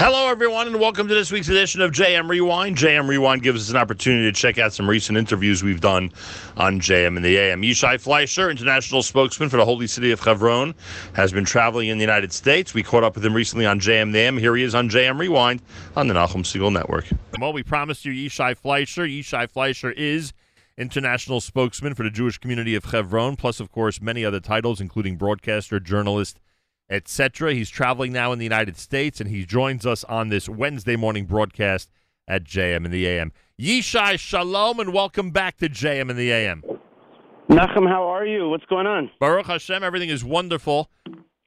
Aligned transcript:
Hello, 0.00 0.28
everyone, 0.28 0.68
and 0.68 0.78
welcome 0.78 1.08
to 1.08 1.14
this 1.14 1.32
week's 1.32 1.48
edition 1.48 1.80
of 1.80 1.90
JM 1.90 2.28
Rewind. 2.28 2.76
JM 2.76 3.08
Rewind 3.08 3.42
gives 3.42 3.62
us 3.62 3.70
an 3.70 3.76
opportunity 3.76 4.30
to 4.30 4.32
check 4.32 4.56
out 4.56 4.72
some 4.72 4.88
recent 4.88 5.18
interviews 5.18 5.64
we've 5.64 5.80
done 5.80 6.12
on 6.56 6.80
JM 6.80 7.16
and 7.16 7.24
the 7.24 7.36
AM. 7.36 7.62
Yishai 7.62 8.00
Fleisher, 8.00 8.48
international 8.48 9.02
spokesman 9.02 9.48
for 9.48 9.56
the 9.56 9.64
holy 9.64 9.88
city 9.88 10.12
of 10.12 10.20
Hebron, 10.20 10.76
has 11.14 11.32
been 11.32 11.44
traveling 11.44 11.88
in 11.88 11.98
the 11.98 12.02
United 12.02 12.32
States. 12.32 12.74
We 12.74 12.84
caught 12.84 13.02
up 13.02 13.16
with 13.16 13.26
him 13.26 13.34
recently 13.34 13.66
on 13.66 13.80
JM 13.80 14.12
the 14.12 14.20
AM. 14.20 14.38
Here 14.38 14.54
he 14.54 14.62
is 14.62 14.72
on 14.72 14.88
JM 14.88 15.18
Rewind 15.18 15.62
on 15.96 16.06
the 16.06 16.14
Nachum 16.14 16.44
Segal 16.44 16.72
Network. 16.72 17.06
Well, 17.40 17.52
we 17.52 17.64
promised 17.64 18.04
you 18.04 18.12
Yishai 18.12 18.56
Fleisher. 18.56 19.02
Yishai 19.02 19.50
Fleisher 19.50 19.90
is 19.90 20.32
international 20.76 21.40
spokesman 21.40 21.96
for 21.96 22.04
the 22.04 22.10
Jewish 22.10 22.38
community 22.38 22.76
of 22.76 22.84
Hebron, 22.84 23.34
plus, 23.34 23.58
of 23.58 23.72
course, 23.72 24.00
many 24.00 24.24
other 24.24 24.38
titles, 24.38 24.80
including 24.80 25.16
broadcaster, 25.16 25.80
journalist, 25.80 26.38
etc. 26.90 27.54
He's 27.54 27.70
traveling 27.70 28.12
now 28.12 28.32
in 28.32 28.38
the 28.38 28.44
United 28.44 28.76
States, 28.76 29.20
and 29.20 29.30
he 29.30 29.44
joins 29.44 29.84
us 29.86 30.04
on 30.04 30.28
this 30.28 30.48
Wednesday 30.48 30.96
morning 30.96 31.26
broadcast 31.26 31.90
at 32.26 32.44
JM 32.44 32.84
in 32.84 32.90
the 32.90 33.06
AM. 33.06 33.32
Yishai 33.60 34.18
Shalom, 34.18 34.80
and 34.80 34.92
welcome 34.92 35.30
back 35.30 35.56
to 35.58 35.68
JM 35.68 36.10
in 36.10 36.16
the 36.16 36.30
AM. 36.30 36.62
Nachum, 37.48 37.88
how 37.88 38.06
are 38.08 38.26
you? 38.26 38.48
What's 38.48 38.66
going 38.66 38.86
on? 38.86 39.10
Baruch 39.18 39.46
Hashem, 39.46 39.82
everything 39.82 40.10
is 40.10 40.24
wonderful. 40.24 40.90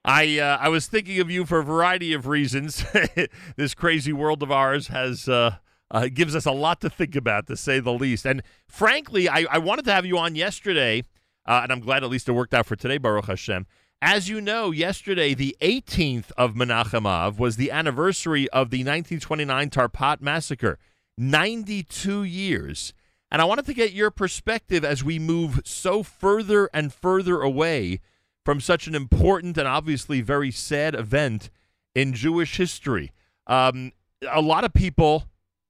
I 0.04 0.40
uh, 0.40 0.58
I 0.60 0.70
was 0.70 0.88
thinking 0.88 1.20
of 1.20 1.30
you 1.30 1.46
for 1.46 1.60
a 1.60 1.64
variety 1.64 2.12
of 2.14 2.26
reasons. 2.28 2.84
this 3.56 3.76
crazy 3.76 4.12
world 4.12 4.42
of 4.42 4.52
ours 4.52 4.88
has 4.88 5.30
uh, 5.30 5.58
uh, 5.92 6.08
gives 6.12 6.36
us 6.36 6.46
a 6.46 6.52
lot 6.52 6.82
to 6.82 6.90
think 6.90 7.16
about, 7.16 7.46
to 7.48 7.56
say 7.56 7.80
the 7.80 7.94
least. 7.94 8.26
And 8.26 8.42
frankly, 8.68 9.30
I, 9.30 9.46
I 9.52 9.58
wanted 9.60 9.86
to 9.86 9.94
have 9.94 10.06
you 10.06 10.18
on 10.18 10.36
yesterday, 10.36 11.04
uh, 11.46 11.60
and 11.64 11.72
I'm 11.72 11.82
glad 11.82 12.04
at 12.04 12.10
least 12.10 12.28
it 12.28 12.32
worked 12.32 12.54
out 12.54 12.66
for 12.66 12.76
today, 12.76 12.98
Baruch 12.98 13.26
Hashem. 13.26 13.68
As 14.04 14.28
you 14.28 14.42
know, 14.42 14.72
yesterday, 14.72 15.36
the 15.36 15.56
18th 15.62 16.32
of 16.36 16.56
Menachem 16.56 17.06
Av, 17.06 17.38
was 17.38 17.56
the 17.56 17.70
anniversary 17.70 18.50
of 18.50 18.72
the 18.72 18.80
1929 18.80 19.70
Tarpat 19.70 20.22
massacre. 20.22 20.80
92 21.20 22.24
years. 22.24 22.94
And 23.30 23.44
I 23.44 23.46
wanted 23.46 23.68
to 23.68 23.76
get 23.76 23.94
your 23.94 24.10
perspective 24.10 24.84
as 24.84 25.04
we 25.04 25.20
move 25.20 25.62
so 25.66 26.02
further 26.02 26.68
and 26.74 26.92
further 26.92 27.42
away 27.42 28.00
from 28.44 28.60
such 28.60 28.88
an 28.88 28.96
important 28.96 29.56
and 29.56 29.68
obviously 29.68 30.22
very 30.22 30.50
sad 30.50 30.96
event 30.96 31.52
in 31.94 32.14
Jewish 32.14 32.58
history. 32.58 33.12
Um, 33.46 33.92
a 34.28 34.42
lot 34.42 34.64
of 34.64 34.74
people, 34.74 35.26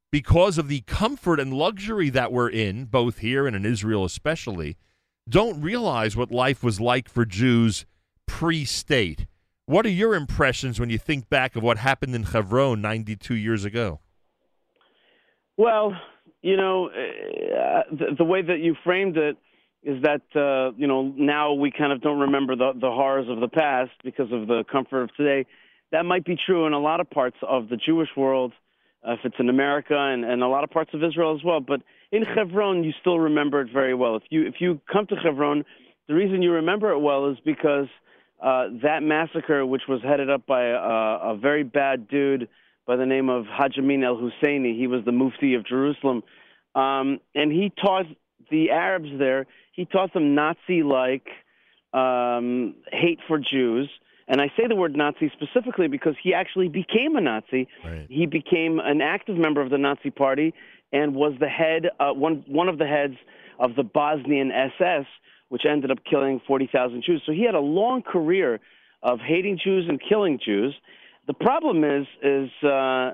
because 0.10 0.58
of 0.58 0.70
the 0.70 0.82
comfort 0.82 1.42
and 1.42 1.54
luxury 1.54 2.10
that 2.12 2.32
we're 2.32 2.50
in, 2.50 2.86
both 2.86 3.18
here 3.18 3.46
and 3.46 3.58
in 3.58 3.66
Israel 3.66 4.06
especially, 4.06 4.78
don't 5.28 5.62
realize 5.62 6.16
what 6.16 6.32
life 6.32 6.64
was 6.64 6.80
like 6.80 7.10
for 7.10 7.26
Jews 7.26 7.86
pre 8.32 8.64
state. 8.64 9.28
What 9.66 9.86
are 9.86 9.90
your 9.90 10.16
impressions 10.16 10.80
when 10.80 10.90
you 10.90 10.98
think 10.98 11.30
back 11.30 11.58
of 11.58 11.64
what 11.64 11.78
happened 11.78 12.16
in 12.16 12.24
Hebron 12.24 12.82
92 12.82 13.36
years 13.36 13.66
ago? 13.66 14.00
Well, 15.58 15.92
you 16.42 16.56
know, 16.56 16.88
uh, 16.88 17.84
the, 17.92 18.16
the, 18.18 18.24
way 18.24 18.42
that 18.42 18.60
you 18.60 18.76
framed 18.84 19.18
it 19.18 19.38
is 19.84 20.02
that, 20.02 20.22
uh, 20.34 20.74
you 20.78 20.88
know, 20.88 21.14
now 21.18 21.54
we 21.54 21.72
kind 21.72 21.92
of 21.92 22.02
don't 22.02 22.20
remember 22.20 22.56
the, 22.56 22.72
the 22.74 22.90
horrors 22.90 23.28
of 23.30 23.42
the 23.42 23.50
past 23.50 23.92
because 24.04 24.32
of 24.32 24.48
the 24.48 24.64
comfort 24.72 25.04
of 25.04 25.16
today. 25.16 25.46
That 25.92 26.06
might 26.06 26.24
be 26.26 26.38
true 26.44 26.66
in 26.66 26.74
a 26.74 26.80
lot 26.80 27.02
of 27.02 27.10
parts 27.10 27.38
of 27.48 27.68
the 27.68 27.76
Jewish 27.76 28.10
world, 28.16 28.54
uh, 29.08 29.14
if 29.14 29.20
it's 29.26 29.36
in 29.40 29.50
America 29.50 29.96
and, 29.96 30.24
and 30.24 30.42
a 30.42 30.48
lot 30.48 30.64
of 30.64 30.72
parts 30.72 30.92
of 30.94 31.04
Israel 31.04 31.36
as 31.36 31.44
well. 31.44 31.60
But 31.60 31.82
in 32.12 32.24
Hebron, 32.24 32.84
you 32.86 32.94
still 33.02 33.20
remember 33.20 33.62
it 33.62 33.74
very 33.74 33.94
well. 33.94 34.16
If 34.16 34.24
you 34.30 34.48
if 34.48 34.56
you 34.60 34.80
come 34.92 35.06
to 35.08 35.16
Hebron, 35.16 35.64
the 36.08 36.16
reason 36.16 36.42
you 36.42 36.54
remember 36.54 36.92
it 36.92 37.00
well 37.00 37.30
is 37.30 37.38
because– 37.46 37.88
uh, 38.42 38.68
that 38.82 39.04
massacre, 39.04 39.66
which 39.66 39.84
was 39.88 40.02
headed 40.02 40.30
up 40.30 40.46
by 40.46 40.64
a, 40.64 41.32
a 41.34 41.38
very 41.38 41.64
bad 41.64 42.08
dude 42.08 42.48
by 42.88 42.96
the 42.96 43.06
name 43.06 43.30
of 43.30 43.46
Haj 43.46 43.78
Amin 43.78 44.04
al 44.04 44.18
Husseini. 44.18 44.76
He 44.76 44.88
was 44.88 45.06
the 45.06 45.12
Mufti 45.12 45.54
of 45.54 45.66
Jerusalem. 45.66 46.24
Um, 46.74 47.20
and 47.36 47.52
he 47.52 47.72
taught 47.82 48.06
the 48.50 48.72
Arabs 48.72 49.10
there, 49.18 49.46
he 49.74 49.86
taught 49.86 50.14
them 50.14 50.36
Nazi 50.36 50.84
like 50.84 51.28
um, 51.94 52.76
hate 52.92 53.20
for 53.28 53.40
Jews. 53.40 53.90
And 54.28 54.42
I 54.42 54.48
say 54.58 54.68
the 54.68 54.76
word 54.76 54.96
Nazi 54.96 55.32
specifically 55.34 55.88
because 55.88 56.16
he 56.22 56.34
actually 56.34 56.68
became 56.68 57.16
a 57.16 57.22
Nazi. 57.22 57.68
Right. 57.84 58.06
He 58.10 58.26
became 58.26 58.80
an 58.80 59.02
active 59.02 59.38
member 59.38 59.62
of 59.62 59.70
the 59.70 59.78
Nazi 59.78 60.10
Party 60.10 60.54
and 60.94 61.16
was 61.16 61.34
the 61.40 61.48
head, 61.48 61.90
uh, 62.00 62.12
one, 62.14 62.44
one 62.48 62.70
of 62.70 62.78
the 62.78 62.88
heads 62.88 63.16
of 63.60 63.76
the 63.76 63.84
Bosnian 63.84 64.52
SS, 64.52 65.06
which 65.52 65.64
ended 65.70 65.92
up 65.92 65.98
killing 66.10 66.40
40,000 66.48 67.04
Jews. 67.06 67.22
So 67.26 67.34
he 67.34 67.44
had 67.46 67.56
a 67.56 67.60
long 67.60 68.04
career 68.04 68.62
of 69.04 69.20
hating 69.20 69.60
Jews 69.62 69.86
and 69.90 70.00
killing 70.02 70.40
Jews. 70.44 70.74
The 71.28 71.34
problem 71.34 71.84
is, 71.84 72.08
is 72.24 72.50
uh, 72.64 73.12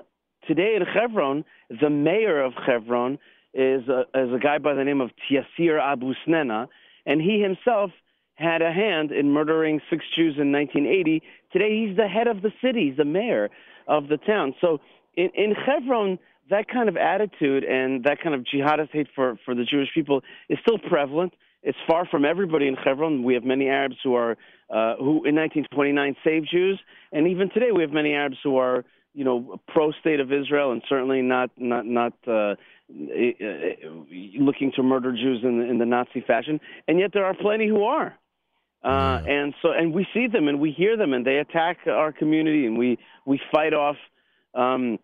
today 0.48 0.76
in 0.76 0.84
Hebron, 0.86 1.46
the 1.82 1.90
mayor 1.90 2.44
of 2.44 2.54
Hebron 2.64 3.18
is 3.56 3.82
a, 3.88 4.02
is 4.14 4.32
a 4.36 4.40
guy 4.40 4.60
by 4.60 4.76
the 4.76 4.84
name 4.84 5.02
of 5.02 5.10
Tiasir 5.26 5.82
Abu 5.82 6.14
Snena, 6.26 6.70
and 7.08 7.20
he 7.20 7.42
himself 7.42 7.90
had 8.36 8.62
a 8.62 8.72
hand 8.72 9.12
in 9.12 9.32
murdering 9.32 9.82
six 9.90 10.06
Jews 10.16 10.36
in 10.40 10.52
1980. 10.52 11.24
Today 11.52 11.88
he's 11.88 11.98
the 11.98 12.08
head 12.08 12.28
of 12.28 12.44
the 12.44 12.52
city, 12.64 12.90
he's 12.90 12.98
the 12.98 13.06
mayor 13.06 13.50
of 13.88 14.10
the 14.10 14.18
town. 14.18 14.54
So 14.62 14.80
in, 15.16 15.32
in 15.34 15.54
Hebron, 15.56 16.20
that 16.52 16.68
kind 16.72 16.88
of 16.88 16.98
attitude 16.98 17.64
and 17.64 18.04
that 18.04 18.22
kind 18.22 18.36
of 18.36 18.46
jihadist 18.46 18.92
hate 18.92 19.08
for, 19.16 19.40
for 19.44 19.56
the 19.56 19.64
Jewish 19.64 19.90
people 19.96 20.22
is 20.50 20.60
still 20.62 20.78
prevalent. 20.78 21.34
It's 21.68 21.78
far 21.86 22.06
from 22.06 22.24
everybody 22.24 22.66
in 22.70 22.76
Hebron. 22.76 23.24
We 23.24 23.34
have 23.34 23.44
many 23.44 23.68
Arabs 23.68 23.98
who 24.02 24.16
are 24.16 24.38
uh, 24.70 24.96
who 24.96 25.26
in 25.26 25.36
1929 25.36 26.16
saved 26.24 26.48
Jews, 26.50 26.80
and 27.12 27.28
even 27.28 27.50
today 27.50 27.74
we 27.76 27.82
have 27.82 27.92
many 27.92 28.14
Arabs 28.14 28.38
who 28.42 28.56
are 28.56 28.86
you 29.14 29.26
know 29.26 29.60
pro 29.68 29.92
state 30.00 30.22
of 30.22 30.32
Israel 30.32 30.72
and 30.72 30.82
certainly 30.88 31.22
not 31.22 31.50
not 31.58 31.86
not 31.86 32.14
uh, 32.26 32.56
looking 32.90 34.72
to 34.78 34.82
murder 34.82 35.12
Jews 35.12 35.42
in 35.44 35.60
the, 35.60 35.66
in 35.66 35.78
the 35.78 35.86
Nazi 35.86 36.22
fashion. 36.26 36.62
And 36.88 37.02
yet 37.02 37.12
there 37.14 37.26
are 37.26 37.34
plenty 37.34 37.68
who 37.68 37.84
are. 37.84 38.18
Uh, 38.82 39.22
and 39.28 39.54
so, 39.62 39.72
and 39.72 39.94
we 39.94 40.08
see 40.14 40.28
them 40.28 40.48
and 40.48 40.62
we 40.62 40.72
hear 40.72 40.96
them, 40.96 41.12
and 41.12 41.28
they 41.28 41.36
attack 41.40 41.80
our 41.86 42.14
community, 42.14 42.66
and 42.66 42.78
we 42.78 42.98
we 43.26 43.42
fight 43.52 43.74
off 43.74 43.98
um, 44.54 45.00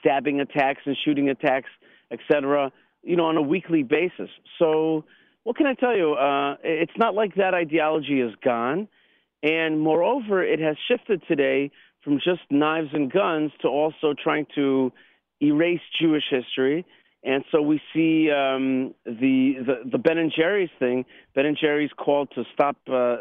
stabbing 0.00 0.40
attacks 0.40 0.80
and 0.84 0.96
shooting 1.04 1.28
attacks, 1.28 1.70
etc. 2.10 2.72
You 3.04 3.14
know, 3.14 3.26
on 3.26 3.36
a 3.36 3.42
weekly 3.42 3.84
basis. 3.84 4.30
So 4.58 5.04
what 5.46 5.54
can 5.54 5.66
I 5.66 5.74
tell 5.74 5.96
you? 5.96 6.14
Uh, 6.14 6.56
it's 6.64 6.98
not 6.98 7.14
like 7.14 7.36
that 7.36 7.54
ideology 7.54 8.20
is 8.20 8.32
gone. 8.44 8.88
And 9.44 9.80
moreover, 9.80 10.42
it 10.42 10.58
has 10.58 10.74
shifted 10.88 11.22
today 11.28 11.70
from 12.02 12.16
just 12.16 12.40
knives 12.50 12.88
and 12.92 13.12
guns 13.12 13.52
to 13.62 13.68
also 13.68 14.12
trying 14.20 14.48
to 14.56 14.90
erase 15.40 15.78
Jewish 16.00 16.24
history. 16.28 16.84
And 17.22 17.44
so 17.52 17.62
we 17.62 17.80
see 17.94 18.28
um, 18.28 18.92
the, 19.04 19.54
the 19.64 19.90
the 19.92 19.98
Ben 19.98 20.18
and 20.18 20.32
Jerry's 20.36 20.70
thing. 20.80 21.04
Ben 21.36 21.46
and 21.46 21.56
Jerry's 21.56 21.92
called 21.96 22.28
to 22.34 22.42
stop. 22.52 22.76
Uh, 22.88 23.18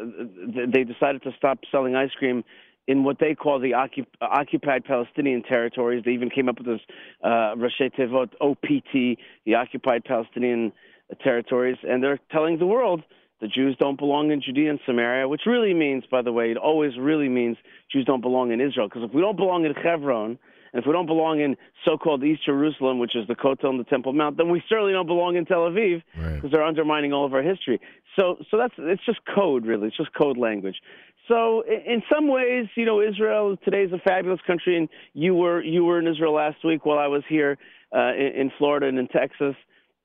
they 0.74 0.84
decided 0.84 1.22
to 1.24 1.31
stop 1.38 1.59
selling 1.72 1.96
ice 1.96 2.12
cream 2.18 2.44
in 2.88 3.03
what 3.03 3.18
they 3.19 3.35
call 3.35 3.59
the 3.59 3.75
occupied 4.22 4.84
Palestinian 4.85 5.44
territories. 5.44 6.02
They 6.03 6.14
even 6.14 6.31
came 6.31 6.50
up 6.50 6.58
with 6.58 6.66
this 6.68 6.81
uh, 7.24 7.53
Rashi 7.56 7.94
Tevot 7.96 8.30
OPT, 8.41 9.19
the 9.46 9.53
occupied 9.56 10.06
Palestinian 10.06 10.72
territories, 11.14 11.78
and 11.84 12.04
they're 12.04 12.20
telling 12.32 12.58
the 12.58 12.66
world 12.66 13.04
the 13.42 13.48
Jews 13.48 13.76
don't 13.80 14.00
belong 14.00 14.32
in 14.32 14.42
Judea 14.42 14.70
and 14.70 14.80
Samaria, 14.86 15.28
which 15.28 15.42
really 15.46 15.74
means, 15.74 16.04
by 16.10 16.22
the 16.22 16.32
way, 16.32 16.52
it 16.52 16.58
always 16.58 16.98
really 16.98 17.30
means 17.30 17.58
Jews 17.92 18.06
don't 18.06 18.22
belong 18.22 18.52
in 18.52 18.62
Israel. 18.62 18.88
Because 18.88 19.04
if 19.08 19.14
we 19.14 19.22
don't 19.22 19.36
belong 19.36 19.66
in 19.66 19.74
Hebron, 19.74 20.40
and 20.74 20.84
if 20.84 20.88
we 20.88 20.94
don't 20.94 21.06
belong 21.06 21.40
in 21.40 21.56
so-called 21.86 22.24
East 22.24 22.46
Jerusalem, 22.46 23.00
which 23.00 23.16
is 23.16 23.28
the 23.28 23.36
Kotel 23.36 23.70
and 23.70 23.80
the 23.80 23.86
Temple 23.86 24.14
Mount, 24.14 24.38
then 24.38 24.50
we 24.50 24.64
certainly 24.68 24.94
don't 24.94 25.08
belong 25.08 25.36
in 25.36 25.46
Tel 25.46 25.60
Aviv 25.60 26.02
because 26.14 26.44
right. 26.44 26.52
they're 26.52 26.64
undermining 26.64 27.14
all 27.14 27.26
of 27.26 27.34
our 27.34 27.42
history. 27.42 27.80
So, 28.18 28.38
so 28.50 28.58
that's 28.58 28.74
it's 28.78 29.06
just 29.06 29.20
code, 29.34 29.66
really. 29.66 29.88
It's 29.88 29.98
just 29.98 30.14
code 30.14 30.38
language. 30.38 30.76
So, 31.28 31.64
in 31.66 32.04
some 32.14 32.28
ways, 32.28 32.68
you 32.76 32.86
know, 32.86 33.02
Israel 33.02 33.58
today 33.64 33.84
is 33.84 33.92
a 33.94 34.00
fabulous 34.00 34.40
country, 34.46 34.78
and 34.78 34.90
you 35.14 35.34
were 35.34 35.62
you 35.64 35.84
were 35.84 36.00
in 36.00 36.08
Israel 36.08 36.34
last 36.34 36.64
week 36.64 36.85
while 36.85 37.00
I 37.00 37.08
was 37.08 37.24
here 37.28 37.58
uh, 37.96 38.14
in, 38.14 38.41
in 38.41 38.52
Florida 38.58 38.88
and 38.88 39.00
in 39.00 39.08
Texas. 39.08 39.56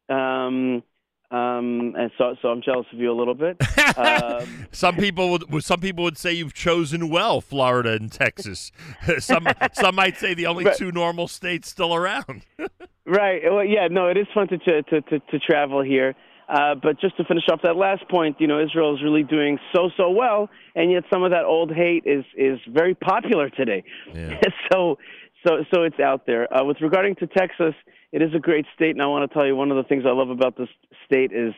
Um, 0.08 0.82
um, 1.30 1.94
and 1.96 2.10
so, 2.18 2.34
so 2.42 2.48
I'm 2.48 2.60
jealous 2.60 2.86
of 2.92 2.98
you 2.98 3.12
a 3.12 3.14
little 3.14 3.34
bit. 3.34 3.56
Um, 3.96 4.66
some 4.70 4.96
people 4.96 5.30
would, 5.32 5.64
some 5.64 5.80
people 5.80 6.04
would 6.04 6.16
say 6.16 6.32
you've 6.32 6.54
chosen 6.54 7.10
well, 7.10 7.40
Florida 7.40 7.92
and 7.92 8.10
Texas. 8.10 8.70
some, 9.18 9.46
some 9.72 9.94
might 9.94 10.16
say 10.16 10.32
the 10.32 10.46
only 10.46 10.64
right. 10.64 10.76
two 10.76 10.92
normal 10.92 11.28
states 11.28 11.68
still 11.68 11.94
around. 11.94 12.46
right. 13.06 13.42
Well, 13.44 13.64
yeah. 13.64 13.88
No, 13.90 14.06
it 14.06 14.16
is 14.16 14.26
fun 14.32 14.48
to 14.48 14.58
to 14.58 14.82
to, 14.82 15.18
to 15.18 15.38
travel 15.40 15.82
here. 15.82 16.14
Uh, 16.48 16.76
but 16.76 17.00
just 17.00 17.16
to 17.16 17.24
finish 17.24 17.44
off 17.50 17.60
that 17.62 17.76
last 17.76 18.08
point, 18.08 18.36
you 18.40 18.46
know, 18.46 18.62
Israel 18.62 18.94
is 18.94 19.02
really 19.02 19.24
doing 19.24 19.58
so 19.74 19.90
so 19.96 20.10
well, 20.10 20.48
and 20.74 20.90
yet 20.90 21.04
some 21.12 21.22
of 21.22 21.32
that 21.32 21.44
old 21.44 21.72
hate 21.72 22.04
is 22.06 22.24
is 22.36 22.58
very 22.68 22.94
popular 22.94 23.50
today. 23.50 23.82
Yeah. 24.14 24.40
so 24.72 24.98
so 25.46 25.64
so 25.72 25.82
it's 25.82 25.98
out 26.00 26.26
there. 26.26 26.52
Uh, 26.52 26.64
with 26.64 26.80
regarding 26.80 27.16
to 27.16 27.26
Texas, 27.26 27.74
it 28.12 28.22
is 28.22 28.34
a 28.34 28.38
great 28.38 28.66
state, 28.74 28.90
and 28.90 29.02
I 29.02 29.06
want 29.06 29.30
to 29.30 29.34
tell 29.34 29.46
you 29.46 29.56
one 29.56 29.70
of 29.70 29.76
the 29.76 29.84
things 29.84 30.04
I 30.06 30.12
love 30.12 30.30
about 30.30 30.56
this 30.56 30.68
state 31.04 31.32
is 31.32 31.54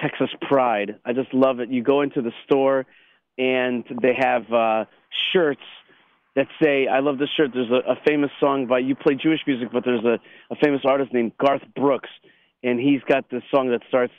Texas 0.00 0.30
pride. 0.40 0.96
I 1.04 1.12
just 1.12 1.32
love 1.32 1.60
it. 1.60 1.70
You 1.70 1.82
go 1.82 2.02
into 2.02 2.22
the 2.22 2.32
store, 2.44 2.86
and 3.38 3.84
they 4.02 4.14
have 4.18 4.50
uh, 4.52 4.84
shirts 5.32 5.62
that 6.36 6.46
say, 6.62 6.86
"I 6.86 7.00
love 7.00 7.18
this 7.18 7.30
shirt." 7.36 7.50
There's 7.54 7.70
a, 7.70 7.92
a 7.92 7.96
famous 8.06 8.30
song 8.40 8.66
by 8.66 8.80
you 8.80 8.94
play 8.94 9.14
Jewish 9.14 9.40
music, 9.46 9.68
but 9.72 9.84
there's 9.84 10.04
a, 10.04 10.18
a 10.50 10.56
famous 10.56 10.82
artist 10.84 11.12
named 11.12 11.32
Garth 11.38 11.62
Brooks, 11.74 12.10
and 12.62 12.78
he's 12.78 13.00
got 13.02 13.30
this 13.30 13.42
song 13.50 13.70
that 13.70 13.80
starts 13.88 14.12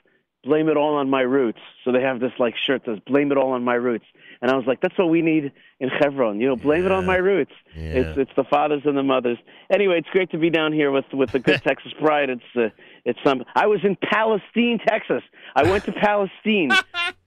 blame 0.44 0.69
it 0.69 0.78
all 0.78 0.95
on 0.95 1.10
my 1.10 1.22
roots. 1.22 1.60
So 1.84 1.92
they 1.92 2.01
have 2.01 2.19
this 2.19 2.31
like 2.40 2.56
shirt 2.57 2.86
that 2.86 2.95
says 2.95 3.00
blame 3.06 3.31
it 3.31 3.38
all 3.38 3.51
on 3.51 3.63
my 3.63 3.75
roots. 3.75 4.06
And 4.42 4.51
I 4.51 4.56
was 4.56 4.66
like, 4.66 4.81
that's 4.81 4.98
what 4.98 5.10
we 5.10 5.22
need 5.22 5.54
in 5.80 5.90
Chevron. 6.00 6.40
You 6.40 6.48
know, 6.48 6.56
blame 6.56 6.81
yeah. 6.81 6.88
it 6.88 6.92
on 6.92 7.06
my 7.06 7.16
roots. 7.16 7.54
Yeah. 7.75 7.84
It's 7.84 8.18
it's 8.18 8.31
the 8.36 8.44
fathers 8.44 8.81
and 8.86 8.98
the 8.98 9.04
mothers. 9.04 9.38
Anyway, 9.72 9.98
it's 10.00 10.10
great 10.10 10.31
to 10.31 10.38
be 10.38 10.50
down 10.50 10.74
here 10.74 10.92
with 10.92 11.06
with 11.13 11.31
the 11.31 11.40
good 11.40 11.62
Texas 11.63 11.94
pride. 12.00 12.30
It's 12.30 12.44
uh, 12.56 12.69
it's 13.06 13.19
some. 13.24 13.44
I 13.56 13.68
was 13.68 13.80
in 13.84 13.95
Palestine, 13.95 14.80
Texas. 14.86 15.24
I 15.56 15.63
went 15.63 15.86
to 15.86 15.92
Palestine. 15.92 16.72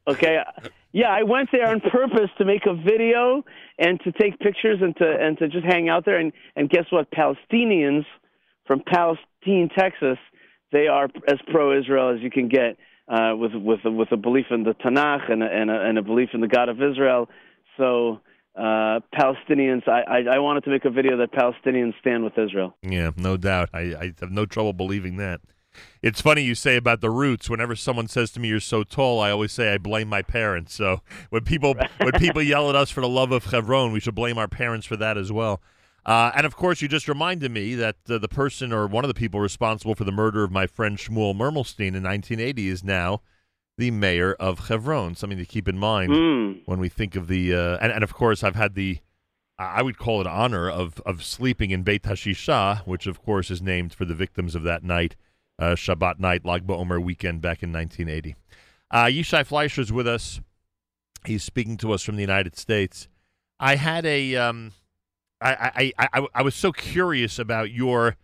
Okay, 0.09 0.39
yeah, 0.93 1.09
I 1.09 1.25
went 1.25 1.49
there 1.51 1.67
on 1.67 1.81
purpose 1.81 2.31
to 2.39 2.45
make 2.45 2.65
a 2.65 2.75
video 2.75 3.45
and 3.77 4.01
to 4.03 4.13
take 4.13 4.39
pictures 4.39 4.79
and 4.81 4.97
to 4.99 5.05
and 5.05 5.37
to 5.39 5.49
just 5.49 5.67
hang 5.67 5.89
out 5.89 6.05
there. 6.05 6.17
And 6.17 6.33
and 6.55 6.71
guess 6.71 6.85
what? 6.91 7.11
Palestinians 7.11 8.05
from 8.67 8.85
Palestine, 8.87 9.69
Texas, 9.77 10.17
they 10.71 10.87
are 10.87 11.09
as 11.27 11.39
pro-Israel 11.51 12.15
as 12.15 12.21
you 12.23 12.31
can 12.31 12.49
get 12.49 12.77
uh, 13.09 13.33
with 13.37 13.53
with 13.55 13.81
with 13.85 14.13
a 14.13 14.17
belief 14.17 14.47
in 14.51 14.65
the 14.65 14.75
Tanakh 14.75 15.31
and 15.31 15.43
a, 15.43 15.47
and 15.47 15.71
a, 15.71 15.81
and 15.81 15.99
a 15.99 16.03
belief 16.03 16.31
in 16.35 16.41
the 16.41 16.49
God 16.49 16.69
of 16.69 16.83
Israel. 16.83 17.29
So 17.77 18.21
uh, 18.57 19.01
Palestinians, 19.15 19.87
I, 19.87 20.03
I, 20.09 20.37
I 20.37 20.39
wanted 20.39 20.65
to 20.65 20.71
make 20.71 20.85
a 20.85 20.91
video 20.91 21.17
that 21.19 21.33
Palestinians 21.33 21.93
stand 22.01 22.25
with 22.25 22.39
Israel. 22.39 22.75
Yeah, 22.83 23.11
no 23.17 23.37
doubt. 23.37 23.71
I, 23.75 23.81
I 23.81 24.13
have 24.21 24.31
no 24.31 24.47
trouble 24.47 24.73
believing 24.73 25.17
that. 25.19 25.41
It's 26.03 26.23
funny 26.23 26.43
you 26.43 26.55
say 26.55 26.77
about 26.77 27.03
the 27.03 27.11
roots. 27.11 27.51
Whenever 27.51 27.77
someone 27.77 28.09
says 28.09 28.31
to 28.33 28.41
me, 28.41 28.49
"You're 28.49 28.61
so 28.61 28.83
tall," 28.83 29.21
I 29.21 29.31
always 29.31 29.53
say 29.53 29.75
I 29.75 29.79
blame 29.79 30.09
my 30.09 30.23
parents. 30.23 30.75
So 30.75 31.03
when 31.31 31.45
people 31.45 31.75
when 32.01 32.13
people 32.13 32.43
yell 32.43 32.71
at 32.71 32.77
us 32.77 32.91
for 32.91 33.03
the 33.03 33.09
love 33.09 33.31
of 33.31 33.45
Hebron, 33.45 33.93
we 33.93 34.01
should 34.01 34.15
blame 34.15 34.39
our 34.39 34.49
parents 34.49 34.87
for 34.87 34.97
that 34.97 35.19
as 35.19 35.31
well. 35.31 35.61
Uh, 36.07 36.31
and 36.37 36.47
of 36.47 36.57
course, 36.57 36.81
you 36.81 36.87
just 36.87 37.09
reminded 37.09 37.51
me 37.51 37.75
that 37.75 37.97
uh, 38.09 38.17
the 38.17 38.29
person 38.29 38.73
or 38.73 38.87
one 38.87 39.03
of 39.03 39.09
the 39.09 39.15
people 39.15 39.41
responsible 39.41 39.97
for 39.97 40.05
the 40.05 40.13
murder 40.13 40.45
of 40.45 40.53
my 40.53 40.65
friend 40.67 40.99
Shmuel 40.99 41.35
Mermelstein 41.35 41.95
in 41.95 42.05
1980 42.05 42.69
is 42.69 42.85
now 42.85 43.23
the 43.77 43.91
mayor 43.91 44.35
of 44.35 44.69
Hebron. 44.69 45.17
Something 45.17 45.39
to 45.39 45.45
keep 45.45 45.67
in 45.67 45.77
mind 45.77 46.13
mm. 46.13 46.63
when 46.65 46.79
we 46.79 46.89
think 46.89 47.17
of 47.17 47.27
the. 47.27 47.53
Uh, 47.53 47.79
and, 47.81 47.91
and, 47.91 48.05
of 48.05 48.15
course, 48.15 48.45
I've 48.45 48.55
had 48.55 48.77
the, 48.77 49.01
I 49.59 49.83
would 49.83 49.99
call 49.99 50.21
it 50.21 50.29
honor 50.29 50.71
of 50.71 51.03
of 51.05 51.25
sleeping 51.25 51.73
in 51.73 51.83
Beit 51.83 52.05
Hashisha, 52.05 52.87
which 52.87 53.09
of 53.09 53.21
course 53.21 53.51
is 53.51 53.61
named 53.61 53.93
for 53.93 54.05
the 54.05 54.15
victims 54.15 54.55
of 54.55 54.63
that 54.63 54.85
night, 54.85 55.17
uh, 55.59 55.75
Shabbat 55.75 56.21
night, 56.21 56.45
Lag 56.45 56.69
BaOmer 56.69 57.03
weekend 57.03 57.43
back 57.43 57.65
in 57.65 57.73
1980. 57.73 58.37
Uh, 58.93 59.05
Yishai 59.07 59.45
Fleisher 59.45 59.81
is 59.81 59.93
with 59.93 60.07
us. 60.07 60.41
He's 61.25 61.43
speaking 61.43 61.77
to 61.79 61.93
us 61.93 62.05
from 62.05 62.15
the 62.15 62.23
United 62.23 62.57
States. 62.57 63.09
I 63.59 63.75
had 63.75 64.07
a. 64.07 64.37
Um, 64.37 64.71
I, 65.47 65.93
I, 65.99 66.09
I, 66.13 66.27
I 66.37 66.43
was 66.43 66.55
so 66.55 66.73
curious 66.73 67.39
about 67.39 67.71
your 67.71 68.17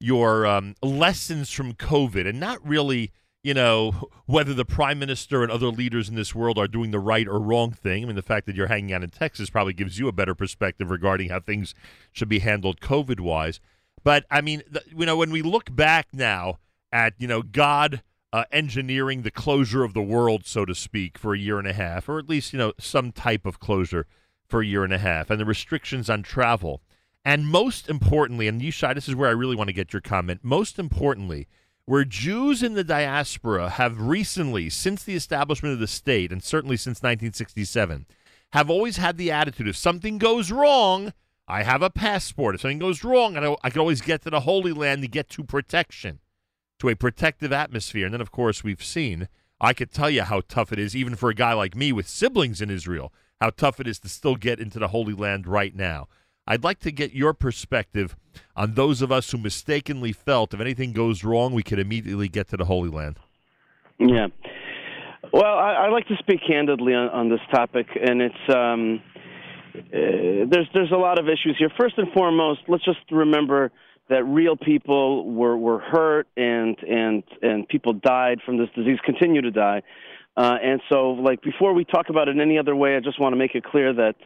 your 0.00 0.46
um, 0.46 0.74
lessons 0.82 1.50
from 1.50 1.74
COVID, 1.74 2.26
and 2.26 2.40
not 2.40 2.66
really, 2.66 3.12
you 3.42 3.52
know, 3.52 4.08
whether 4.26 4.54
the 4.54 4.64
prime 4.64 4.98
minister 4.98 5.42
and 5.42 5.52
other 5.52 5.66
leaders 5.66 6.08
in 6.08 6.14
this 6.14 6.34
world 6.34 6.58
are 6.58 6.68
doing 6.68 6.90
the 6.90 6.98
right 6.98 7.28
or 7.28 7.38
wrong 7.38 7.70
thing. 7.70 8.02
I 8.02 8.06
mean, 8.06 8.16
the 8.16 8.22
fact 8.22 8.46
that 8.46 8.56
you're 8.56 8.68
hanging 8.68 8.92
out 8.94 9.02
in 9.02 9.10
Texas 9.10 9.50
probably 9.50 9.74
gives 9.74 9.98
you 9.98 10.08
a 10.08 10.12
better 10.12 10.34
perspective 10.34 10.90
regarding 10.90 11.28
how 11.28 11.40
things 11.40 11.74
should 12.12 12.28
be 12.28 12.38
handled 12.38 12.80
COVID 12.80 13.20
wise. 13.20 13.60
But 14.02 14.24
I 14.30 14.40
mean, 14.40 14.62
you 14.96 15.06
know, 15.06 15.16
when 15.16 15.30
we 15.30 15.42
look 15.42 15.74
back 15.74 16.08
now 16.12 16.58
at 16.90 17.14
you 17.18 17.28
know 17.28 17.42
God 17.42 18.02
uh, 18.32 18.44
engineering 18.50 19.22
the 19.22 19.30
closure 19.30 19.84
of 19.84 19.92
the 19.92 20.02
world, 20.02 20.46
so 20.46 20.64
to 20.64 20.74
speak, 20.74 21.18
for 21.18 21.34
a 21.34 21.38
year 21.38 21.58
and 21.58 21.68
a 21.68 21.72
half, 21.72 22.08
or 22.08 22.18
at 22.18 22.28
least 22.28 22.52
you 22.52 22.58
know 22.58 22.72
some 22.78 23.12
type 23.12 23.44
of 23.44 23.60
closure 23.60 24.06
for 24.50 24.60
a 24.60 24.66
year 24.66 24.84
and 24.84 24.92
a 24.92 24.98
half 24.98 25.30
and 25.30 25.40
the 25.40 25.44
restrictions 25.44 26.10
on 26.10 26.22
travel. 26.22 26.82
And 27.24 27.46
most 27.46 27.88
importantly, 27.88 28.48
and 28.48 28.60
Yishai, 28.60 28.94
this 28.94 29.08
is 29.08 29.14
where 29.14 29.28
I 29.28 29.32
really 29.32 29.56
want 29.56 29.68
to 29.68 29.74
get 29.74 29.92
your 29.92 30.00
comment. 30.00 30.40
Most 30.42 30.78
importantly, 30.78 31.48
where 31.84 32.04
Jews 32.04 32.62
in 32.62 32.74
the 32.74 32.84
diaspora 32.84 33.70
have 33.70 34.00
recently, 34.00 34.70
since 34.70 35.02
the 35.02 35.16
establishment 35.16 35.74
of 35.74 35.80
the 35.80 35.86
state, 35.86 36.32
and 36.32 36.42
certainly 36.42 36.76
since 36.76 36.98
1967, 36.98 38.06
have 38.52 38.70
always 38.70 38.96
had 38.96 39.16
the 39.16 39.30
attitude 39.30 39.68
if 39.68 39.76
something 39.76 40.18
goes 40.18 40.50
wrong, 40.50 41.12
I 41.46 41.62
have 41.64 41.82
a 41.82 41.90
passport. 41.90 42.54
If 42.54 42.60
something 42.60 42.78
goes 42.78 43.02
wrong, 43.02 43.36
I, 43.36 43.56
I 43.64 43.70
can 43.70 43.80
always 43.80 44.00
get 44.00 44.22
to 44.22 44.30
the 44.30 44.40
Holy 44.40 44.72
Land 44.72 45.02
to 45.02 45.08
get 45.08 45.28
to 45.30 45.44
protection, 45.44 46.20
to 46.78 46.88
a 46.88 46.94
protective 46.94 47.52
atmosphere. 47.52 48.06
And 48.06 48.14
then, 48.14 48.20
of 48.20 48.30
course, 48.30 48.62
we've 48.62 48.84
seen, 48.84 49.28
I 49.60 49.72
could 49.72 49.90
tell 49.90 50.10
you 50.10 50.22
how 50.22 50.42
tough 50.42 50.72
it 50.72 50.78
is, 50.78 50.94
even 50.94 51.16
for 51.16 51.28
a 51.28 51.34
guy 51.34 51.52
like 51.52 51.74
me 51.74 51.92
with 51.92 52.08
siblings 52.08 52.60
in 52.60 52.70
Israel, 52.70 53.12
how 53.40 53.50
tough 53.50 53.80
it 53.80 53.86
is 53.86 53.98
to 54.00 54.08
still 54.08 54.36
get 54.36 54.60
into 54.60 54.78
the 54.78 54.88
Holy 54.88 55.14
Land 55.14 55.46
right 55.46 55.74
now. 55.74 56.08
I'd 56.46 56.64
like 56.64 56.80
to 56.80 56.92
get 56.92 57.12
your 57.12 57.32
perspective 57.32 58.16
on 58.56 58.74
those 58.74 59.02
of 59.02 59.12
us 59.12 59.30
who 59.30 59.38
mistakenly 59.38 60.12
felt 60.12 60.52
if 60.52 60.60
anything 60.60 60.92
goes 60.92 61.22
wrong, 61.22 61.54
we 61.54 61.62
could 61.62 61.78
immediately 61.78 62.28
get 62.28 62.48
to 62.48 62.56
the 62.56 62.64
Holy 62.64 62.90
Land. 62.90 63.18
Yeah. 63.98 64.28
Well, 65.32 65.58
I, 65.58 65.86
I 65.86 65.88
like 65.90 66.08
to 66.08 66.16
speak 66.18 66.40
candidly 66.46 66.94
on, 66.94 67.08
on 67.10 67.28
this 67.28 67.40
topic, 67.52 67.86
and 67.94 68.20
it's 68.20 68.54
um, 68.54 69.02
uh, 69.76 70.48
there's 70.50 70.68
there's 70.74 70.90
a 70.90 70.96
lot 70.96 71.18
of 71.20 71.26
issues 71.26 71.54
here. 71.58 71.70
First 71.78 71.98
and 71.98 72.12
foremost, 72.12 72.60
let's 72.66 72.84
just 72.84 72.98
remember 73.10 73.70
that 74.08 74.24
real 74.24 74.56
people 74.56 75.30
were 75.30 75.56
were 75.56 75.78
hurt 75.78 76.26
and 76.36 76.76
and 76.82 77.22
and 77.42 77.68
people 77.68 77.92
died 77.92 78.40
from 78.44 78.58
this 78.58 78.68
disease, 78.74 78.98
continue 79.04 79.40
to 79.42 79.52
die. 79.52 79.82
Uh, 80.36 80.56
and 80.62 80.80
so, 80.90 81.10
like 81.10 81.42
before 81.42 81.74
we 81.74 81.84
talk 81.84 82.08
about 82.08 82.28
it 82.28 82.32
in 82.32 82.40
any 82.40 82.58
other 82.58 82.74
way, 82.74 82.96
I 82.96 83.00
just 83.00 83.20
want 83.20 83.32
to 83.32 83.36
make 83.36 83.54
it 83.54 83.64
clear 83.64 83.92
that 83.94 84.16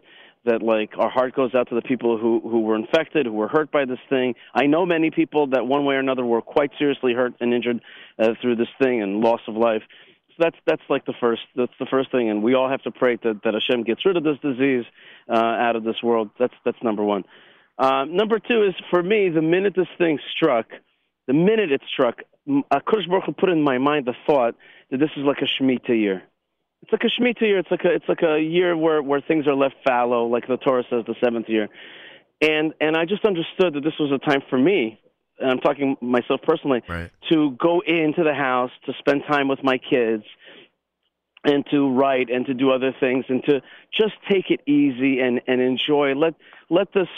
that 0.44 0.62
like 0.62 0.90
our 0.98 1.08
heart 1.08 1.34
goes 1.34 1.54
out 1.54 1.68
to 1.70 1.74
the 1.74 1.82
people 1.82 2.18
who 2.18 2.40
who 2.40 2.60
were 2.60 2.76
infected, 2.76 3.26
who 3.26 3.32
were 3.32 3.48
hurt 3.48 3.70
by 3.70 3.84
this 3.84 3.98
thing. 4.08 4.34
I 4.54 4.66
know 4.66 4.84
many 4.84 5.10
people 5.10 5.48
that 5.48 5.66
one 5.66 5.84
way 5.84 5.94
or 5.94 6.00
another 6.00 6.24
were 6.24 6.42
quite 6.42 6.70
seriously 6.78 7.14
hurt 7.14 7.34
and 7.40 7.54
injured 7.54 7.80
uh, 8.18 8.34
through 8.40 8.56
this 8.56 8.68
thing 8.80 9.02
and 9.02 9.20
loss 9.20 9.40
of 9.48 9.54
life. 9.54 9.82
So 10.28 10.34
that's 10.40 10.56
that's 10.66 10.82
like 10.88 11.06
the 11.06 11.14
first 11.20 11.42
that's 11.56 11.72
the 11.78 11.86
first 11.86 12.10
thing, 12.12 12.28
and 12.28 12.42
we 12.42 12.54
all 12.54 12.68
have 12.68 12.82
to 12.82 12.90
pray 12.90 13.16
that 13.22 13.40
that 13.44 13.54
Hashem 13.54 13.84
gets 13.84 14.04
rid 14.04 14.16
of 14.16 14.24
this 14.24 14.38
disease 14.42 14.84
uh, 15.28 15.36
out 15.36 15.76
of 15.76 15.84
this 15.84 16.02
world. 16.02 16.30
That's 16.38 16.54
that's 16.64 16.82
number 16.82 17.02
one. 17.02 17.24
Uh, 17.78 18.04
number 18.04 18.38
two 18.38 18.62
is 18.64 18.74
for 18.90 19.02
me, 19.02 19.30
the 19.30 19.42
minute 19.42 19.74
this 19.74 19.88
thing 19.98 20.18
struck, 20.36 20.66
the 21.26 21.32
minute 21.32 21.72
it 21.72 21.80
struck, 21.92 22.18
Akush 22.48 23.06
uh, 23.06 23.08
Baruch 23.08 23.36
put 23.38 23.48
in 23.48 23.62
my 23.62 23.78
mind 23.78 24.06
the 24.06 24.14
thought 24.26 24.54
that 24.90 24.98
this 24.98 25.10
is 25.16 25.24
like 25.24 25.38
a 25.38 25.62
Shemitah 25.62 25.88
year. 25.88 26.22
It's 26.82 26.92
like 26.92 27.02
a 27.04 27.20
Shemitah 27.20 27.40
year. 27.40 27.58
It's 27.58 27.70
like 27.70 27.84
a 27.84 27.92
it's 27.94 28.08
like 28.08 28.22
a 28.22 28.40
year 28.40 28.76
where 28.76 29.02
where 29.02 29.20
things 29.20 29.46
are 29.46 29.54
left 29.54 29.76
fallow, 29.86 30.26
like 30.26 30.46
the 30.46 30.58
Torah 30.58 30.84
says, 30.90 31.04
the 31.06 31.14
seventh 31.22 31.48
year. 31.48 31.68
And 32.42 32.74
and 32.80 32.96
I 32.96 33.06
just 33.06 33.24
understood 33.24 33.74
that 33.74 33.82
this 33.82 33.94
was 33.98 34.12
a 34.12 34.18
time 34.18 34.42
for 34.50 34.58
me. 34.58 35.00
And 35.38 35.50
I'm 35.50 35.58
talking 35.58 35.96
myself 36.00 36.40
personally 36.42 36.82
right. 36.88 37.10
to 37.30 37.56
go 37.60 37.80
into 37.80 38.22
the 38.22 38.34
house 38.34 38.70
to 38.86 38.92
spend 38.98 39.22
time 39.28 39.48
with 39.48 39.64
my 39.64 39.78
kids 39.78 40.22
and 41.44 41.64
to 41.70 41.90
write 41.90 42.30
and 42.30 42.46
to 42.46 42.54
do 42.54 42.70
other 42.70 42.92
things 42.98 43.26
and 43.28 43.44
to 43.44 43.60
just 43.92 44.14
take 44.30 44.50
it 44.50 44.60
easy 44.66 45.20
and 45.20 45.40
and 45.46 45.60
enjoy. 45.60 46.14
Let 46.14 46.34
let 46.70 46.92
this 46.94 47.08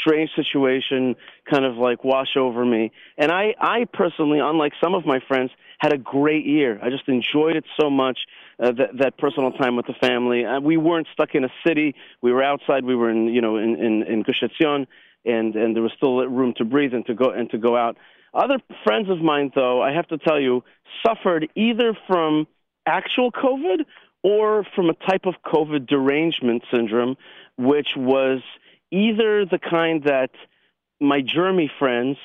strange 0.00 0.30
situation 0.36 1.16
kind 1.50 1.64
of 1.64 1.76
like 1.76 2.04
wash 2.04 2.36
over 2.36 2.64
me. 2.64 2.92
And 3.18 3.32
i 3.32 3.54
i 3.60 3.84
personally 3.92 4.38
unlike 4.38 4.72
some 4.82 4.94
of 4.94 5.04
my 5.04 5.18
friends 5.26 5.50
had 5.78 5.92
a 5.92 5.98
great 5.98 6.46
year. 6.46 6.78
I 6.82 6.90
just 6.90 7.08
enjoyed 7.08 7.56
it 7.56 7.64
so 7.78 7.90
much 7.90 8.18
uh, 8.62 8.72
that 8.72 8.98
that 9.00 9.18
personal 9.18 9.50
time 9.52 9.76
with 9.76 9.86
the 9.86 9.94
family. 10.00 10.44
Uh, 10.44 10.60
we 10.60 10.76
weren't 10.76 11.08
stuck 11.12 11.34
in 11.34 11.44
a 11.44 11.52
city. 11.66 11.94
We 12.22 12.32
were 12.32 12.42
outside. 12.42 12.84
We 12.84 12.94
were 12.94 13.10
in 13.10 13.26
you 13.26 13.40
know 13.40 13.56
in 13.56 13.74
in, 13.74 14.02
in 14.04 14.22
Gush 14.22 14.42
Etzion, 14.42 14.86
and 15.24 15.54
and 15.56 15.74
there 15.74 15.82
was 15.82 15.92
still 15.96 16.24
room 16.26 16.54
to 16.58 16.64
breathe 16.64 16.94
and 16.94 17.04
to 17.06 17.14
go 17.14 17.30
and 17.30 17.50
to 17.50 17.58
go 17.58 17.76
out. 17.76 17.96
Other 18.32 18.58
friends 18.84 19.08
of 19.10 19.20
mine 19.20 19.52
though 19.54 19.80
i 19.80 19.92
have 19.92 20.08
to 20.08 20.18
tell 20.18 20.40
you 20.40 20.64
suffered 21.06 21.48
either 21.54 21.96
from 22.08 22.48
actual 22.86 23.30
COVID 23.32 23.84
or 24.22 24.66
from 24.74 24.88
a 24.88 24.94
type 24.94 25.26
of 25.26 25.34
COVID 25.44 25.86
derangement 25.86 26.62
syndrome, 26.72 27.16
which 27.58 27.88
was 27.96 28.40
either 28.90 29.44
the 29.44 29.58
kind 29.58 30.04
that 30.04 30.30
my 31.00 31.20
germy 31.20 31.68
friends, 31.78 32.16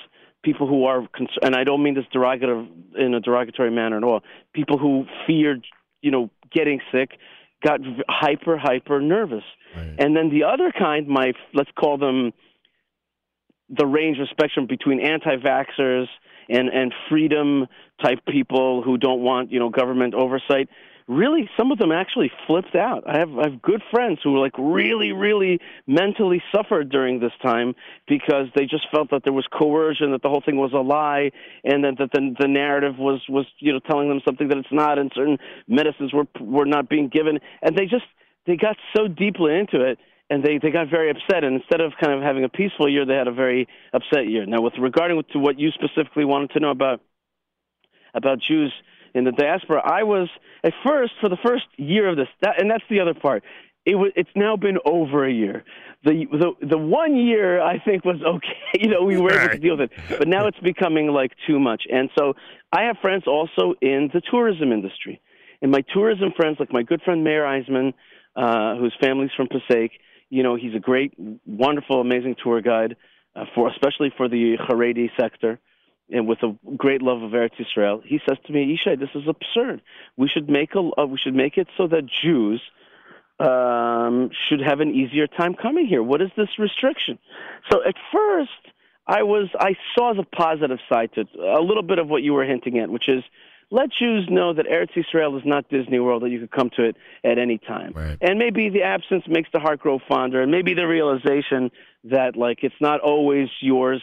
people 0.43 0.67
who 0.67 0.85
are, 0.85 1.07
and 1.41 1.55
I 1.55 1.63
don't 1.63 1.83
mean 1.83 1.95
this 1.95 2.05
derogatory 2.13 2.69
in 2.97 3.13
a 3.13 3.19
derogatory 3.19 3.71
manner 3.71 3.97
at 3.97 4.03
all, 4.03 4.21
people 4.53 4.77
who 4.77 5.05
feared, 5.27 5.65
you 6.01 6.11
know, 6.11 6.29
getting 6.51 6.79
sick, 6.91 7.11
got 7.63 7.81
hyper, 8.07 8.57
hyper 8.57 9.01
nervous. 9.01 9.43
Right. 9.75 9.95
And 9.99 10.15
then 10.15 10.29
the 10.29 10.45
other 10.45 10.71
kind, 10.71 11.07
my 11.07 11.33
let's 11.53 11.69
call 11.77 11.97
them 11.97 12.31
the 13.69 13.85
range 13.85 14.17
of 14.19 14.29
spectrum 14.29 14.65
between 14.67 14.99
anti-vaxxers 14.99 16.07
and 16.49 16.69
and 16.69 16.93
freedom 17.09 17.67
type 18.03 18.19
people 18.27 18.81
who 18.83 18.97
don't 18.97 19.21
want 19.21 19.51
you 19.51 19.59
know 19.59 19.69
government 19.69 20.13
oversight 20.13 20.69
really 21.07 21.49
some 21.57 21.71
of 21.71 21.79
them 21.79 21.91
actually 21.91 22.31
flipped 22.45 22.75
out 22.75 23.03
i 23.07 23.17
have 23.17 23.29
i 23.37 23.49
have 23.49 23.61
good 23.61 23.81
friends 23.91 24.19
who 24.23 24.33
were 24.33 24.39
like 24.39 24.53
really 24.57 25.11
really 25.11 25.59
mentally 25.87 26.41
suffered 26.53 26.89
during 26.89 27.19
this 27.19 27.31
time 27.41 27.73
because 28.07 28.47
they 28.55 28.65
just 28.65 28.85
felt 28.91 29.09
that 29.09 29.23
there 29.23 29.33
was 29.33 29.45
coercion 29.51 30.11
that 30.11 30.21
the 30.21 30.29
whole 30.29 30.41
thing 30.45 30.57
was 30.57 30.71
a 30.73 30.77
lie 30.77 31.31
and 31.63 31.83
that, 31.83 31.97
that 31.97 32.11
the 32.11 32.35
the 32.39 32.47
narrative 32.47 32.97
was 32.97 33.21
was 33.27 33.45
you 33.59 33.73
know 33.73 33.79
telling 33.79 34.07
them 34.09 34.21
something 34.25 34.47
that 34.47 34.57
it's 34.57 34.67
not 34.71 34.99
and 34.99 35.11
certain 35.15 35.37
medicines 35.67 36.13
were 36.13 36.27
were 36.39 36.65
not 36.65 36.89
being 36.89 37.09
given 37.09 37.39
and 37.61 37.75
they 37.75 37.85
just 37.85 38.05
they 38.45 38.55
got 38.55 38.77
so 38.95 39.07
deeply 39.07 39.57
into 39.57 39.83
it 39.83 39.99
and 40.29 40.43
they 40.43 40.59
they 40.61 40.69
got 40.69 40.89
very 40.89 41.09
upset. 41.09 41.43
And 41.43 41.55
instead 41.55 41.81
of 41.81 41.93
kind 41.99 42.13
of 42.13 42.21
having 42.21 42.43
a 42.43 42.49
peaceful 42.49 42.89
year, 42.89 43.05
they 43.05 43.15
had 43.15 43.27
a 43.27 43.33
very 43.33 43.67
upset 43.93 44.27
year. 44.27 44.45
Now, 44.45 44.61
with 44.61 44.73
regarding 44.79 45.21
to 45.33 45.39
what 45.39 45.59
you 45.59 45.71
specifically 45.71 46.25
wanted 46.25 46.51
to 46.51 46.59
know 46.59 46.69
about 46.69 47.01
about 48.13 48.39
Jews 48.39 48.73
in 49.13 49.23
the 49.23 49.31
diaspora, 49.31 49.81
I 49.83 50.03
was 50.03 50.29
at 50.63 50.73
first 50.85 51.13
for 51.19 51.29
the 51.29 51.37
first 51.43 51.65
year 51.77 52.07
of 52.09 52.17
this, 52.17 52.27
that, 52.41 52.61
and 52.61 52.69
that's 52.69 52.83
the 52.89 52.99
other 52.99 53.13
part. 53.13 53.43
It 53.85 53.95
was. 53.95 54.11
It's 54.15 54.29
now 54.35 54.55
been 54.55 54.77
over 54.85 55.25
a 55.25 55.31
year. 55.31 55.63
The 56.03 56.25
the 56.31 56.67
the 56.67 56.77
one 56.77 57.15
year 57.15 57.61
I 57.61 57.79
think 57.79 58.05
was 58.05 58.21
okay. 58.21 58.47
You 58.79 58.89
know, 58.89 59.03
we 59.03 59.17
were 59.17 59.31
able 59.31 59.53
to 59.53 59.59
deal 59.59 59.77
with 59.77 59.91
it, 59.91 60.17
but 60.17 60.27
now 60.27 60.47
it's 60.47 60.59
becoming 60.59 61.07
like 61.07 61.31
too 61.47 61.59
much. 61.59 61.83
And 61.91 62.09
so 62.17 62.33
I 62.71 62.83
have 62.83 62.97
friends 63.01 63.23
also 63.25 63.73
in 63.81 64.09
the 64.13 64.21
tourism 64.29 64.71
industry, 64.71 65.19
and 65.61 65.71
my 65.71 65.81
tourism 65.93 66.31
friends, 66.35 66.57
like 66.59 66.71
my 66.71 66.83
good 66.83 67.01
friend 67.01 67.23
Meir 67.23 67.43
Eisman, 67.43 67.93
uh, 68.35 68.75
whose 68.75 68.93
family's 69.01 69.31
from 69.35 69.47
Passaic. 69.47 69.91
You 70.29 70.43
know, 70.43 70.55
he's 70.55 70.75
a 70.75 70.79
great, 70.79 71.13
wonderful, 71.47 71.99
amazing 71.99 72.35
tour 72.43 72.61
guide 72.61 72.95
uh, 73.35 73.45
for 73.55 73.69
especially 73.69 74.13
for 74.15 74.29
the 74.29 74.57
Haredi 74.57 75.09
sector 75.19 75.59
and 76.11 76.27
with 76.27 76.39
a 76.43 76.55
great 76.75 77.01
love 77.01 77.21
of 77.21 77.31
Eretz 77.31 77.59
Israel, 77.59 78.01
he 78.05 78.19
says 78.27 78.37
to 78.45 78.53
me, 78.53 78.77
Ishay, 78.77 78.99
this 78.99 79.09
is 79.15 79.27
absurd. 79.27 79.81
We 80.17 80.27
should 80.27 80.49
make 80.49 80.75
a 80.75 80.79
uh, 80.79 81.05
we 81.05 81.17
should 81.17 81.35
make 81.35 81.57
it 81.57 81.67
so 81.77 81.87
that 81.87 82.03
Jews 82.21 82.61
um, 83.39 84.29
should 84.47 84.61
have 84.61 84.79
an 84.79 84.93
easier 84.93 85.27
time 85.27 85.55
coming 85.55 85.87
here. 85.87 86.03
What 86.03 86.21
is 86.21 86.29
this 86.35 86.49
restriction? 86.57 87.19
So 87.71 87.81
at 87.85 87.95
first, 88.11 88.49
I 89.07 89.23
was 89.23 89.49
I 89.59 89.75
saw 89.95 90.13
the 90.13 90.23
positive 90.23 90.79
side 90.91 91.11
to 91.15 91.25
a 91.39 91.61
little 91.61 91.83
bit 91.83 91.99
of 91.99 92.07
what 92.07 92.21
you 92.23 92.33
were 92.33 92.45
hinting 92.45 92.79
at, 92.79 92.89
which 92.89 93.07
is 93.07 93.23
let 93.71 93.89
Jews 93.91 94.27
know 94.29 94.53
that 94.53 94.65
Eretz 94.65 94.97
Israel 94.97 95.37
is 95.37 95.43
not 95.45 95.69
Disney 95.69 95.99
World, 95.99 96.23
that 96.23 96.29
you 96.29 96.39
could 96.39 96.51
come 96.51 96.69
to 96.75 96.85
it 96.85 96.95
at 97.23 97.37
any 97.37 97.57
time. 97.59 97.93
Right. 97.95 98.17
And 98.21 98.39
maybe 98.39 98.69
the 98.69 98.81
absence 98.83 99.23
makes 99.27 99.49
the 99.53 99.59
heart 99.59 99.79
grow 99.79 99.99
fonder, 100.07 100.41
and 100.41 100.51
maybe 100.51 100.73
the 100.73 100.87
realization 100.87 101.71
that 102.05 102.35
like 102.35 102.59
it's 102.63 102.79
not 102.81 103.01
always 103.01 103.49
yours 103.61 104.01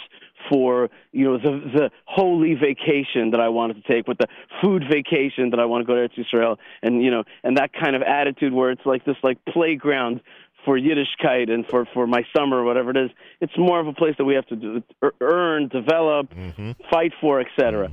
for 0.51 0.91
you 1.13 1.25
know 1.25 1.39
the 1.39 1.51
the 1.75 1.91
holy 2.05 2.55
vacation 2.55 3.31
that 3.31 3.41
I 3.41 3.49
wanted 3.49 3.83
to 3.83 3.93
take 3.93 4.07
with 4.07 4.19
the 4.19 4.29
food 4.63 4.85
vacation 4.91 5.51
that 5.51 5.59
I 5.59 5.65
want 5.65 5.87
to 5.87 5.87
go 5.87 5.95
to 5.95 6.07
Eretz 6.07 6.19
Israel 6.19 6.59
and 6.83 7.03
you 7.03 7.11
know 7.11 7.25
and 7.43 7.57
that 7.57 7.73
kind 7.73 7.97
of 7.97 8.03
attitude 8.03 8.53
where 8.53 8.71
it's 8.71 8.85
like 8.85 9.05
this 9.05 9.17
like 9.23 9.39
playground 9.47 10.21
for 10.65 10.79
Yiddishkeit 10.79 11.51
and 11.51 11.67
for 11.67 11.87
for 11.95 12.07
my 12.07 12.23
summer 12.37 12.59
or 12.59 12.65
whatever 12.65 12.91
it 12.91 12.97
is. 12.99 13.11
It's 13.41 13.57
more 13.57 13.81
of 13.81 13.87
a 13.87 13.93
place 13.93 14.15
that 14.19 14.25
we 14.25 14.35
have 14.35 14.47
to 14.49 14.57
do, 14.57 14.83
earn, 15.21 15.69
develop, 15.69 16.31
Mm-hmm. 16.35 16.73
fight 16.91 17.13
for, 17.21 17.41
etc. 17.41 17.91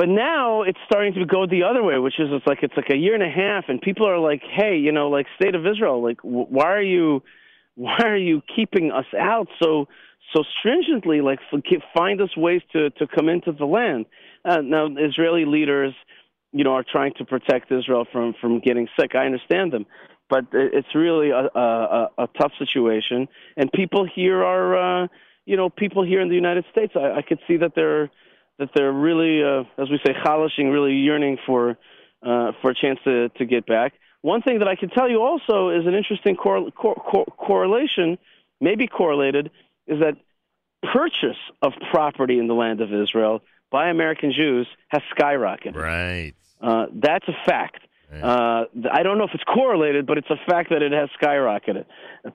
But 0.00 0.08
now 0.08 0.62
it's 0.62 0.78
starting 0.86 1.12
to 1.12 1.26
go 1.26 1.46
the 1.46 1.64
other 1.64 1.82
way, 1.82 1.98
which 1.98 2.18
is 2.18 2.28
it's 2.30 2.46
like 2.46 2.60
it's 2.62 2.72
like 2.74 2.88
a 2.88 2.96
year 2.96 3.12
and 3.12 3.22
a 3.22 3.28
half, 3.28 3.64
and 3.68 3.78
people 3.82 4.08
are 4.08 4.18
like, 4.18 4.40
"Hey, 4.42 4.78
you 4.78 4.92
know, 4.92 5.10
like 5.10 5.26
state 5.38 5.54
of 5.54 5.66
Israel, 5.66 6.02
like 6.02 6.18
wh- 6.22 6.50
why 6.50 6.72
are 6.72 6.80
you, 6.80 7.22
why 7.74 7.98
are 8.04 8.16
you 8.16 8.40
keeping 8.56 8.92
us 8.92 9.04
out 9.14 9.48
so 9.62 9.88
so 10.34 10.42
stringently? 10.58 11.20
Like 11.20 11.40
find 11.94 12.18
us 12.22 12.34
ways 12.34 12.62
to 12.72 12.88
to 12.88 13.06
come 13.06 13.28
into 13.28 13.52
the 13.52 13.66
land." 13.66 14.06
Uh, 14.42 14.62
now, 14.62 14.88
Israeli 14.96 15.44
leaders, 15.44 15.92
you 16.52 16.64
know, 16.64 16.72
are 16.72 16.84
trying 16.90 17.12
to 17.18 17.26
protect 17.26 17.70
Israel 17.70 18.06
from 18.10 18.32
from 18.40 18.60
getting 18.60 18.88
sick. 18.98 19.14
I 19.14 19.26
understand 19.26 19.70
them, 19.70 19.84
but 20.30 20.46
it's 20.54 20.94
really 20.94 21.28
a 21.28 21.50
a, 21.54 21.60
a, 22.00 22.10
a 22.24 22.28
tough 22.40 22.52
situation, 22.58 23.28
and 23.58 23.70
people 23.70 24.06
here 24.06 24.42
are, 24.42 25.02
uh, 25.02 25.08
you 25.44 25.58
know, 25.58 25.68
people 25.68 26.02
here 26.04 26.22
in 26.22 26.30
the 26.30 26.40
United 26.46 26.64
States. 26.72 26.94
I, 26.96 27.18
I 27.18 27.20
could 27.20 27.40
see 27.46 27.58
that 27.58 27.74
they're 27.74 28.10
that 28.60 28.70
they're 28.74 28.92
really, 28.92 29.42
uh, 29.42 29.64
as 29.82 29.90
we 29.90 29.98
say, 30.06 30.14
chalishing, 30.22 30.70
really 30.70 30.92
yearning 30.92 31.38
for 31.46 31.76
uh, 32.22 32.52
for 32.60 32.70
a 32.70 32.74
chance 32.74 33.00
to 33.04 33.28
to 33.30 33.44
get 33.44 33.66
back. 33.66 33.94
One 34.22 34.42
thing 34.42 34.58
that 34.58 34.68
I 34.68 34.76
can 34.76 34.90
tell 34.90 35.08
you 35.08 35.22
also 35.22 35.70
is 35.70 35.86
an 35.86 35.94
interesting 35.94 36.36
cor- 36.36 36.70
cor- 36.70 36.94
cor- 36.94 37.24
correlation, 37.24 38.18
maybe 38.60 38.86
correlated, 38.86 39.50
is 39.86 39.98
that 40.00 40.16
purchase 40.92 41.38
of 41.62 41.72
property 41.90 42.38
in 42.38 42.46
the 42.46 42.54
land 42.54 42.82
of 42.82 42.92
Israel 42.92 43.42
by 43.70 43.88
American 43.88 44.32
Jews 44.32 44.66
has 44.88 45.02
skyrocketed. 45.16 45.76
Right. 45.76 46.34
Uh, 46.60 46.86
that's 46.92 47.26
a 47.28 47.36
fact. 47.46 47.80
Uh, 48.12 48.64
I 48.92 49.04
don't 49.04 49.18
know 49.18 49.24
if 49.24 49.30
it's 49.34 49.44
correlated, 49.44 50.04
but 50.04 50.18
it's 50.18 50.30
a 50.30 50.40
fact 50.50 50.70
that 50.70 50.82
it 50.82 50.92
has 50.92 51.08
skyrocketed. 51.22 51.84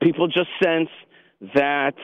People 0.01 0.27
just 0.27 0.49
sense 0.63 0.89
that 1.53 1.95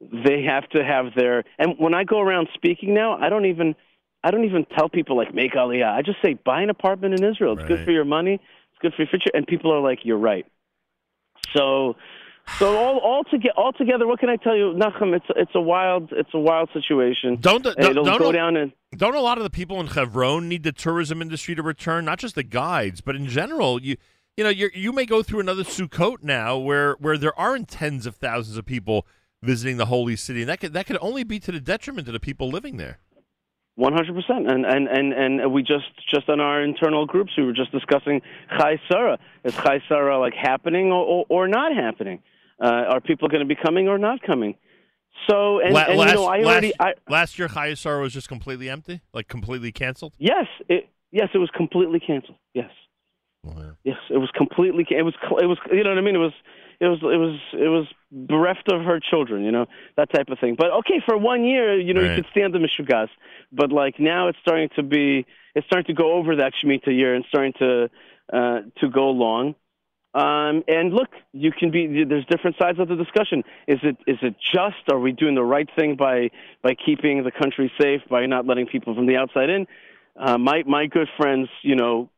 they 0.00 0.42
have 0.44 0.68
to 0.70 0.84
have 0.84 1.06
their. 1.16 1.44
And 1.58 1.74
when 1.78 1.94
I 1.94 2.04
go 2.04 2.20
around 2.20 2.48
speaking 2.54 2.94
now, 2.94 3.18
I 3.18 3.28
don't 3.28 3.46
even, 3.46 3.74
I 4.22 4.30
don't 4.30 4.44
even 4.44 4.64
tell 4.76 4.88
people 4.88 5.16
like 5.16 5.34
make 5.34 5.52
aliyah. 5.54 5.90
I 5.92 6.02
just 6.02 6.18
say 6.24 6.34
buy 6.34 6.62
an 6.62 6.70
apartment 6.70 7.14
in 7.18 7.24
Israel. 7.24 7.54
It's 7.58 7.66
good 7.66 7.84
for 7.84 7.90
your 7.90 8.04
money. 8.04 8.34
It's 8.34 8.78
good 8.80 8.94
for 8.94 9.02
your 9.02 9.08
future. 9.08 9.30
And 9.34 9.46
people 9.46 9.72
are 9.72 9.80
like, 9.80 10.00
you're 10.04 10.18
right. 10.18 10.46
So, 11.54 11.96
so 12.58 12.76
all 12.78 12.98
all 12.98 13.24
together, 13.24 13.54
all 13.56 13.72
together, 13.72 14.06
what 14.06 14.20
can 14.20 14.28
I 14.28 14.36
tell 14.36 14.56
you, 14.56 14.72
Nachum? 14.74 15.14
It's 15.14 15.26
it's 15.36 15.50
a 15.54 15.60
wild, 15.60 16.12
it's 16.12 16.30
a 16.32 16.38
wild 16.38 16.70
situation. 16.72 17.36
Don't 17.40 17.62
the- 17.62 17.74
it'll 17.78 18.04
don't- 18.04 18.18
go 18.18 18.24
don't- 18.24 18.34
down 18.34 18.56
and. 18.56 18.72
Don't 18.96 19.14
a 19.14 19.20
lot 19.20 19.36
of 19.36 19.44
the 19.44 19.50
people 19.50 19.80
in 19.80 19.86
Chevron 19.86 20.48
need 20.48 20.62
the 20.62 20.72
tourism 20.72 21.20
industry 21.20 21.54
to 21.54 21.62
return? 21.62 22.06
Not 22.06 22.18
just 22.18 22.34
the 22.34 22.42
guides, 22.42 23.02
but 23.02 23.16
in 23.16 23.26
general, 23.26 23.82
you 23.82 23.96
you 24.36 24.44
know, 24.44 24.50
you 24.50 24.70
you 24.72 24.92
may 24.92 25.04
go 25.04 25.22
through 25.22 25.40
another 25.40 25.62
Sukkot 25.62 26.22
now 26.22 26.56
where 26.56 26.94
where 26.94 27.18
there 27.18 27.38
aren't 27.38 27.68
tens 27.68 28.06
of 28.06 28.16
thousands 28.16 28.56
of 28.56 28.64
people 28.64 29.06
visiting 29.42 29.76
the 29.76 29.86
holy 29.86 30.16
city, 30.16 30.40
and 30.40 30.48
that 30.48 30.60
could 30.60 30.72
that 30.72 30.86
could 30.86 30.98
only 31.00 31.24
be 31.24 31.38
to 31.40 31.52
the 31.52 31.60
detriment 31.60 32.06
of 32.08 32.12
the 32.12 32.20
people 32.20 32.48
living 32.48 32.76
there. 32.76 32.98
One 33.76 33.92
hundred 33.92 34.14
percent, 34.14 34.50
and 34.50 34.66
and 34.66 34.88
and 34.88 35.12
and 35.12 35.52
we 35.52 35.62
just 35.62 35.86
just 36.12 36.28
on 36.28 36.40
our 36.40 36.62
internal 36.62 37.06
groups 37.06 37.32
we 37.36 37.44
were 37.44 37.52
just 37.52 37.70
discussing 37.70 38.20
Chai 38.58 38.80
Sarah. 38.90 39.18
Is 39.44 39.54
Chai 39.54 39.80
Sarah 39.88 40.18
like 40.18 40.34
happening 40.34 40.90
or 40.90 41.04
or, 41.04 41.26
or 41.28 41.48
not 41.48 41.72
happening? 41.74 42.20
Uh, 42.60 42.66
are 42.90 43.00
people 43.00 43.28
going 43.28 43.40
to 43.40 43.46
be 43.46 43.54
coming 43.54 43.86
or 43.86 43.98
not 43.98 44.20
coming? 44.22 44.56
So 45.30 45.60
and, 45.60 45.72
La- 45.72 45.84
and 45.84 45.98
last, 45.98 46.08
you 46.10 46.14
know 46.16 46.26
I 46.26 46.42
already 46.42 46.72
last, 46.80 46.94
I, 47.08 47.10
last 47.10 47.38
year, 47.38 47.48
Chayesar 47.48 48.00
was 48.02 48.12
just 48.12 48.28
completely 48.28 48.68
empty, 48.68 49.00
like 49.12 49.28
completely 49.28 49.70
canceled. 49.70 50.14
yes 50.18 50.46
it 50.68 50.88
yes 51.12 51.28
it 51.32 51.38
was 51.38 51.50
completely 51.56 52.00
canceled. 52.00 52.38
Yes 52.54 52.70
Wow. 53.44 53.76
yes 53.84 53.96
it 54.10 54.18
was 54.18 54.30
completely 54.36 54.84
it 54.90 55.02
was 55.04 55.14
it 55.40 55.46
was 55.46 55.58
you 55.70 55.84
know 55.84 55.90
what 55.90 55.98
I 55.98 56.00
mean 56.00 56.16
it 56.16 56.18
was 56.18 56.32
it 56.80 56.86
was 56.86 56.98
it 57.02 57.18
was 57.18 57.40
it 57.52 57.68
was 57.68 57.86
bereft 58.10 58.70
of 58.72 58.82
her 58.82 59.00
children 59.00 59.44
you 59.44 59.50
know 59.52 59.66
that 59.96 60.12
type 60.12 60.28
of 60.28 60.38
thing. 60.38 60.54
But 60.56 60.70
okay 60.80 61.00
for 61.04 61.16
one 61.16 61.44
year 61.44 61.78
you 61.80 61.92
know 61.94 62.02
Right. 62.02 62.16
you 62.16 62.22
could 62.22 62.30
stand 62.30 62.54
the 62.54 62.58
mishugas, 62.58 63.08
but 63.52 63.72
like 63.72 63.98
now 63.98 64.28
it's 64.28 64.38
starting 64.40 64.68
to 64.76 64.82
be 64.82 65.26
it's 65.54 65.66
starting 65.66 65.86
to 65.86 66.00
go 66.02 66.12
over 66.12 66.36
that 66.36 66.52
shemitah 66.62 66.86
year 66.96 67.14
and 67.14 67.24
starting 67.28 67.52
to 67.58 67.90
uh, 68.32 68.60
to 68.80 68.88
go 68.88 69.10
long. 69.10 69.54
Um, 70.14 70.64
and 70.66 70.92
look, 70.92 71.10
you 71.32 71.52
can 71.52 71.70
be. 71.70 72.04
There's 72.04 72.24
different 72.26 72.56
sides 72.58 72.78
of 72.80 72.88
the 72.88 72.96
discussion. 72.96 73.44
Is 73.66 73.78
it 73.82 73.96
is 74.06 74.16
it 74.22 74.36
just? 74.40 74.90
Are 74.90 74.98
we 74.98 75.12
doing 75.12 75.34
the 75.34 75.44
right 75.44 75.68
thing 75.76 75.96
by 75.96 76.30
by 76.62 76.74
keeping 76.74 77.24
the 77.24 77.30
country 77.30 77.70
safe 77.80 78.00
by 78.08 78.26
not 78.26 78.46
letting 78.46 78.66
people 78.66 78.94
from 78.94 79.06
the 79.06 79.16
outside 79.16 79.50
in? 79.50 79.66
Uh, 80.16 80.38
my 80.38 80.62
my 80.66 80.86
good 80.86 81.08
friends, 81.16 81.48
you 81.62 81.76
know, 81.76 82.08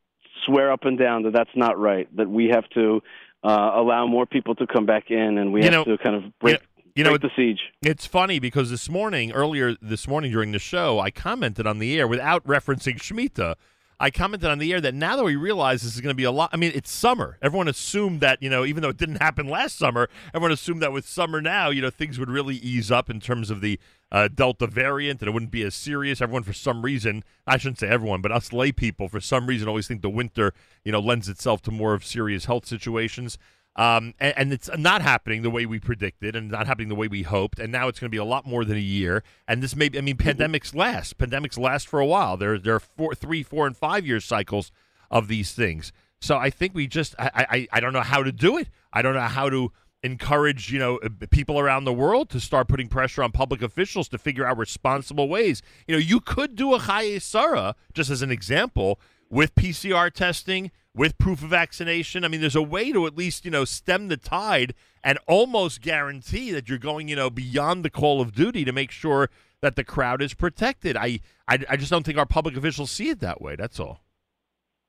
swear 0.46 0.70
up 0.72 0.84
and 0.84 0.98
down 0.98 1.24
that 1.24 1.32
that's 1.32 1.50
not 1.56 1.78
right. 1.78 2.08
That 2.16 2.30
we 2.30 2.48
have 2.48 2.68
to 2.70 3.02
uh, 3.42 3.72
allow 3.74 4.06
more 4.06 4.26
people 4.26 4.54
to 4.56 4.66
come 4.66 4.86
back 4.86 5.10
in, 5.10 5.38
and 5.38 5.52
we 5.52 5.60
You 5.60 5.70
have 5.70 5.86
know- 5.86 5.96
to 5.96 6.02
kind 6.02 6.14
of 6.16 6.38
break 6.38 6.60
You 6.96 7.04
know, 7.04 7.10
break 7.16 7.22
the 7.22 7.30
siege. 7.36 7.60
It's 7.82 8.06
funny 8.06 8.38
because 8.38 8.70
this 8.70 8.88
morning, 8.90 9.32
earlier 9.32 9.76
this 9.80 10.06
morning 10.08 10.32
during 10.32 10.52
the 10.52 10.58
show, 10.58 10.98
I 10.98 11.10
commented 11.10 11.66
on 11.66 11.78
the 11.78 11.98
air 11.98 12.06
without 12.08 12.44
referencing 12.44 12.98
Shemitah. 12.98 13.54
I 14.02 14.10
commented 14.10 14.48
on 14.50 14.58
the 14.58 14.72
air 14.72 14.80
that 14.80 14.94
now 14.94 15.14
that 15.16 15.24
we 15.24 15.36
realize 15.36 15.82
this 15.82 15.94
is 15.94 16.00
going 16.00 16.10
to 16.12 16.16
be 16.16 16.24
a 16.24 16.30
lot. 16.30 16.48
I 16.54 16.56
mean, 16.56 16.72
it's 16.74 16.90
summer. 16.90 17.36
Everyone 17.42 17.68
assumed 17.68 18.20
that 18.20 18.42
you 18.42 18.48
know, 18.48 18.64
even 18.64 18.82
though 18.82 18.88
it 18.88 18.96
didn't 18.96 19.16
happen 19.22 19.46
last 19.48 19.76
summer, 19.78 20.08
everyone 20.34 20.52
assumed 20.52 20.80
that 20.82 20.90
with 20.92 21.06
summer 21.06 21.40
now, 21.42 21.68
you 21.70 21.82
know, 21.82 21.90
things 21.90 22.18
would 22.18 22.30
really 22.30 22.56
ease 22.56 22.90
up 22.90 23.10
in 23.10 23.20
terms 23.20 23.50
of 23.50 23.60
the 23.60 23.78
uh, 24.12 24.28
Delta 24.28 24.66
variant, 24.66 25.20
and 25.20 25.28
it 25.28 25.32
wouldn't 25.32 25.52
be 25.52 25.62
as 25.62 25.74
serious. 25.74 26.20
Everyone, 26.20 26.42
for 26.42 26.52
some 26.52 26.82
reason, 26.82 27.24
I 27.46 27.58
shouldn't 27.58 27.78
say 27.78 27.88
everyone, 27.88 28.20
but 28.22 28.32
us 28.32 28.52
lay 28.52 28.72
people, 28.72 29.08
for 29.08 29.20
some 29.20 29.46
reason, 29.46 29.68
always 29.68 29.86
think 29.86 30.02
the 30.02 30.10
winter, 30.10 30.52
you 30.84 30.92
know, 30.92 31.00
lends 31.00 31.28
itself 31.28 31.62
to 31.62 31.70
more 31.70 31.94
of 31.94 32.04
serious 32.04 32.46
health 32.46 32.66
situations. 32.66 33.38
Um, 33.76 34.14
and, 34.18 34.34
and 34.36 34.52
it's 34.52 34.68
not 34.76 35.00
happening 35.00 35.42
the 35.42 35.50
way 35.50 35.64
we 35.64 35.78
predicted 35.78 36.34
and 36.34 36.50
not 36.50 36.66
happening 36.66 36.88
the 36.88 36.96
way 36.96 37.06
we 37.06 37.22
hoped. 37.22 37.60
And 37.60 37.70
now 37.70 37.86
it's 37.86 38.00
going 38.00 38.08
to 38.08 38.14
be 38.14 38.18
a 38.18 38.24
lot 38.24 38.44
more 38.44 38.64
than 38.64 38.76
a 38.76 38.80
year. 38.80 39.22
And 39.46 39.62
this 39.62 39.76
may 39.76 39.88
be, 39.88 39.98
I 39.98 40.00
mean, 40.00 40.16
pandemics 40.16 40.74
last. 40.74 41.18
Pandemics 41.18 41.56
last 41.56 41.86
for 41.86 42.00
a 42.00 42.06
while. 42.06 42.36
There, 42.36 42.58
there 42.58 42.74
are 42.74 42.80
four, 42.80 43.14
three, 43.14 43.44
four, 43.44 43.66
and 43.66 43.76
five 43.76 44.04
year 44.04 44.18
cycles 44.18 44.72
of 45.10 45.28
these 45.28 45.52
things. 45.52 45.92
So 46.20 46.36
I 46.36 46.50
think 46.50 46.74
we 46.74 46.88
just, 46.88 47.14
I, 47.18 47.46
I, 47.50 47.68
I 47.72 47.80
don't 47.80 47.92
know 47.92 48.00
how 48.00 48.22
to 48.22 48.32
do 48.32 48.58
it. 48.58 48.68
I 48.92 49.02
don't 49.02 49.14
know 49.14 49.20
how 49.20 49.48
to 49.48 49.72
encourage, 50.02 50.72
you 50.72 50.78
know, 50.78 50.96
uh, 50.98 51.08
people 51.30 51.58
around 51.58 51.84
the 51.84 51.92
world 51.92 52.30
to 52.30 52.40
start 52.40 52.68
putting 52.68 52.88
pressure 52.88 53.22
on 53.22 53.32
public 53.32 53.62
officials 53.62 54.08
to 54.08 54.18
figure 54.18 54.46
out 54.46 54.56
responsible 54.56 55.28
ways. 55.28 55.62
You 55.86 55.94
know, 55.94 56.00
you 56.00 56.20
could 56.20 56.56
do 56.56 56.74
a 56.74 56.78
Chaye 56.78 57.20
Sarah, 57.20 57.74
just 57.92 58.10
as 58.10 58.22
an 58.22 58.30
example, 58.30 59.00
with 59.28 59.54
PCR 59.54 60.10
testing, 60.12 60.70
with 60.94 61.18
proof 61.18 61.42
of 61.42 61.50
vaccination. 61.50 62.24
I 62.24 62.28
mean, 62.28 62.40
there's 62.40 62.56
a 62.56 62.62
way 62.62 62.92
to 62.92 63.06
at 63.06 63.16
least, 63.16 63.44
you 63.44 63.50
know, 63.50 63.64
stem 63.64 64.08
the 64.08 64.16
tide 64.16 64.74
and 65.04 65.18
almost 65.26 65.80
guarantee 65.80 66.50
that 66.52 66.68
you're 66.68 66.78
going, 66.78 67.08
you 67.08 67.16
know, 67.16 67.30
beyond 67.30 67.84
the 67.84 67.90
call 67.90 68.20
of 68.20 68.32
duty 68.32 68.64
to 68.64 68.72
make 68.72 68.90
sure 68.90 69.30
that 69.62 69.76
the 69.76 69.84
crowd 69.84 70.22
is 70.22 70.34
protected. 70.34 70.96
I, 70.96 71.20
I, 71.46 71.58
I 71.68 71.76
just 71.76 71.90
don't 71.90 72.04
think 72.04 72.18
our 72.18 72.26
public 72.26 72.56
officials 72.56 72.90
see 72.90 73.10
it 73.10 73.20
that 73.20 73.40
way. 73.40 73.56
That's 73.56 73.78
all. 73.78 74.00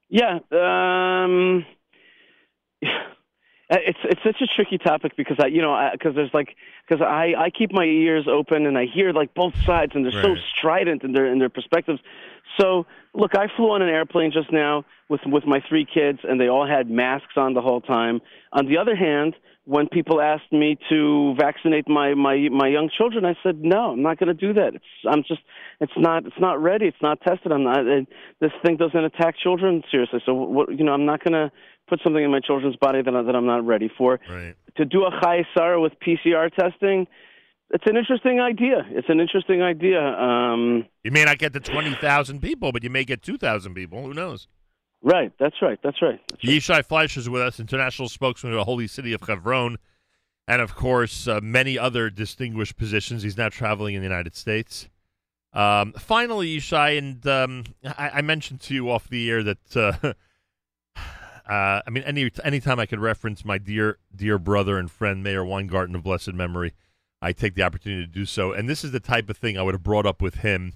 Yeah. 0.09 0.39
Um, 0.51 1.65
Uh, 3.71 3.77
it's 3.85 3.99
it's 4.03 4.21
such 4.21 4.41
a 4.41 4.47
tricky 4.47 4.77
topic 4.77 5.15
because 5.15 5.37
I 5.39 5.47
you 5.47 5.61
know 5.61 5.89
because 5.93 6.13
there's 6.13 6.33
like 6.33 6.57
because 6.85 7.01
I 7.01 7.33
I 7.37 7.49
keep 7.49 7.71
my 7.71 7.85
ears 7.85 8.27
open 8.27 8.65
and 8.65 8.77
I 8.77 8.85
hear 8.85 9.13
like 9.13 9.33
both 9.33 9.55
sides 9.63 9.93
and 9.95 10.03
they're 10.03 10.21
so 10.21 10.35
strident 10.53 11.03
in 11.03 11.13
their 11.13 11.25
in 11.25 11.39
their 11.39 11.49
perspectives. 11.49 12.01
So 12.59 12.85
look, 13.13 13.31
I 13.35 13.47
flew 13.55 13.71
on 13.71 13.81
an 13.81 13.89
airplane 13.89 14.31
just 14.31 14.51
now 14.51 14.85
with 15.09 15.21
with 15.25 15.45
my 15.45 15.61
three 15.67 15.85
kids 15.85 16.19
and 16.23 16.39
they 16.39 16.47
all 16.47 16.67
had 16.67 16.89
masks 16.89 17.33
on 17.35 17.53
the 17.53 17.61
whole 17.61 17.81
time. 17.81 18.21
On 18.53 18.65
the 18.65 18.77
other 18.77 18.95
hand, 18.95 19.35
when 19.65 19.87
people 19.87 20.21
asked 20.21 20.51
me 20.51 20.77
to 20.89 21.35
vaccinate 21.39 21.87
my 21.87 22.13
my 22.13 22.49
my 22.49 22.67
young 22.67 22.89
children, 22.95 23.25
I 23.25 23.35
said 23.43 23.61
no, 23.61 23.91
I'm 23.91 24.01
not 24.01 24.19
going 24.19 24.27
to 24.27 24.33
do 24.33 24.53
that. 24.53 24.75
It's 24.75 24.85
I'm 25.09 25.23
just 25.27 25.41
it's 25.79 25.93
not 25.97 26.25
it's 26.25 26.39
not 26.39 26.61
ready. 26.61 26.85
It's 26.87 27.01
not 27.01 27.21
tested. 27.21 27.51
I'm 27.51 27.63
not. 27.63 27.85
It, 27.85 28.07
this 28.39 28.51
thing 28.65 28.77
doesn't 28.77 29.03
attack 29.03 29.35
children 29.37 29.83
seriously. 29.91 30.21
So 30.25 30.33
what 30.33 30.77
you 30.77 30.83
know, 30.83 30.93
I'm 30.93 31.05
not 31.05 31.23
going 31.23 31.33
to 31.33 31.51
put 31.87 31.99
something 32.03 32.23
in 32.23 32.31
my 32.31 32.39
children's 32.39 32.77
body 32.77 33.01
that, 33.01 33.13
I, 33.13 33.21
that 33.21 33.35
I'm 33.35 33.45
not 33.45 33.65
ready 33.65 33.91
for. 33.97 34.19
Right. 34.29 34.55
To 34.77 34.85
do 34.85 35.03
a 35.03 35.11
Chayesara 35.11 35.81
with 35.81 35.91
PCR 35.99 36.49
testing, 36.53 37.05
it's 37.73 37.83
an 37.87 37.97
interesting 37.97 38.39
idea. 38.39 38.85
It's 38.89 39.09
an 39.09 39.19
interesting 39.19 39.61
idea. 39.61 40.01
Um, 40.01 40.85
You 41.03 41.11
may 41.11 41.23
not 41.25 41.37
get 41.37 41.53
the 41.53 41.59
20,000 41.59 42.41
people, 42.41 42.71
but 42.71 42.83
you 42.83 42.89
may 42.89 43.03
get 43.03 43.21
2,000 43.21 43.73
people. 43.73 44.03
Who 44.03 44.13
knows? 44.13 44.47
right. 45.03 45.31
That's 45.39 45.55
right. 45.61 45.79
That's 45.83 46.01
right. 46.01 46.19
That's 46.29 46.43
right. 46.43 46.53
Yishai 46.53 46.85
Fleisher 46.85 47.19
is 47.19 47.29
with 47.29 47.41
us, 47.41 47.59
international 47.59 48.07
spokesman 48.07 48.53
of 48.53 48.57
the 48.57 48.65
holy 48.65 48.87
city 48.87 49.13
of 49.13 49.21
Hebron, 49.21 49.77
and 50.47 50.61
of 50.61 50.75
course, 50.75 51.27
uh, 51.27 51.39
many 51.41 51.77
other 51.79 52.09
distinguished 52.09 52.77
positions. 52.77 53.23
He's 53.23 53.37
now 53.37 53.49
traveling 53.49 53.95
in 53.95 54.01
the 54.01 54.07
United 54.07 54.35
States. 54.35 54.89
Um, 55.53 55.93
finally, 55.93 56.57
Yishai, 56.57 56.97
and 56.97 57.25
um, 57.27 57.63
I, 57.83 58.09
I 58.15 58.21
mentioned 58.21 58.61
to 58.61 58.73
you 58.73 58.89
off 58.89 59.09
the 59.09 59.29
air 59.29 59.43
that 59.43 59.75
uh, 59.75 60.13
uh, 61.49 61.81
I 61.85 61.89
mean, 61.89 62.03
any 62.03 62.29
anytime 62.43 62.79
I 62.79 62.85
could 62.85 62.99
reference 62.99 63.43
my 63.43 63.57
dear 63.57 63.97
dear 64.15 64.37
brother 64.37 64.77
and 64.77 64.89
friend 64.89 65.23
Meir 65.23 65.43
Weingarten 65.43 65.95
of 65.95 66.03
blessed 66.03 66.33
memory, 66.33 66.73
I 67.21 67.33
take 67.33 67.55
the 67.55 67.63
opportunity 67.63 68.05
to 68.05 68.11
do 68.11 68.25
so. 68.25 68.51
And 68.51 68.67
this 68.67 68.83
is 68.83 68.91
the 68.91 68.99
type 68.99 69.29
of 69.29 69.37
thing 69.37 69.57
I 69.57 69.61
would 69.61 69.75
have 69.75 69.83
brought 69.83 70.05
up 70.05 70.21
with 70.21 70.35
him 70.35 70.73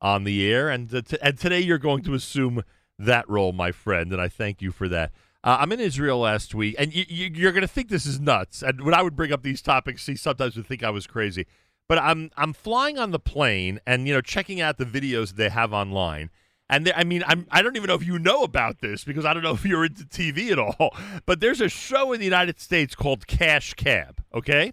on 0.00 0.24
the 0.24 0.50
air. 0.50 0.68
And 0.68 0.92
uh, 0.94 1.02
t- 1.02 1.18
and 1.20 1.38
today 1.38 1.60
you're 1.60 1.78
going 1.78 2.02
to 2.04 2.14
assume 2.14 2.62
that 2.98 3.28
role, 3.28 3.52
my 3.52 3.72
friend, 3.72 4.12
and 4.12 4.20
I 4.20 4.28
thank 4.28 4.60
you 4.60 4.72
for 4.72 4.88
that. 4.88 5.12
Uh, 5.44 5.58
I'm 5.60 5.70
in 5.72 5.80
Israel 5.80 6.18
last 6.18 6.54
week, 6.54 6.74
and 6.78 6.92
you, 6.92 7.04
you, 7.08 7.30
you're 7.32 7.52
going 7.52 7.62
to 7.62 7.68
think 7.68 7.88
this 7.88 8.06
is 8.06 8.18
nuts. 8.18 8.60
And 8.62 8.82
when 8.82 8.92
I 8.92 9.02
would 9.02 9.14
bring 9.14 9.32
up 9.32 9.42
these 9.42 9.62
topics, 9.62 10.04
he 10.04 10.16
sometimes 10.16 10.56
would 10.56 10.66
think 10.66 10.82
I 10.82 10.90
was 10.90 11.06
crazy. 11.06 11.46
But 11.88 11.98
I'm 11.98 12.30
I'm 12.36 12.52
flying 12.52 12.98
on 12.98 13.12
the 13.12 13.18
plane, 13.18 13.80
and 13.86 14.06
you 14.06 14.14
know, 14.14 14.20
checking 14.20 14.60
out 14.60 14.78
the 14.78 14.84
videos 14.84 15.34
they 15.34 15.48
have 15.48 15.72
online. 15.72 16.30
And 16.68 16.92
I 16.94 17.04
mean, 17.04 17.24
I'm, 17.26 17.46
I 17.50 17.62
don't 17.62 17.76
even 17.76 17.88
know 17.88 17.94
if 17.94 18.06
you 18.06 18.18
know 18.18 18.42
about 18.42 18.80
this 18.80 19.04
because 19.04 19.24
I 19.24 19.32
don't 19.32 19.42
know 19.42 19.54
if 19.54 19.64
you're 19.64 19.86
into 19.86 20.04
TV 20.04 20.50
at 20.50 20.58
all. 20.58 20.94
But 21.24 21.40
there's 21.40 21.62
a 21.62 21.68
show 21.68 22.12
in 22.12 22.18
the 22.18 22.26
United 22.26 22.60
States 22.60 22.94
called 22.94 23.26
Cash 23.26 23.74
Cab. 23.74 24.22
Okay, 24.34 24.72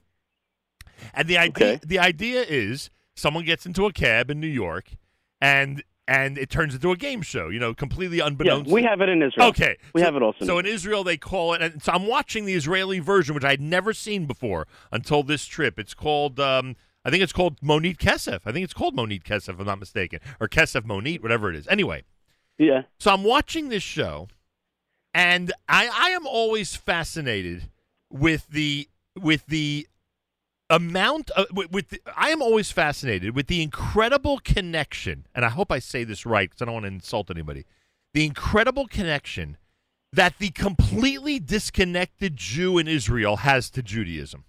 and 1.13 1.27
the 1.27 1.37
idea 1.37 1.67
Okay. 1.73 1.79
the 1.85 1.99
idea 1.99 2.43
is 2.47 2.89
someone 3.15 3.45
gets 3.45 3.65
into 3.65 3.85
a 3.85 3.93
cab 3.93 4.29
in 4.29 4.39
New 4.39 4.47
York, 4.47 4.91
and 5.41 5.83
and 6.07 6.37
it 6.37 6.49
turns 6.51 6.75
into 6.75 6.91
a 6.91 6.95
game 6.95 7.21
show. 7.23 7.49
You 7.49 7.59
know, 7.59 7.73
completely 7.73 8.19
unbeknownst. 8.19 8.67
Yeah, 8.67 8.73
we 8.75 8.83
have 8.83 9.01
it 9.01 9.09
in 9.09 9.21
Israel. 9.23 9.47
Okay, 9.47 9.77
We 9.93 10.01
so- 10.01 10.05
have 10.05 10.15
it 10.15 10.21
also. 10.21 10.45
So 10.45 10.59
in 10.59 10.65
Israel, 10.65 11.03
they 11.03 11.17
call 11.17 11.53
it, 11.53 11.61
and 11.61 11.81
so 11.81 11.91
I'm 11.93 12.05
watching 12.07 12.45
the 12.45 12.53
Israeli 12.53 12.99
version, 12.99 13.33
which 13.33 13.43
I'd 13.43 13.61
never 13.61 13.91
seen 13.93 14.25
before 14.27 14.67
until 14.91 15.23
this 15.23 15.45
trip. 15.45 15.79
It's 15.79 15.95
called, 15.95 16.39
um, 16.39 16.75
I 17.03 17.09
think 17.09 17.23
it's 17.23 17.33
called 17.33 17.59
Monit 17.61 17.97
Kesef. 17.97 18.41
I 18.45 18.51
think 18.51 18.63
it's 18.63 18.73
called 18.73 18.95
Monit 18.95 19.23
Kesef, 19.23 19.49
if 19.55 19.59
I'm 19.59 19.65
not 19.65 19.79
mistaken, 19.79 20.19
or 20.39 20.47
Kesef 20.47 20.81
Monit, 20.83 21.23
whatever 21.23 21.49
it 21.49 21.55
is. 21.55 21.67
Anyway, 21.69 22.03
yeah. 22.59 22.83
so 22.99 23.11
I'm 23.11 23.23
watching 23.23 23.69
this 23.69 23.83
show, 23.83 24.27
and 25.13 25.51
I, 25.67 25.87
I 25.91 26.09
am 26.11 26.27
always 26.27 26.75
fascinated 26.75 27.69
with 28.11 28.47
the 28.49 28.87
with 29.19 29.45
the 29.47 29.87
amount 30.69 31.29
of 31.31 31.48
with, 31.53 31.72
with 31.72 31.89
the, 31.89 32.01
I 32.15 32.29
am 32.29 32.41
always 32.41 32.72
fascinated 32.72 33.36
with 33.36 33.48
the 33.48 33.62
incredible 33.62 34.39
connection, 34.39 35.28
and 35.36 35.45
I 35.45 35.49
hope 35.49 35.71
I 35.71 35.80
say 35.80 36.04
this 36.04 36.25
right 36.25 36.49
because 36.49 36.62
I 36.62 36.65
don't 36.65 36.73
want 36.73 36.86
to 36.86 36.91
insult 36.91 37.30
anybody. 37.30 37.65
The 38.13 38.25
incredible 38.25 38.88
connection 38.88 39.58
that 40.13 40.38
the 40.39 40.49
completely 40.49 41.39
disconnected 41.39 42.38
Jew 42.38 42.78
in 42.78 42.88
Israel 42.88 43.38
has 43.38 43.69
to 43.71 43.84
Judaism. 43.84 44.45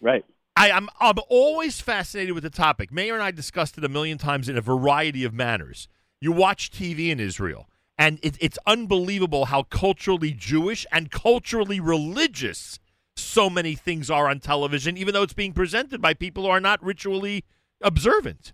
Right. 0.00 0.24
I, 0.56 0.70
I'm 0.70 0.88
I'm 1.00 1.18
always 1.28 1.80
fascinated 1.80 2.34
with 2.34 2.42
the 2.42 2.50
topic. 2.50 2.92
Meir 2.92 3.14
and 3.14 3.22
I 3.22 3.30
discussed 3.30 3.78
it 3.78 3.84
a 3.84 3.88
million 3.88 4.18
times 4.18 4.48
in 4.48 4.58
a 4.58 4.60
variety 4.60 5.24
of 5.24 5.32
manners. 5.32 5.88
You 6.20 6.32
watch 6.32 6.70
TV 6.70 7.10
in 7.10 7.20
Israel, 7.20 7.68
and 7.96 8.18
it, 8.22 8.36
it's 8.40 8.58
unbelievable 8.66 9.46
how 9.46 9.62
culturally 9.64 10.32
Jewish 10.32 10.84
and 10.90 11.10
culturally 11.10 11.80
religious 11.80 12.78
so 13.18 13.48
many 13.50 13.74
things 13.74 14.10
are 14.10 14.28
on 14.28 14.40
television, 14.40 14.96
even 14.96 15.14
though 15.14 15.22
it's 15.22 15.32
being 15.32 15.52
presented 15.52 16.00
by 16.00 16.14
people 16.14 16.44
who 16.44 16.50
are 16.50 16.60
not 16.60 16.82
ritually 16.82 17.44
observant. 17.80 18.52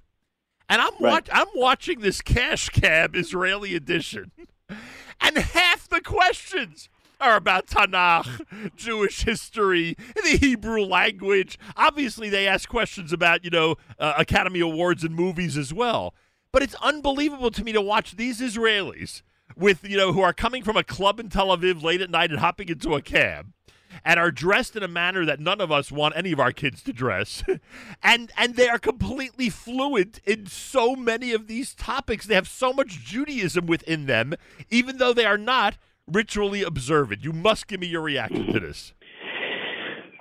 And 0.69 0.81
I'm 0.81 0.93
Right. 0.93 1.13
watch, 1.13 1.29
I'm 1.33 1.49
watching 1.55 2.01
this 2.01 2.21
Cash 2.23 2.71
Cab 2.71 3.15
Israeli 3.15 3.75
edition, 3.75 4.33
and 5.21 5.37
half 5.37 5.89
the 5.89 6.01
questions 6.01 6.89
are 7.21 7.37
about 7.37 7.67
Tanakh, 7.67 8.75
Jewish 8.77 9.23
history, 9.23 9.97
the 10.15 10.37
Hebrew 10.39 10.83
language. 10.83 11.59
Obviously, 11.77 12.29
they 12.29 12.47
ask 12.47 12.69
questions 12.69 13.13
about 13.13 13.45
you 13.45 13.51
know 13.51 13.77
uh, 13.99 14.15
Academy 14.19 14.61
Awards 14.61 15.05
and 15.05 15.15
movies 15.15 15.57
as 15.57 15.73
well. 15.73 16.15
But 16.53 16.63
it's 16.63 16.75
unbelievable 16.77 17.51
to 17.51 17.65
me 17.65 17.73
to 17.73 17.81
watch 17.83 18.17
these 18.17 18.41
Israelis 18.41 19.23
with 19.57 19.89
you 19.89 19.97
know 19.97 20.13
who 20.13 20.21
are 20.23 20.33
coming 20.33 20.63
from 20.63 20.77
a 20.77 20.85
club 20.85 21.21
in 21.21 21.29
Tel 21.29 21.49
Aviv 21.49 21.83
late 21.83 22.01
at 22.01 22.11
night 22.11 22.31
and 22.31 22.41
hopping 22.41 22.69
into 22.69 22.95
a 22.95 23.03
cab 23.03 23.53
and 24.05 24.19
are 24.19 24.31
dressed 24.31 24.77
in 24.77 24.83
a 24.83 24.89
manner 24.89 25.25
that 25.25 25.41
none 25.41 25.61
of 25.61 25.71
us 25.71 25.93
want 25.93 26.17
any 26.17 26.33
of 26.33 26.41
our 26.41 26.53
kids 26.53 26.83
to 26.83 26.93
dress 26.93 27.43
and 28.03 28.33
and 28.37 28.57
they 28.57 28.69
are 28.69 28.79
completely 28.79 29.51
fluent 29.51 30.21
in 30.25 30.47
so 30.47 30.95
many 30.97 31.33
of 31.33 31.47
these 31.47 31.75
topics 31.75 32.27
they 32.27 32.35
have 32.35 32.49
so 32.49 32.73
much 32.73 33.05
judaism 33.05 33.67
within 33.67 34.07
them 34.07 34.35
even 34.71 34.99
though 34.99 35.13
they 35.13 35.27
are 35.27 35.39
not 35.39 35.77
ritually 36.11 36.63
observant 36.63 37.23
you 37.25 37.33
must 37.33 37.67
give 37.67 37.81
me 37.81 37.87
your 37.87 38.03
reaction 38.03 38.47
to 38.53 38.61
this 38.61 38.93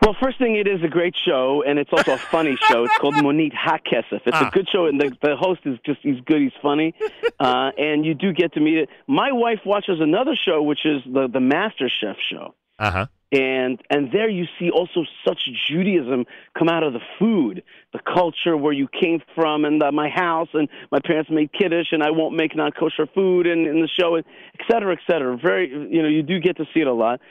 Well, 0.02 0.18
first 0.22 0.38
thing, 0.38 0.58
it 0.58 0.68
is 0.68 0.84
a 0.84 0.90
great 0.90 1.16
show, 1.26 1.64
and 1.66 1.80
it's 1.80 1.90
also 1.94 2.14
a 2.16 2.18
funny 2.18 2.58
show. 2.70 2.84
It's 2.84 2.98
called 2.98 3.16
Monit 3.16 3.54
HaKesef. 3.54 4.20
It's 4.26 4.34
Ah. 4.34 4.50
a 4.50 4.52
good 4.52 4.68
show, 4.70 4.86
and 4.86 5.00
the, 5.00 5.16
the 5.22 5.38
host 5.38 5.62
is 5.64 5.80
just, 5.86 6.00
he's 6.02 6.20
good, 6.26 6.42
he's 6.42 6.52
funny, 6.62 6.94
uh, 7.40 7.72
and 7.78 8.06
you 8.06 8.14
do 8.14 8.34
get 8.34 8.52
to 8.56 8.60
meet 8.60 8.80
it. 8.80 8.90
My 9.08 9.32
wife 9.32 9.60
watches 9.66 10.02
another 10.02 10.36
show, 10.36 10.62
which 10.62 10.86
is 10.86 11.02
the, 11.06 11.30
the 11.32 11.40
Master 11.40 11.88
Chef 11.90 12.18
show. 12.20 12.54
Uh-huh 12.80 13.08
and 13.34 13.82
and 13.90 14.12
there 14.12 14.30
you 14.30 14.46
see 14.60 14.70
also 14.70 15.06
such 15.28 15.40
Judaism 15.68 16.26
come 16.58 16.70
out 16.70 16.84
of 16.84 16.94
the 16.94 17.00
food, 17.18 17.64
the 17.92 18.00
culture 18.00 18.56
where 18.56 18.74
you 18.74 18.88
came 18.88 19.22
from, 19.34 19.66
and 19.66 19.82
uh, 19.82 19.92
my 19.92 20.08
house, 20.08 20.50
and 20.54 20.70
my 20.92 21.00
parents 21.04 21.32
made 21.32 21.52
kiddush, 21.52 21.88
and 21.92 22.04
I 22.04 22.12
won't 22.12 22.36
make 22.36 22.56
non 22.56 22.72
kosher 22.72 23.08
food, 23.14 23.48
and 23.48 23.66
in 23.66 23.82
the 23.82 23.90
show, 24.00 24.16
and 24.16 24.26
et 24.60 24.66
cetera, 24.72 24.94
et 24.94 25.00
cetera. 25.10 25.36
Very, 25.36 25.70
you 25.70 26.04
know, 26.04 26.08
you 26.08 26.22
do 26.22 26.40
get 26.40 26.58
to 26.58 26.66
see 26.74 26.82
it 26.82 26.88
a 26.88 26.94
lot. 26.94 27.22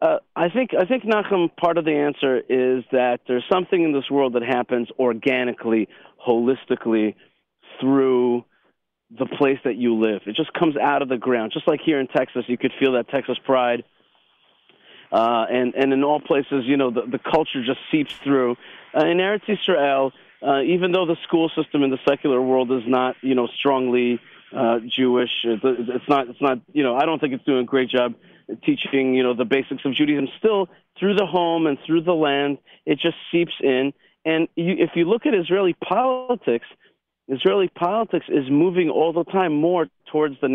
Uh, 0.00 0.18
I 0.34 0.48
think 0.48 0.70
I 0.78 0.86
think 0.86 1.04
Nachum. 1.04 1.54
Part 1.54 1.76
of 1.76 1.84
the 1.84 1.92
answer 1.92 2.38
is 2.38 2.84
that 2.92 3.20
there's 3.28 3.44
something 3.52 3.82
in 3.82 3.92
this 3.92 4.10
world 4.10 4.32
that 4.32 4.42
happens 4.42 4.88
organically, 4.98 5.86
holistically, 6.26 7.14
through 7.78 8.46
the 9.10 9.26
place 9.26 9.58
that 9.64 9.76
you 9.76 9.94
live. 10.00 10.22
It 10.24 10.34
just 10.34 10.54
comes 10.54 10.78
out 10.78 11.02
of 11.02 11.10
the 11.10 11.18
ground, 11.18 11.52
just 11.52 11.68
like 11.68 11.80
here 11.84 12.00
in 12.00 12.08
Texas. 12.08 12.44
You 12.46 12.56
could 12.56 12.72
feel 12.80 12.92
that 12.94 13.10
Texas 13.10 13.36
pride 13.44 13.84
uh, 15.12 15.44
and 15.50 15.74
and 15.74 15.92
in 15.92 16.02
all 16.02 16.20
places, 16.20 16.64
you 16.64 16.76
know, 16.76 16.90
the, 16.90 17.02
the 17.02 17.18
culture 17.18 17.62
just 17.64 17.80
seeps 17.90 18.14
through. 18.24 18.56
Uh, 18.96 19.06
in 19.06 19.18
Eretz 19.18 19.48
Israel, 19.48 20.12
uh, 20.46 20.62
even 20.62 20.92
though 20.92 21.06
the 21.06 21.16
school 21.22 21.50
system 21.54 21.82
in 21.82 21.90
the 21.90 21.98
secular 22.08 22.40
world 22.40 22.72
is 22.72 22.82
not, 22.86 23.16
you 23.20 23.34
know, 23.34 23.46
strongly 23.58 24.18
uh, 24.56 24.78
Jewish, 24.88 25.30
it's 25.44 26.08
not, 26.08 26.28
it's 26.28 26.40
not, 26.40 26.58
you 26.72 26.82
know, 26.82 26.96
I 26.96 27.04
don't 27.04 27.20
think 27.20 27.34
it's 27.34 27.44
doing 27.44 27.60
a 27.60 27.64
great 27.64 27.90
job 27.90 28.14
teaching, 28.64 29.14
you 29.14 29.22
know, 29.22 29.34
the 29.34 29.44
basics 29.44 29.84
of 29.84 29.94
Judaism. 29.94 30.28
Still, 30.38 30.68
through 30.98 31.14
the 31.14 31.26
home 31.26 31.66
and 31.66 31.78
through 31.86 32.02
the 32.02 32.12
land, 32.12 32.58
it 32.86 32.98
just 32.98 33.16
seeps 33.30 33.54
in. 33.62 33.92
And 34.24 34.48
you, 34.56 34.74
if 34.78 34.90
you 34.94 35.04
look 35.04 35.26
at 35.26 35.34
Israeli 35.34 35.74
politics, 35.74 36.66
Israeli 37.28 37.68
politics 37.68 38.26
is 38.28 38.50
moving 38.50 38.90
all 38.90 39.12
the 39.12 39.24
time 39.24 39.54
more 39.54 39.88
towards 40.10 40.36
the 40.40 40.48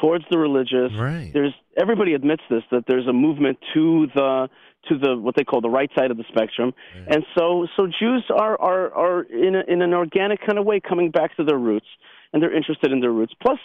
towards 0.00 0.24
the 0.30 0.38
religious 0.38 0.92
right 0.98 1.30
there's 1.34 1.54
everybody 1.76 2.14
admits 2.14 2.42
this 2.48 2.62
that 2.70 2.84
there's 2.88 3.06
a 3.06 3.12
movement 3.12 3.58
to 3.74 4.06
the 4.14 4.48
to 4.88 4.98
the 4.98 5.16
what 5.16 5.34
they 5.36 5.44
call 5.44 5.60
the 5.60 5.70
right 5.70 5.90
side 5.96 6.10
of 6.10 6.16
the 6.16 6.24
spectrum 6.28 6.72
and 7.06 7.24
so 7.36 7.66
so 7.76 7.86
Jews 7.86 8.24
are 8.34 8.60
are 8.60 8.92
are 8.94 9.22
in 9.22 9.54
a, 9.54 9.62
in 9.68 9.82
an 9.82 9.92
organic 9.94 10.40
kind 10.44 10.58
of 10.58 10.64
way 10.64 10.80
coming 10.80 11.10
back 11.10 11.36
to 11.36 11.44
their 11.44 11.58
roots 11.58 11.86
and 12.32 12.42
they're 12.42 12.54
interested 12.54 12.92
in 12.92 13.00
their 13.00 13.12
roots 13.12 13.32
plus 13.40 13.58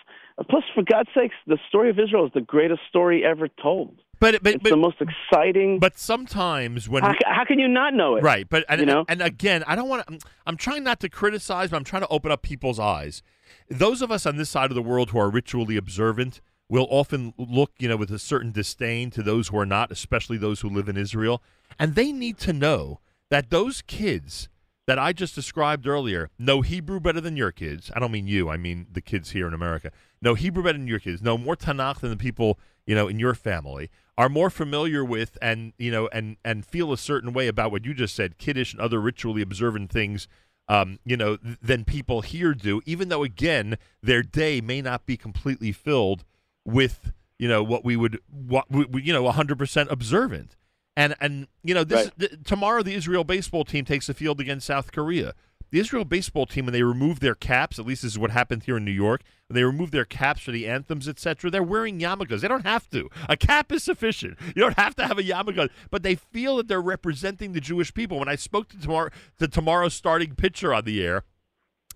plus 0.50 0.64
for 0.76 0.84
God's 0.84 1.10
sakes 1.16 1.36
the 1.48 1.58
story 1.70 1.90
of 1.90 2.00
Israel 2.00 2.26
is 2.26 2.32
the 2.34 2.42
greatest 2.42 2.82
story 2.90 3.24
ever 3.26 3.48
told 3.62 3.96
but 4.20 4.42
but 4.44 4.56
it's 4.56 4.64
but, 4.64 4.70
the 4.70 4.78
most 4.78 4.98
exciting 5.00 5.80
but 5.80 5.98
sometimes 5.98 6.90
when 6.90 7.04
how, 7.04 7.14
how 7.26 7.46
can 7.46 7.60
you 7.60 7.68
not 7.68 7.94
know 7.94 8.16
it 8.16 8.24
Right, 8.24 8.48
but 8.50 8.66
and, 8.68 8.80
You 8.82 8.86
know? 8.86 9.06
and 9.08 9.22
again, 9.22 9.64
I 9.68 9.76
don't 9.76 9.88
want 9.88 10.06
to. 10.08 10.20
I'm 10.46 10.58
trying 10.58 10.84
not 10.84 11.00
to 11.02 11.10
criticize, 11.10 11.70
but 11.70 11.78
I'm 11.78 11.84
trying 11.84 12.02
to 12.02 12.08
open 12.10 12.32
up 12.32 12.42
people's 12.42 12.80
eyes. 12.80 13.24
Those 13.70 14.02
of 14.02 14.12
us 14.12 14.26
on 14.26 14.38
this 14.38 14.50
side 14.50 14.72
of 14.72 14.76
the 14.76 14.82
world 14.82 15.12
who 15.12 15.20
are 15.20 15.30
ritually 15.30 15.78
observant, 15.78 16.42
will 16.70 16.88
often 16.90 17.34
look, 17.38 17.72
you 17.80 17.88
know, 17.88 17.98
with 17.98 18.12
a 18.12 18.20
certain 18.20 18.52
disdain 18.52 19.10
to 19.12 19.24
those 19.24 19.48
who 19.48 19.58
are 19.58 19.66
not, 19.66 19.92
especially 19.92 20.38
those 20.38 20.62
who 20.62 20.70
live 20.70 20.90
in 20.90 20.98
Israel. 20.98 21.42
And 21.80 21.96
they 21.96 22.12
need 22.12 22.38
to 22.40 22.54
know 22.54 23.00
that 23.30 23.50
those 23.50 23.82
kids 23.82 24.50
that 24.86 25.00
I 25.00 25.14
just 25.14 25.36
described 25.36 25.88
earlier 25.88 26.30
know 26.40 26.62
Hebrew 26.62 27.00
better 27.00 27.22
than 27.22 27.38
your 27.38 27.52
kids. 27.52 27.92
I 27.96 28.00
don't 28.00 28.12
mean 28.12 28.28
you, 28.28 28.50
I 28.50 28.58
mean 28.58 28.88
the 28.92 29.02
kids 29.02 29.32
here 29.32 29.48
in 29.48 29.54
America. 29.54 29.92
Know 30.22 30.34
Hebrew 30.34 30.64
better 30.64 30.78
than 30.78 30.88
your 30.88 31.00
kids. 31.00 31.22
Know 31.22 31.38
more 31.38 31.56
Tanakh 31.56 32.00
than 32.00 32.10
the 32.10 32.18
people, 32.18 32.60
you 32.86 32.96
know, 32.96 33.08
in 33.08 33.20
your 33.20 33.36
family. 33.36 33.90
Are 34.18 34.30
more 34.30 34.50
familiar 34.50 35.06
with 35.06 35.38
and, 35.42 35.74
you 35.78 35.92
know, 35.92 36.08
and 36.12 36.38
and 36.44 36.66
feel 36.66 36.92
a 36.92 36.98
certain 36.98 37.34
way 37.34 37.48
about 37.48 37.72
what 37.72 37.86
you 37.86 37.94
just 37.94 38.16
said, 38.16 38.40
kiddush 38.40 38.74
and 38.74 38.82
other 38.82 39.00
ritually 39.00 39.44
observant 39.44 39.92
things 39.92 40.28
um, 40.68 41.00
you 41.06 41.16
know, 41.18 41.38
th- 41.38 41.58
than 41.62 41.86
people 41.86 42.22
here 42.22 42.54
do, 42.54 42.82
even 42.86 43.10
though, 43.10 43.24
again, 43.24 43.78
their 44.02 44.22
day 44.24 44.62
may 44.62 44.82
not 44.82 45.06
be 45.06 45.16
completely 45.18 45.72
filled 45.72 46.24
with, 46.66 47.14
you 47.40 47.48
know, 47.48 47.64
what 47.64 47.86
we 47.86 47.96
would, 47.96 48.20
what 48.30 48.70
we, 48.70 49.02
you 49.02 49.14
know, 49.14 49.24
100% 49.24 49.92
observant. 49.92 50.56
And, 50.96 51.16
and 51.22 51.48
you 51.64 51.74
know, 51.76 51.84
this 51.84 52.06
Right. 52.06 52.20
th- 52.32 52.44
tomorrow 52.44 52.82
the 52.84 52.96
Israel 52.96 53.24
baseball 53.24 53.64
team 53.64 53.86
takes 53.86 54.08
the 54.08 54.14
field 54.14 54.40
against 54.42 54.66
South 54.68 54.92
Korea. 54.92 55.34
The 55.70 55.80
Israel 55.80 56.06
baseball 56.06 56.46
team, 56.46 56.66
when 56.66 56.74
they 56.74 56.84
remove 56.84 57.20
their 57.20 57.36
caps, 57.36 57.78
at 57.78 57.86
least 57.86 58.04
this 58.04 58.14
is 58.14 58.20
what 58.20 58.32
happened 58.32 58.64
here 58.64 58.78
in 58.78 58.86
New 58.86 58.92
York, 58.92 59.22
when 59.48 59.56
they 59.56 59.64
remove 59.64 59.92
their 59.92 60.06
caps 60.06 60.42
for 60.42 60.52
the 60.52 60.68
anthems, 60.68 61.08
etc., 61.08 61.52
they're 61.52 61.64
wearing 61.64 62.00
yarmulkes. 62.00 62.42
They 62.42 62.48
don't 62.48 62.66
have 62.66 62.90
to. 62.92 63.10
A 63.28 63.36
cap 63.36 63.72
is 63.72 63.84
sufficient. 63.84 64.38
You 64.56 64.62
don't 64.62 64.78
have 64.78 64.96
to 64.96 65.08
have 65.08 65.18
a 65.18 65.24
yarmulke, 65.24 65.70
but 65.92 66.04
they 66.04 66.16
feel 66.16 66.58
that 66.58 66.68
they're 66.68 66.82
representing 66.82 67.52
the 67.52 67.62
Jewish 67.62 67.94
people. 67.94 68.20
When 68.20 68.30
I 68.30 68.36
spoke 68.36 68.70
to 68.70 68.80
tomorrow, 68.80 69.10
to 69.40 69.48
tomorrow's 69.48 69.94
starting 69.94 70.36
pitcher 70.36 70.74
on 70.74 70.86
the 70.86 71.04
air, 71.04 71.24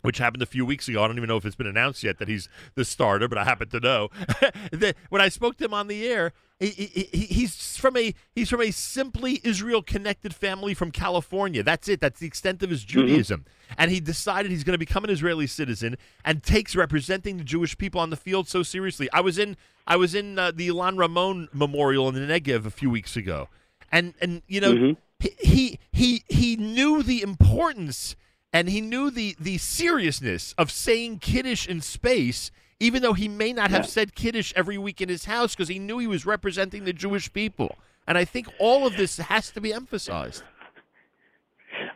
which 0.01 0.17
happened 0.17 0.41
a 0.43 0.45
few 0.47 0.65
weeks 0.65 0.87
ago. 0.87 1.03
I 1.03 1.07
don't 1.07 1.17
even 1.17 1.27
know 1.29 1.37
if 1.37 1.45
it's 1.45 1.55
been 1.55 1.67
announced 1.67 2.03
yet 2.03 2.17
that 2.19 2.27
he's 2.27 2.47
the 2.75 2.85
starter, 2.85 3.27
but 3.27 3.37
I 3.37 3.43
happen 3.43 3.69
to 3.69 3.79
know. 3.79 4.09
that 4.71 4.95
when 5.09 5.21
I 5.21 5.29
spoke 5.29 5.57
to 5.57 5.65
him 5.65 5.73
on 5.73 5.87
the 5.87 6.07
air, 6.07 6.33
he, 6.59 6.69
he, 6.69 6.85
he- 7.11 7.25
he's 7.25 7.77
from 7.77 7.97
a 7.97 8.13
he's 8.35 8.49
from 8.49 8.61
a 8.61 8.71
simply 8.71 9.41
Israel 9.43 9.81
connected 9.81 10.33
family 10.35 10.73
from 10.73 10.91
California. 10.91 11.63
That's 11.63 11.87
it. 11.87 11.99
That's 12.01 12.19
the 12.19 12.27
extent 12.27 12.61
of 12.63 12.69
his 12.69 12.83
Judaism. 12.83 13.45
And 13.77 13.89
he 13.89 13.99
decided 13.99 14.51
he's 14.51 14.63
going 14.63 14.73
to 14.73 14.77
become 14.77 15.03
an 15.03 15.09
Israeli 15.09 15.47
citizen 15.47 15.97
and 16.25 16.43
takes 16.43 16.75
representing 16.75 17.37
the 17.37 17.43
Jewish 17.43 17.77
people 17.77 18.01
on 18.01 18.09
the 18.09 18.17
field 18.17 18.47
so 18.47 18.63
seriously. 18.63 19.09
I 19.13 19.21
was 19.21 19.37
in 19.39 19.55
I 19.87 19.95
was 19.95 20.13
in 20.13 20.37
uh, 20.37 20.51
the 20.51 20.67
Ilan 20.69 20.97
Ramon 20.99 21.47
Memorial 21.53 22.07
in 22.09 22.15
the 22.15 22.21
Negev 22.21 22.65
a 22.65 22.69
few 22.71 22.89
weeks 22.91 23.15
ago, 23.17 23.47
and 23.91 24.13
and 24.21 24.41
you 24.47 24.61
know 24.61 24.73
Mhm. 24.73 24.97
he 25.19 25.31
he 25.39 25.79
he 25.91 26.23
he 26.29 26.55
knew 26.57 27.01
the 27.01 27.21
importance 27.23 28.15
and 28.53 28.69
he 28.69 28.81
knew 28.81 29.09
the 29.09 29.35
the 29.39 29.57
seriousness 29.57 30.53
of 30.57 30.71
saying 30.71 31.19
kiddush 31.19 31.67
in 31.67 31.81
space 31.81 32.51
even 32.79 33.03
though 33.03 33.13
he 33.13 33.27
may 33.27 33.53
not 33.53 33.69
have 33.69 33.85
said 33.85 34.15
kiddush 34.15 34.51
every 34.55 34.77
week 34.77 35.01
in 35.01 35.07
his 35.07 35.25
house 35.25 35.53
because 35.55 35.67
he 35.67 35.77
knew 35.77 35.99
he 35.99 36.07
was 36.07 36.25
representing 36.25 36.83
the 36.83 36.93
jewish 36.93 37.31
people. 37.31 37.77
And 38.07 38.17
i 38.17 38.25
think 38.25 38.47
all 38.59 38.87
of 38.87 38.97
this 38.97 39.17
has 39.17 39.51
to 39.51 39.61
be 39.61 39.71
emphasized. 39.71 40.43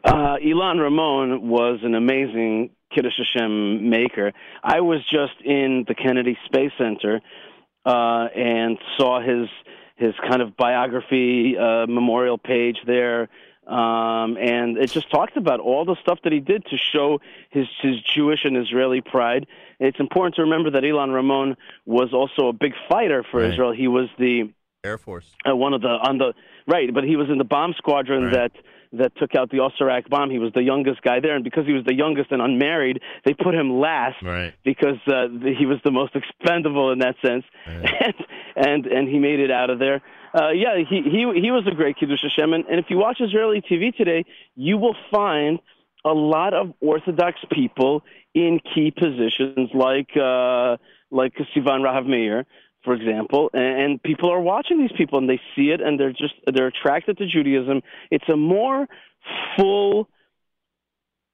Uh, 0.03 0.37
Ilan 0.37 0.79
Ramon 0.79 1.47
was 1.49 1.79
an 1.83 1.95
amazing 1.95 2.69
Kiddush 2.93 3.13
Hashem 3.17 3.89
maker. 3.89 4.31
I 4.63 4.79
was 4.81 4.99
just 5.11 5.33
in 5.43 5.83
the 5.87 5.95
Kennedy 5.95 6.37
Space 6.45 6.71
Center 6.77 7.19
uh, 7.85 8.27
and 8.35 8.77
saw 8.97 9.19
his 9.21 9.49
his 9.97 10.13
kind 10.29 10.41
of 10.41 10.57
biography 10.57 11.55
uh, 11.57 11.85
memorial 11.87 12.37
page 12.37 12.77
there, 12.85 13.29
um, 13.67 14.37
and 14.37 14.77
it 14.77 14.91
just 14.91 15.09
talked 15.09 15.37
about 15.37 15.59
all 15.59 15.85
the 15.85 15.95
stuff 16.01 16.19
that 16.23 16.31
he 16.33 16.39
did 16.39 16.65
to 16.65 16.77
show 16.77 17.19
his 17.49 17.65
his 17.81 17.95
Jewish 18.01 18.41
and 18.43 18.55
Israeli 18.57 19.01
pride. 19.01 19.47
It's 19.79 19.99
important 19.99 20.35
to 20.35 20.43
remember 20.43 20.71
that 20.71 20.83
Ilan 20.83 21.13
Ramon 21.13 21.57
was 21.85 22.13
also 22.13 22.47
a 22.49 22.53
big 22.53 22.73
fighter 22.89 23.23
for 23.29 23.41
Right. 23.41 23.51
Israel. 23.53 23.71
He 23.73 23.87
was 23.87 24.07
the 24.19 24.51
air 24.83 24.97
force 24.97 25.25
uh, 25.49 25.55
one 25.55 25.73
of 25.73 25.81
the 25.81 25.87
on 25.89 26.17
the 26.19 26.33
right, 26.67 26.93
but 26.93 27.03
he 27.03 27.15
was 27.15 27.27
in 27.29 27.37
the 27.37 27.43
bomb 27.43 27.73
squadron 27.77 28.25
Right. 28.25 28.33
that 28.33 28.51
that 28.93 29.11
took 29.17 29.35
out 29.35 29.49
the 29.49 29.57
Osirak 29.57 30.07
bomb. 30.09 30.29
He 30.29 30.39
was 30.39 30.53
the 30.53 30.61
youngest 30.63 31.01
guy 31.01 31.19
there, 31.19 31.35
and 31.35 31.43
because 31.43 31.65
he 31.65 31.73
was 31.73 31.83
the 31.85 31.93
youngest 31.95 32.31
and 32.31 32.41
unmarried, 32.41 33.01
they 33.25 33.33
put 33.33 33.53
him 33.53 33.79
last 33.79 34.21
right 34.23 34.53
because 34.63 34.95
uh, 35.07 35.27
the, 35.27 35.53
he 35.57 35.65
was 35.65 35.79
the 35.83 35.91
most 35.91 36.15
expendable 36.15 36.91
in 36.91 36.99
that 36.99 37.15
sense, 37.25 37.43
Right. 37.67 37.85
and 38.55 38.85
and 38.85 38.85
and 38.85 39.07
he 39.09 39.17
made 39.19 39.39
it 39.39 39.51
out 39.51 39.69
of 39.69 39.79
there. 39.79 40.01
Uh, 40.35 40.51
yeah, 40.51 40.75
he 40.89 41.01
he 41.01 41.19
he 41.41 41.51
was 41.51 41.65
a 41.71 41.73
great 41.73 41.97
kiddush 41.97 42.19
Hashem, 42.21 42.53
and, 42.53 42.65
and 42.65 42.79
if 42.79 42.87
you 42.89 42.97
watch 42.97 43.19
Israeli 43.21 43.61
TV 43.61 43.95
today, 43.95 44.25
you 44.55 44.77
will 44.77 44.95
find 45.09 45.59
a 46.03 46.11
lot 46.11 46.53
of 46.53 46.73
Orthodox 46.81 47.39
people 47.51 48.03
in 48.33 48.59
key 48.73 48.91
positions 48.91 49.69
like 49.73 50.09
uh, 50.17 50.75
like 51.09 51.33
Sivan 51.55 51.81
Rahav 51.81 52.05
Meir, 52.05 52.45
for 52.83 52.93
example, 52.93 53.49
and, 53.53 53.81
and 53.81 54.03
people 54.03 54.29
are 54.29 54.41
watching 54.41 54.79
these 54.79 54.91
people 54.97 55.19
and 55.19 55.29
they 55.29 55.39
see 55.55 55.69
it 55.69 55.79
and 55.79 55.97
they're 55.97 56.11
just 56.11 56.33
they're 56.53 56.67
attracted 56.67 57.17
to 57.19 57.27
Judaism. 57.27 57.81
It's 58.11 58.27
a 58.27 58.35
more 58.35 58.87
full 59.57 60.09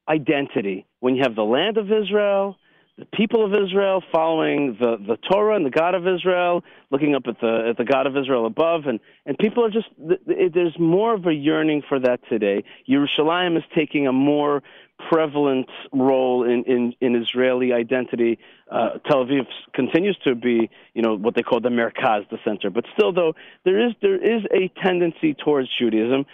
identity 0.07 0.85
when 0.99 1.15
you 1.15 1.23
have 1.23 1.35
the 1.35 1.43
land 1.43 1.77
of 1.77 1.91
Israel, 1.91 2.57
the 2.97 3.05
people 3.05 3.45
of 3.45 3.53
Israel 3.53 4.03
following 4.11 4.77
the, 4.79 4.97
the 4.97 5.17
Torah 5.17 5.55
and 5.55 5.65
the 5.65 5.71
God 5.71 5.95
of 5.95 6.07
Israel, 6.07 6.63
looking 6.91 7.15
up 7.15 7.23
at 7.27 7.39
the 7.39 7.67
at 7.69 7.77
the 7.77 7.85
God 7.85 8.05
of 8.05 8.17
Israel 8.17 8.45
above, 8.45 8.85
and, 8.85 8.99
and 9.25 9.37
people 9.37 9.65
are 9.65 9.71
just 9.71 9.87
th- 9.97 10.19
th- 10.27 10.51
there's 10.53 10.77
more 10.77 11.13
of 11.13 11.25
a 11.25 11.33
yearning 11.33 11.81
for 11.87 11.99
that 11.99 12.19
today. 12.29 12.63
Yerushalayim 12.87 13.57
is 13.57 13.63
taking 13.73 14.07
a 14.07 14.13
more 14.13 14.61
prevalent 15.09 15.69
role 15.91 16.43
in, 16.43 16.63
in, 16.65 16.93
in 17.01 17.15
Israeli 17.15 17.73
identity. 17.73 18.37
Uh, 18.71 18.99
Tel 19.09 19.25
Aviv 19.25 19.45
continues 19.73 20.17
to 20.23 20.35
be, 20.35 20.69
you 20.93 21.01
know, 21.01 21.17
what 21.17 21.35
they 21.35 21.41
call 21.41 21.59
the 21.59 21.69
Merkaz, 21.69 22.29
the 22.29 22.37
center. 22.45 22.69
But 22.69 22.85
still, 22.93 23.11
though, 23.11 23.33
there 23.65 23.85
is 23.85 23.93
there 24.01 24.15
is 24.15 24.43
a 24.53 24.71
tendency 24.81 25.33
towards 25.33 25.69
Judaism. 25.77 26.25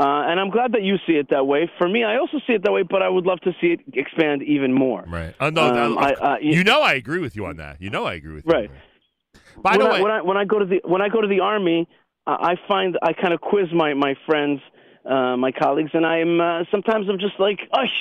Uh, 0.00 0.28
and 0.30 0.40
I'm 0.40 0.50
glad 0.56 0.72
that 0.72 0.82
you 0.82 0.96
see 1.06 1.16
it 1.22 1.28
that 1.30 1.46
way. 1.46 1.70
For 1.78 1.86
me, 1.94 2.00
I 2.04 2.16
also 2.16 2.38
see 2.46 2.54
it 2.54 2.62
that 2.64 2.72
way, 2.72 2.84
but 2.94 3.02
I 3.02 3.08
would 3.14 3.26
love 3.26 3.40
to 3.40 3.52
see 3.60 3.68
it 3.74 3.80
expand 3.92 4.42
even 4.42 4.72
more. 4.72 5.04
right 5.06 5.34
oh, 5.40 5.50
no, 5.50 5.62
Um, 5.62 5.98
I- 5.98 6.14
uh, 6.14 6.36
you- 6.40 6.54
you 6.58 6.64
know 6.64 6.80
i 6.82 6.94
agree 7.02 7.20
with 7.26 7.34
you 7.36 7.44
on 7.50 7.56
that 7.62 7.74
you 7.84 7.90
know 7.90 8.04
i 8.12 8.14
agree 8.20 8.34
with 8.38 8.46
you 8.46 8.52
Right. 8.58 8.70
by 9.66 9.72
when 9.76 9.80
the 9.80 9.86
I, 9.86 9.92
way 9.94 10.02
when 10.04 10.12
I 10.12 10.20
when 10.28 10.36
I 10.42 10.44
go 10.52 10.58
to 10.58 10.64
the 10.72 10.80
when 10.92 11.02
I 11.06 11.08
go 11.16 11.20
to 11.20 11.28
the 11.34 11.40
army, 11.40 11.80
uh, 12.26 12.36
I 12.50 12.52
find 12.70 12.90
I 13.02 13.12
kind 13.22 13.32
of 13.34 13.40
quiz 13.50 13.68
my 13.82 13.90
my 14.06 14.14
friends, 14.26 14.58
uh, 15.04 15.36
my 15.46 15.52
colleagues, 15.52 15.90
and 15.92 16.04
I'm 16.14 16.40
uh, 16.40 16.64
sometimes 16.70 17.04
I'm 17.10 17.18
just 17.18 17.38
like, 17.46 17.60
ush, 17.82 17.98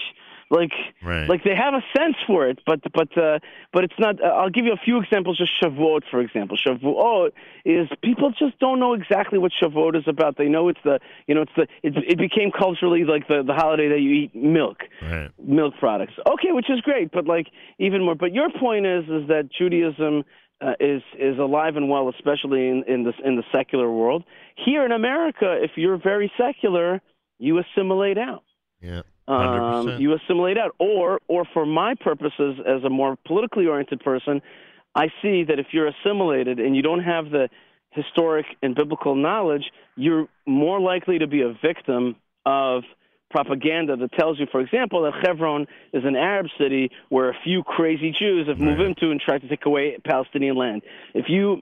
like 0.50 0.72
Right. 1.04 1.30
like 1.30 1.44
they 1.44 1.56
have 1.56 1.74
a 1.76 1.84
sense 1.98 2.16
for 2.26 2.48
it, 2.50 2.60
but 2.66 2.80
but 2.94 3.16
uh, 3.18 3.40
but 3.72 3.84
it's 3.84 3.94
not. 4.00 4.22
Uh, 4.24 4.28
I'll 4.28 4.50
give 4.50 4.66
you 4.66 4.74
a 4.74 4.82
few 4.84 5.00
examples. 5.02 5.38
Just 5.38 5.52
Shavuot, 5.62 6.04
for 6.10 6.20
example. 6.22 6.58
Shavuot 6.58 7.32
is 7.66 7.88
people 8.02 8.32
just 8.32 8.58
don't 8.60 8.80
know 8.80 8.94
exactly 8.94 9.38
what 9.38 9.52
Shavuot 9.62 9.96
is 9.96 10.06
about. 10.08 10.38
They 10.38 10.50
know 10.50 10.68
it's 10.70 10.80
the 10.84 11.00
you 11.28 11.36
know 11.36 11.42
it's 11.44 11.52
the 11.56 11.68
it, 11.84 11.94
it 12.14 12.18
became 12.18 12.52
culturally 12.52 13.04
like 13.04 13.28
the 13.28 13.44
the 13.46 13.54
holiday 13.54 13.90
that 13.90 14.00
you 14.00 14.12
eat 14.12 14.36
milk 14.36 14.78
right 15.02 15.30
milk 15.44 15.76
products. 15.80 16.14
Okay, 16.28 16.52
which 16.52 16.70
is 16.70 16.82
great, 16.82 17.12
but 17.12 17.26
like 17.26 17.48
even 17.78 18.04
more. 18.04 18.16
But 18.16 18.34
your 18.34 18.50
point 18.50 18.86
is 18.86 19.04
is 19.06 19.28
that 19.28 19.50
Judaism 19.56 20.24
uh, 20.62 20.74
is 20.80 21.02
is 21.18 21.38
alive 21.38 21.76
and 21.78 21.90
well, 21.90 22.10
especially 22.10 22.68
in 22.68 22.84
in 22.88 23.04
the 23.04 23.14
in 23.24 23.36
the 23.36 23.44
secular 23.52 23.90
world. 23.90 24.24
Here 24.66 24.84
in 24.84 24.92
America, 24.92 25.58
if 25.62 25.72
you're 25.76 25.98
very 25.98 26.32
secular, 26.38 27.02
you 27.38 27.60
assimilate 27.60 28.18
out. 28.18 28.44
yeah 28.82 29.02
Um, 29.30 30.00
you 30.00 30.14
assimilate 30.14 30.58
out, 30.58 30.76
or 30.80 31.20
or 31.28 31.46
for 31.54 31.66
my 31.66 31.94
purposes 31.96 32.60
as 32.66 32.84
a 32.84 32.90
more 32.90 33.16
politically 33.26 33.68
oriented 33.68 34.00
person, 34.02 34.42
I 34.96 35.10
see 35.22 35.44
that 35.44 35.60
if 35.60 35.68
you're 35.72 35.88
assimilated 35.88 36.60
and 36.60 36.76
you 36.76 36.82
don't 36.82 37.04
have 37.04 37.30
the 37.30 37.50
historic 37.92 38.46
and 38.64 38.76
biblical 38.76 39.16
knowledge, 39.16 39.66
you're 39.96 40.28
more 40.46 40.80
likely 40.80 41.20
to 41.20 41.28
be 41.28 41.42
a 41.42 41.54
victim 41.62 42.16
of 42.46 42.84
propaganda 43.30 43.96
that 43.96 44.12
tells 44.14 44.40
you, 44.40 44.48
for 44.52 44.60
example, 44.60 45.04
that 45.04 45.14
Hebron 45.24 45.68
is 45.94 46.04
an 46.04 46.16
Arab 46.16 46.48
city 46.58 46.90
where 47.10 47.30
a 47.30 47.36
few 47.44 47.62
crazy 47.64 48.12
Jews 48.12 48.48
have 48.48 48.60
moved 48.60 48.80
Right. 48.80 48.88
into 48.88 49.12
and 49.12 49.22
tried 49.22 49.42
to 49.42 49.48
take 49.48 49.66
away 49.68 49.98
Palestinian 50.04 50.56
land. 50.56 50.82
If 51.14 51.30
you 51.30 51.62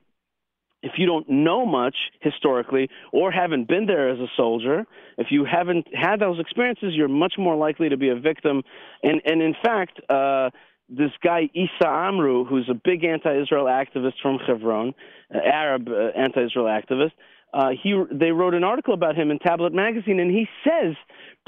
if 0.84 0.94
you 0.98 1.06
don't 1.06 1.28
know 1.30 1.66
much 1.66 1.96
historically 2.22 2.90
or 3.12 3.32
haven't 3.32 3.68
been 3.68 3.86
there 3.86 4.10
as 4.10 4.20
a 4.20 4.28
soldier, 4.36 4.86
if 5.18 5.28
you 5.32 5.46
haven't 5.46 5.88
had 5.94 6.20
those 6.20 6.40
experiences, 6.40 6.94
you're 6.94 7.08
much 7.08 7.34
more 7.38 7.56
likely 7.56 7.90
to 7.90 7.98
be 7.98 8.10
a 8.10 8.16
victim. 8.16 8.64
And 9.04 9.22
and 9.26 9.42
in 9.42 9.56
fact, 9.64 10.00
uh, 10.10 10.50
this 10.90 11.12
guy 11.24 11.50
Issa 11.54 11.88
Amro, 11.88 12.46
who's 12.46 12.70
a 12.70 12.74
big 12.74 13.04
anti-Israel 13.04 13.66
activist 13.66 14.14
from 14.22 14.40
Hebron, 14.46 14.94
uh, 15.34 15.40
Arab 15.40 15.88
uh, 15.90 16.18
anti-Israel 16.18 16.66
activist, 16.66 17.12
uh, 17.54 17.70
he 17.82 18.00
they 18.12 18.32
wrote 18.32 18.54
an 18.54 18.64
article 18.64 18.94
about 18.94 19.16
him 19.16 19.32
in 19.32 19.40
Tablet 19.40 19.74
magazine, 19.74 20.20
and 20.20 20.32
he 20.32 20.48
says 20.64 20.96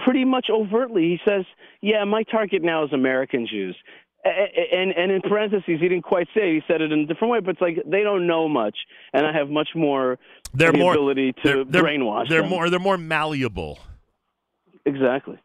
pretty 0.03 0.25
much 0.25 0.47
overtly, 0.49 1.03
he 1.03 1.19
says, 1.27 1.45
"Yeah, 1.81 2.03
my 2.05 2.23
target 2.23 2.63
now 2.63 2.83
is 2.85 2.93
American 2.93 3.47
Jews." 3.47 3.75
And 4.25 4.91
and 4.91 5.11
in 5.11 5.21
parentheses, 5.21 5.63
he 5.65 5.77
didn't 5.77 6.01
quite 6.01 6.27
say 6.35 6.49
it. 6.49 6.55
He 6.55 6.61
said 6.67 6.81
it 6.81 6.91
in 6.91 6.99
a 6.99 7.05
different 7.05 7.31
way, 7.31 7.39
but 7.39 7.51
it's 7.51 7.61
like 7.61 7.77
they 7.85 8.03
don't 8.03 8.27
know 8.27 8.49
much, 8.49 8.75
and 9.13 9.25
I 9.25 9.31
have 9.31 9.49
much 9.49 9.69
more 9.75 10.19
they're 10.53 10.73
the 10.73 10.77
more 10.77 10.91
ability 10.91 11.31
to 11.31 11.39
they're, 11.43 11.63
they're, 11.63 11.83
brainwash 11.83 12.27
they're 12.27 12.41
them. 12.41 12.49
more 12.49 12.69
they're 12.69 12.79
more 12.79 12.97
malleable 12.97 13.79
exactly. 14.85 15.39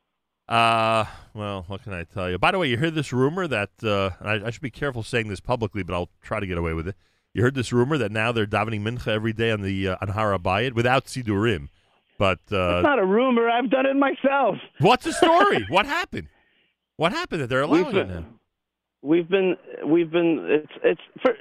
Uh, 0.49 1.05
well, 1.33 1.65
what 1.69 1.83
can 1.85 1.93
I 1.93 2.05
tell 2.05 2.29
you? 2.29 2.37
By 2.39 2.51
the 2.51 2.59
way, 2.59 2.69
you 2.69 2.77
heard 2.77 2.95
this 2.95 3.13
rumor 3.13 3.47
that 3.47 3.71
uh, 3.83 4.11
and 4.21 4.45
I, 4.45 4.49
I 4.49 4.51
should 4.51 4.61
be 4.63 4.71
careful 4.71 5.03
saying 5.03 5.29
this 5.29 5.41
publicly, 5.41 5.83
but 5.83 5.95
I'll 5.95 6.11
try 6.21 6.41
to 6.41 6.47
get 6.47 6.59
away 6.59 6.75
with 6.75 6.89
it. 6.89 6.97
You 7.33 7.43
heard 7.43 7.55
this 7.55 7.73
rumor 7.73 7.97
that 7.99 8.13
now 8.13 8.33
they're 8.33 8.47
davening 8.47 8.83
mincha 8.83 9.09
every 9.09 9.33
day 9.33 9.51
on 9.51 9.63
the 9.63 9.89
uh, 9.89 9.97
on 10.03 10.09
Har 10.09 10.37
HaBayit 10.37 10.75
without 10.75 11.07
sidurim. 11.07 11.69
But 12.19 12.41
uh, 12.53 12.79
It's 12.79 12.85
not 12.85 12.99
a 12.99 13.07
rumor. 13.07 13.49
I've 13.49 13.71
done 13.71 13.87
it 13.87 13.95
myself. 13.97 14.57
what's 14.81 15.05
the 15.05 15.13
story? 15.13 15.65
what 15.69 15.87
happened? 15.87 16.29
What 16.97 17.13
happened 17.13 17.41
that 17.43 17.49
they're 17.49 17.63
allowing 17.63 17.87
We've 17.87 17.97
it 17.97 18.09
now? 18.09 18.25
We've 19.05 19.29
been 19.29 19.57
we've 19.87 20.11
been 20.11 20.47
it's 20.49 20.73
it's 20.83 21.01
for, 21.21 21.33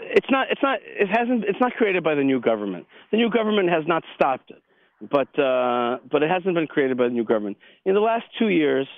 it's 0.00 0.26
not 0.28 0.48
it's 0.50 0.60
not 0.60 0.80
it 0.82 1.06
hasn't 1.08 1.44
it's 1.44 1.60
not 1.60 1.74
created 1.74 2.02
by 2.02 2.16
the 2.16 2.24
new 2.24 2.40
government. 2.40 2.86
The 3.12 3.18
new 3.18 3.30
government 3.30 3.68
has 3.68 3.84
not 3.86 4.02
stopped 4.16 4.50
it, 4.50 4.60
but 5.00 5.28
uh, 5.38 5.98
but 6.10 6.24
it 6.24 6.28
hasn't 6.28 6.56
been 6.56 6.66
created 6.66 6.98
by 6.98 7.04
the 7.04 7.14
new 7.14 7.22
government. 7.22 7.56
In 7.84 7.94
the 7.94 8.00
last 8.00 8.24
two 8.36 8.48
years, 8.48 8.88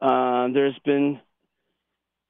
uh, 0.00 0.48
there's 0.54 0.78
been 0.84 1.18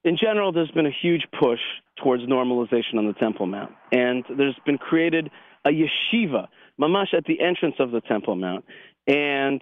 in 0.03 0.17
general 0.19 0.51
there's 0.51 0.71
been 0.71 0.87
a 0.87 0.97
huge 1.03 1.27
push 1.39 1.59
towards 2.01 2.23
normalization 2.23 2.97
on 2.97 3.05
the 3.05 3.13
Temple 3.13 3.45
Mount, 3.45 3.71
and 3.91 4.25
there's 4.35 4.57
been 4.65 4.79
created 4.79 5.29
a 5.63 5.69
yeshiva, 5.69 6.47
mamash 6.81 7.13
at 7.13 7.25
the 7.25 7.39
entrance 7.39 7.75
of 7.77 7.91
the 7.91 8.01
Temple 8.01 8.35
Mount, 8.35 8.65
and, 9.05 9.61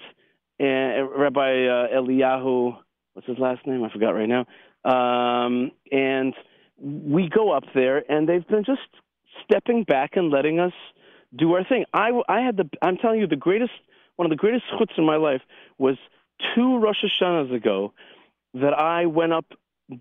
and 0.59 1.09
Rabbi 1.13 1.41
uh, 1.41 1.87
Eliyahu 1.93 2.77
what's 3.13 3.27
his 3.27 3.37
last 3.39 3.65
name? 3.65 3.83
I 3.83 3.91
forgot 3.91 4.11
right 4.11 4.29
now. 4.29 4.45
Um, 4.83 5.71
and 5.91 6.33
we 6.79 7.29
go 7.29 7.51
up 7.51 7.63
there, 7.75 8.03
and 8.11 8.27
they've 8.27 8.47
been 8.47 8.63
just 8.65 8.81
stepping 9.43 9.83
back 9.83 10.11
and 10.15 10.29
letting 10.29 10.59
us 10.59 10.73
do 11.37 11.53
our 11.53 11.63
thing. 11.63 11.85
I, 11.93 12.09
I 12.27 12.41
had 12.41 12.57
the, 12.57 12.69
I'm 12.81 12.97
telling 12.97 13.19
you, 13.19 13.27
the 13.27 13.35
greatest, 13.35 13.71
one 14.15 14.25
of 14.25 14.29
the 14.29 14.37
greatest 14.37 14.63
chutzs 14.73 14.97
in 14.97 15.05
my 15.05 15.17
life 15.17 15.41
was 15.77 15.97
two 16.55 16.79
Rosh 16.79 16.97
Hashanahs 17.03 17.53
ago 17.53 17.93
that 18.53 18.73
I 18.73 19.05
went 19.05 19.33
up 19.33 19.45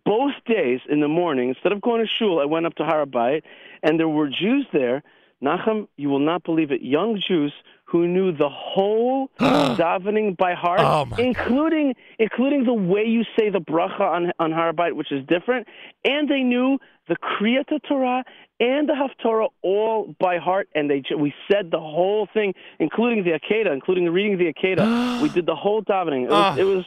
both 0.05 0.33
days 0.47 0.81
in 0.89 1.01
the 1.01 1.09
morning. 1.09 1.49
Instead 1.51 1.73
of 1.73 1.81
going 1.81 2.03
to 2.03 2.09
shul, 2.19 2.41
I 2.41 2.45
went 2.45 2.67
up 2.67 2.75
to 2.77 2.85
Har 2.85 3.05
HaBayit, 3.05 3.43
and 3.83 3.99
there 3.99 4.09
were 4.09 4.29
Jews 4.29 4.67
there. 4.73 5.03
Nachum, 5.43 5.89
you 5.97 6.09
will 6.11 6.19
not 6.19 6.43
believe 6.45 6.71
it. 6.71 6.83
Young 6.83 7.21
Jews 7.27 7.53
who 7.85 8.07
knew 8.07 8.31
the 8.31 8.49
whole 8.49 9.29
davening 9.41 10.37
by 10.37 10.55
heart, 10.55 10.81
Oh, 10.81 11.05
my 11.07 11.17
God. 11.17 11.21
including 11.21 11.95
including 12.19 12.65
the 12.65 12.75
way 12.75 13.05
you 13.05 13.25
say 13.39 13.49
the 13.51 13.59
bracha 13.61 14.01
on 14.01 14.33
on 14.39 14.53
Har 14.53 14.73
HaBayit, 14.73 14.95
which 14.95 15.11
is 15.11 15.27
different, 15.27 15.67
and 16.05 16.29
they 16.29 16.41
knew 16.43 16.79
the 17.09 17.17
Kriyat 17.17 17.67
Torah 17.89 18.23
and 18.61 18.89
the 18.89 18.93
Haftorah 18.93 19.49
all 19.63 20.15
by 20.21 20.37
heart, 20.39 20.69
and 20.75 20.89
they 20.91 21.03
we 21.19 21.33
said 21.51 21.71
the 21.73 21.81
whole 21.81 22.29
thing, 22.33 22.53
including 22.79 23.25
the 23.25 23.31
Akedah, 23.31 23.73
including 23.73 24.05
the 24.05 24.13
reading 24.13 24.35
of 24.35 24.39
the 24.39 24.53
Akedah. 24.53 25.23
we 25.23 25.29
did 25.31 25.47
the 25.47 25.57
whole 25.57 25.83
davening. 25.83 26.25
It 26.25 26.31
was, 26.31 26.45
Ah. 26.45 26.57
it 26.57 26.65
was 26.65 26.85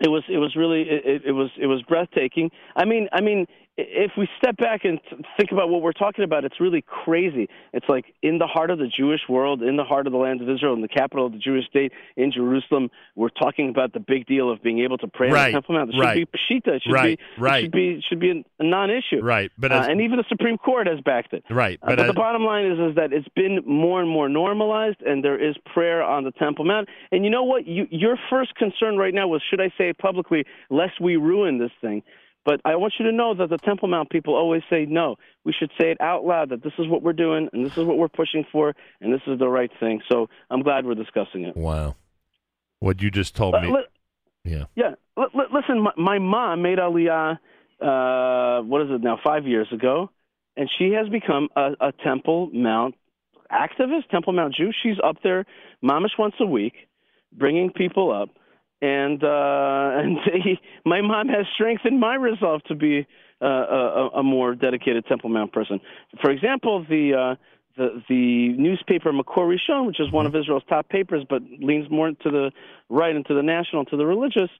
it 0.00 0.08
was 0.08 0.22
it 0.28 0.38
was 0.38 0.54
really 0.56 0.82
it, 0.82 1.22
it- 1.26 1.32
was 1.32 1.50
it 1.58 1.66
was 1.66 1.82
breathtaking. 1.82 2.50
I 2.76 2.84
mean 2.84 3.08
I 3.12 3.20
mean 3.20 3.46
if 3.76 4.12
we 4.18 4.28
step 4.36 4.56
back 4.56 4.84
and 4.84 5.00
think 5.36 5.52
about 5.52 5.68
what 5.70 5.82
we're 5.82 5.92
talking 5.92 6.24
about, 6.24 6.44
it's 6.44 6.60
really 6.60 6.82
crazy. 6.86 7.48
It's 7.72 7.86
like 7.88 8.06
in 8.22 8.38
the 8.38 8.46
heart 8.46 8.70
of 8.70 8.78
the 8.78 8.88
Jewish 8.88 9.20
world, 9.28 9.62
in 9.62 9.76
the 9.76 9.84
heart 9.84 10.06
of 10.06 10.12
the 10.12 10.18
land 10.18 10.42
of 10.42 10.48
Israel, 10.50 10.74
in 10.74 10.82
the 10.82 10.88
capital 10.88 11.26
of 11.26 11.32
the 11.32 11.38
Jewish 11.38 11.66
state, 11.66 11.92
in 12.16 12.32
Jerusalem. 12.32 12.90
We're 13.16 13.30
talking 13.30 13.68
about 13.70 13.92
the 13.92 14.00
big 14.00 14.26
deal 14.26 14.50
of 14.50 14.62
being 14.62 14.80
able 14.80 14.98
to 14.98 15.08
pray 15.08 15.28
on 15.28 15.34
the 15.34 15.52
Temple 15.52 15.74
Mount. 15.76 15.90
It 15.90 15.94
should 15.94 16.00
right. 16.00 16.28
be 16.30 16.38
pshita. 16.56 16.76
It 16.76 16.82
should 16.84 16.92
Right, 16.92 17.18
be 17.36 17.42
right. 17.42 17.62
Should 17.62 17.72
be 17.72 18.02
should 18.08 18.20
be 18.20 18.44
a 18.58 18.64
non-issue. 18.64 19.20
Right, 19.22 19.50
but 19.56 19.72
Uh, 19.72 19.86
and 19.88 20.00
even 20.00 20.18
the 20.18 20.24
Supreme 20.28 20.58
Court 20.58 20.86
has 20.86 21.00
backed 21.00 21.32
it. 21.32 21.44
right, 21.48 21.78
Uh, 21.82 21.86
but, 21.86 21.96
but 21.96 22.00
as, 22.06 22.06
the 22.08 22.14
bottom 22.14 22.44
line 22.44 22.66
is, 22.66 22.78
is 22.78 22.96
that 22.96 23.12
it's 23.12 23.28
been 23.34 23.60
more 23.66 24.00
and 24.00 24.10
more 24.10 24.28
normalized, 24.28 25.00
and 25.02 25.24
there 25.24 25.38
is 25.38 25.56
prayer 25.72 26.02
on 26.02 26.24
the 26.24 26.32
Temple 26.32 26.64
Mount. 26.64 26.88
And 27.12 27.24
you 27.24 27.30
know 27.30 27.44
what? 27.44 27.66
You, 27.66 27.86
your 27.90 28.18
first 28.28 28.54
concern 28.56 28.96
right 28.96 29.14
now 29.14 29.28
was, 29.28 29.42
should 29.48 29.60
I 29.60 29.68
say 29.78 29.88
it 29.90 29.98
publicly, 29.98 30.44
lest 30.68 31.00
we 31.00 31.16
ruin 31.16 31.58
this 31.58 31.70
thing? 31.80 32.02
But 32.44 32.60
I 32.64 32.76
want 32.76 32.94
you 32.98 33.04
to 33.06 33.12
know 33.12 33.34
that 33.34 33.50
the 33.50 33.58
Temple 33.58 33.88
Mount 33.88 34.08
people 34.10 34.34
always 34.34 34.62
say 34.70 34.86
no. 34.88 35.16
We 35.44 35.52
should 35.52 35.70
say 35.78 35.90
it 35.90 36.00
out 36.00 36.24
loud 36.24 36.48
that 36.50 36.62
this 36.62 36.72
is 36.78 36.88
what 36.88 37.02
we're 37.02 37.12
doing, 37.12 37.48
and 37.52 37.64
this 37.66 37.76
is 37.76 37.84
what 37.84 37.98
we're 37.98 38.08
pushing 38.08 38.44
for, 38.50 38.74
and 39.00 39.12
this 39.12 39.20
is 39.26 39.38
the 39.38 39.48
right 39.48 39.70
thing. 39.78 40.00
So 40.10 40.28
I'm 40.50 40.62
glad 40.62 40.86
we're 40.86 40.94
discussing 40.94 41.44
it. 41.44 41.56
wow, 41.56 41.96
what 42.78 43.02
you 43.02 43.10
just 43.10 43.36
told 43.36 43.54
Uh, 43.54 43.60
me, 43.60 43.68
li- 43.72 43.84
yeah, 44.52 44.64
yeah. 44.74 44.94
L- 45.18 45.28
li- 45.34 45.44
listen, 45.52 45.82
my, 45.82 45.92
my 45.96 46.18
mom 46.18 46.62
made 46.62 46.78
Aliyah, 46.78 47.38
uh, 47.80 48.62
what 48.62 48.82
is 48.82 48.88
it 48.90 49.02
now, 49.02 49.18
five 49.22 49.46
years 49.46 49.68
ago, 49.72 50.10
and 50.56 50.68
she 50.78 50.92
has 50.92 51.08
become 51.08 51.48
a, 51.56 51.72
a 51.80 51.92
Temple 52.04 52.50
Mount 52.54 52.94
activist, 53.52 54.08
Temple 54.10 54.32
Mount 54.32 54.54
Jew. 54.54 54.70
She's 54.82 54.96
up 55.04 55.16
there 55.22 55.44
mamish 55.84 56.16
once 56.18 56.34
a 56.40 56.46
week, 56.46 56.74
bringing 57.32 57.70
people 57.70 58.10
up. 58.12 58.30
And 58.82 59.22
uh, 59.22 59.26
and 60.00 60.16
they, 60.26 60.60
my 60.84 61.00
mom 61.00 61.28
has 61.28 61.46
strengthened 61.54 62.00
my 62.00 62.14
resolve 62.14 62.62
to 62.64 62.74
be 62.74 63.06
uh, 63.42 63.46
a, 63.46 64.08
a 64.18 64.22
more 64.22 64.54
dedicated 64.54 65.06
Temple 65.06 65.30
Mount 65.30 65.52
person. 65.52 65.80
For 66.20 66.30
example, 66.30 66.84
the 66.88 67.14
uh, 67.14 67.34
the 67.76 68.02
the 68.08 68.48
newspaper 68.58 69.12
Makor 69.12 69.46
Rishon, 69.48 69.86
which 69.86 70.00
is 70.00 70.10
one 70.10 70.26
of 70.26 70.34
Israel's 70.34 70.62
top 70.68 70.88
papers, 70.88 71.24
but 71.28 71.42
leans 71.58 71.90
more 71.90 72.10
to 72.10 72.30
the 72.30 72.50
right 72.88 73.14
and 73.14 73.26
to 73.26 73.34
the 73.34 73.42
national, 73.42 73.84
to 73.86 73.96
the 73.96 74.06
religious, 74.06 74.50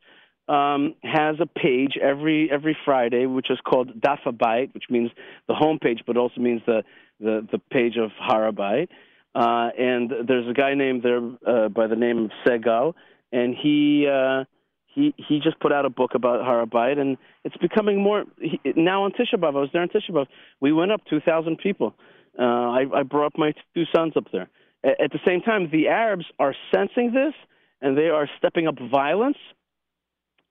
um, 0.49 0.95
has 1.03 1.37
a 1.41 1.47
page 1.47 1.97
every 2.01 2.51
every 2.51 2.77
Friday, 2.85 3.27
which 3.27 3.51
is 3.51 3.59
called 3.65 4.01
Daf 4.01 4.19
Habayit, 4.25 4.75
which 4.75 4.85
means 4.91 5.11
the 5.49 5.55
home 5.55 5.79
page, 5.79 6.01
but 6.07 6.17
also 6.17 6.41
means 6.41 6.63
the 6.67 6.83
the, 7.21 7.47
the 7.53 7.59
page 7.71 7.97
of 7.97 8.11
Har 8.19 8.51
HaBayit. 8.51 8.89
Uh, 9.35 9.71
and 9.79 10.11
there's 10.27 10.49
a 10.49 10.55
guy 10.55 10.75
named 10.75 11.03
there 11.03 11.21
uh, 11.47 11.69
by 11.69 11.87
the 11.87 11.95
name 11.95 12.25
of 12.25 12.31
Segal, 12.45 12.95
and 13.33 13.55
he 13.55 14.07
uh, 14.11 14.45
he 14.87 15.15
he 15.17 15.41
just 15.41 15.59
put 15.61 15.73
out 15.73 15.85
a 15.85 15.91
book 15.91 16.13
about 16.15 16.45
Har 16.45 16.65
HaBayit, 16.67 16.99
and 16.99 17.17
it's 17.45 17.57
becoming 17.59 18.03
more 18.03 18.25
he, 18.41 18.61
now 18.77 19.05
on 19.05 19.13
Tisha 19.13 19.35
B'av. 19.35 19.57
I 19.57 19.61
was 19.61 19.71
there 19.73 19.83
on 19.83 19.89
Tisha 19.89 20.11
B'av. 20.11 20.27
We 20.61 20.73
went 20.73 20.93
up 20.93 21.03
2,000 21.09 21.59
people. 21.59 21.95
Uh, 22.39 22.43
I, 22.43 22.87
I 22.95 23.03
brought 23.03 23.33
my 23.37 23.53
two 23.75 23.85
sons 23.95 24.15
up 24.17 24.27
there. 24.33 24.49
A- 24.85 25.03
At 25.03 25.13
the 25.13 25.21
same 25.27 25.41
time, 25.43 25.71
the 25.71 25.89
Arabs 25.89 26.27
are 26.39 26.55
sensing 26.75 27.13
this, 27.13 27.35
and 27.81 27.97
they 27.97 28.09
are 28.09 28.29
stepping 28.39 28.67
up 28.67 28.77
violence 28.91 29.37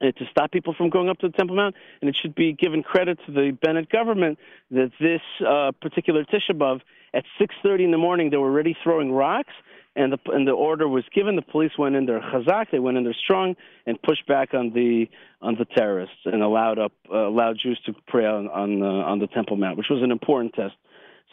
uh, 0.01 0.11
to 0.11 0.25
stop 0.31 0.51
people 0.51 0.73
from 0.73 0.89
going 0.89 1.09
up 1.09 1.17
to 1.19 1.27
the 1.27 1.37
Temple 1.37 1.55
Mount. 1.57 1.75
And 2.01 2.09
it 2.09 2.15
should 2.21 2.35
be 2.35 2.53
given 2.53 2.83
credit 2.83 3.19
to 3.25 3.31
the 3.31 3.51
Bennett 3.51 3.89
government 3.89 4.39
that 4.71 4.91
this 4.99 5.21
uh, 5.45 5.71
particular 5.81 6.23
Tisha 6.23 6.51
B'av, 6.51 6.81
at 7.13 7.23
6:30 7.41 7.85
in 7.85 7.91
the 7.91 7.97
morning, 7.97 8.29
they 8.29 8.37
were 8.37 8.47
already 8.49 8.77
throwing 8.83 9.11
rocks, 9.11 9.53
and 9.95 10.13
the 10.13 10.17
and 10.31 10.47
the 10.47 10.51
order 10.51 10.87
was 10.87 11.03
given. 11.13 11.35
The 11.35 11.41
police 11.41 11.71
went 11.77 11.95
in 11.95 12.05
there 12.05 12.19
chazak, 12.19 12.67
they 12.71 12.79
went 12.79 12.97
in 12.97 13.03
there 13.03 13.15
strong, 13.23 13.55
and 13.85 14.01
pushed 14.01 14.27
back 14.27 14.53
on 14.53 14.71
the 14.73 15.07
on 15.41 15.55
the 15.57 15.65
terrorists 15.65 16.17
and 16.25 16.41
allowed 16.41 16.79
up 16.79 16.91
uh, 17.11 17.27
allowed 17.27 17.57
Jews 17.61 17.79
to 17.85 17.93
pray 18.07 18.25
on 18.25 18.47
on, 18.47 18.81
uh, 18.81 18.85
on 18.85 19.19
the 19.19 19.27
Temple 19.27 19.57
Mount, 19.57 19.77
which 19.77 19.87
was 19.89 20.01
an 20.03 20.11
important 20.11 20.53
test. 20.53 20.75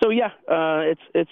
So 0.03 0.11
yeah, 0.11 0.31
uh, 0.51 0.81
it's 0.91 1.01
it's. 1.15 1.31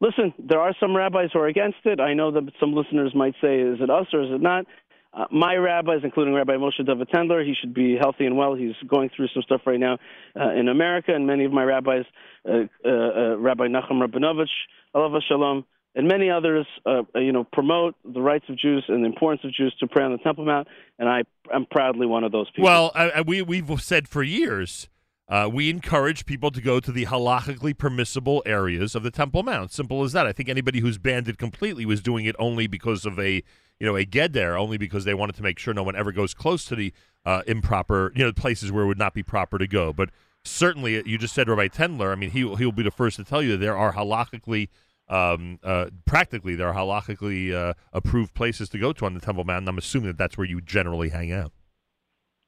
Listen, 0.00 0.32
there 0.38 0.60
are 0.60 0.76
some 0.78 0.96
rabbis 0.96 1.30
who 1.32 1.40
are 1.40 1.48
against 1.48 1.78
it. 1.84 1.98
I 1.98 2.14
know 2.14 2.30
that 2.30 2.44
some 2.60 2.72
listeners 2.72 3.12
might 3.16 3.34
say, 3.42 3.58
"Is 3.58 3.80
it 3.80 3.90
us 3.90 4.06
or 4.12 4.22
is 4.22 4.30
it 4.30 4.40
not?" 4.40 4.64
Uh, 5.12 5.24
my 5.32 5.56
rabbis, 5.56 6.00
including 6.04 6.34
Rabbi 6.34 6.52
Moshe 6.52 6.84
David 6.86 7.08
Tendler, 7.08 7.44
he 7.44 7.54
should 7.58 7.74
be 7.74 7.96
healthy 7.98 8.26
and 8.26 8.36
well. 8.36 8.54
He's 8.54 8.74
going 8.86 9.10
through 9.14 9.28
some 9.34 9.42
stuff 9.42 9.62
right 9.66 9.80
now 9.80 9.98
uh, 10.38 10.50
in 10.50 10.68
America, 10.68 11.14
and 11.14 11.26
many 11.26 11.44
of 11.44 11.52
my 11.52 11.64
rabbis, 11.64 12.04
uh, 12.48 12.52
uh, 12.84 12.88
uh, 12.88 13.36
Rabbi 13.38 13.66
Nachum 13.68 14.06
Rabinovich, 14.06 14.46
Alav 14.94 15.18
Shalom, 15.26 15.64
and 15.98 16.06
many 16.06 16.30
others, 16.30 16.64
uh, 16.86 17.02
uh, 17.12 17.18
you 17.18 17.32
know, 17.32 17.42
promote 17.42 17.96
the 18.04 18.20
rights 18.20 18.44
of 18.48 18.56
Jews 18.56 18.84
and 18.86 19.02
the 19.02 19.06
importance 19.06 19.44
of 19.44 19.52
Jews 19.52 19.74
to 19.80 19.88
pray 19.88 20.04
on 20.04 20.12
the 20.12 20.18
Temple 20.18 20.44
Mount, 20.44 20.68
and 20.96 21.08
I 21.08 21.24
am 21.52 21.66
proudly 21.68 22.06
one 22.06 22.22
of 22.22 22.30
those 22.30 22.48
people. 22.50 22.64
Well, 22.64 22.92
I, 22.94 23.20
we 23.22 23.42
we've 23.42 23.68
said 23.82 24.06
for 24.06 24.22
years 24.22 24.88
uh, 25.28 25.50
we 25.52 25.68
encourage 25.68 26.24
people 26.24 26.52
to 26.52 26.60
go 26.60 26.78
to 26.78 26.92
the 26.92 27.06
halachically 27.06 27.76
permissible 27.76 28.44
areas 28.46 28.94
of 28.94 29.02
the 29.02 29.10
Temple 29.10 29.42
Mount. 29.42 29.72
Simple 29.72 30.04
as 30.04 30.12
that. 30.12 30.24
I 30.24 30.32
think 30.32 30.48
anybody 30.48 30.78
who's 30.78 30.98
banned 30.98 31.26
it 31.26 31.36
completely 31.36 31.84
was 31.84 32.00
doing 32.00 32.26
it 32.26 32.36
only 32.38 32.68
because 32.68 33.04
of 33.04 33.18
a 33.18 33.42
you 33.80 33.86
know 33.86 33.96
a 33.96 34.06
geder, 34.06 34.56
only 34.56 34.78
because 34.78 35.04
they 35.04 35.14
wanted 35.14 35.34
to 35.34 35.42
make 35.42 35.58
sure 35.58 35.74
no 35.74 35.82
one 35.82 35.96
ever 35.96 36.12
goes 36.12 36.32
close 36.32 36.64
to 36.66 36.76
the 36.76 36.92
uh, 37.26 37.42
improper 37.48 38.12
you 38.14 38.24
know 38.24 38.32
places 38.32 38.70
where 38.70 38.84
it 38.84 38.86
would 38.86 38.98
not 38.98 39.14
be 39.14 39.24
proper 39.24 39.58
to 39.58 39.66
go. 39.66 39.92
But 39.92 40.10
certainly, 40.44 41.02
you 41.08 41.18
just 41.18 41.34
said 41.34 41.48
Rabbi 41.48 41.66
Tendler. 41.66 42.12
I 42.12 42.14
mean, 42.14 42.30
he 42.30 42.54
he'll 42.54 42.70
be 42.70 42.84
the 42.84 42.92
first 42.92 43.16
to 43.16 43.24
tell 43.24 43.42
you 43.42 43.50
that 43.52 43.58
there 43.58 43.76
are 43.76 43.94
halachically. 43.94 44.68
Um, 45.10 45.58
uh, 45.62 45.86
practically, 46.06 46.54
there 46.54 46.68
are 46.68 46.74
halachically 46.74 47.52
uh, 47.54 47.74
approved 47.92 48.34
places 48.34 48.68
to 48.70 48.78
go 48.78 48.92
to 48.92 49.06
on 49.06 49.14
the 49.14 49.20
Temple 49.20 49.44
Mount, 49.44 49.60
and 49.62 49.68
I'm 49.68 49.78
assuming 49.78 50.08
that 50.08 50.18
that's 50.18 50.36
where 50.36 50.46
you 50.46 50.60
generally 50.60 51.08
hang 51.08 51.32
out. 51.32 51.52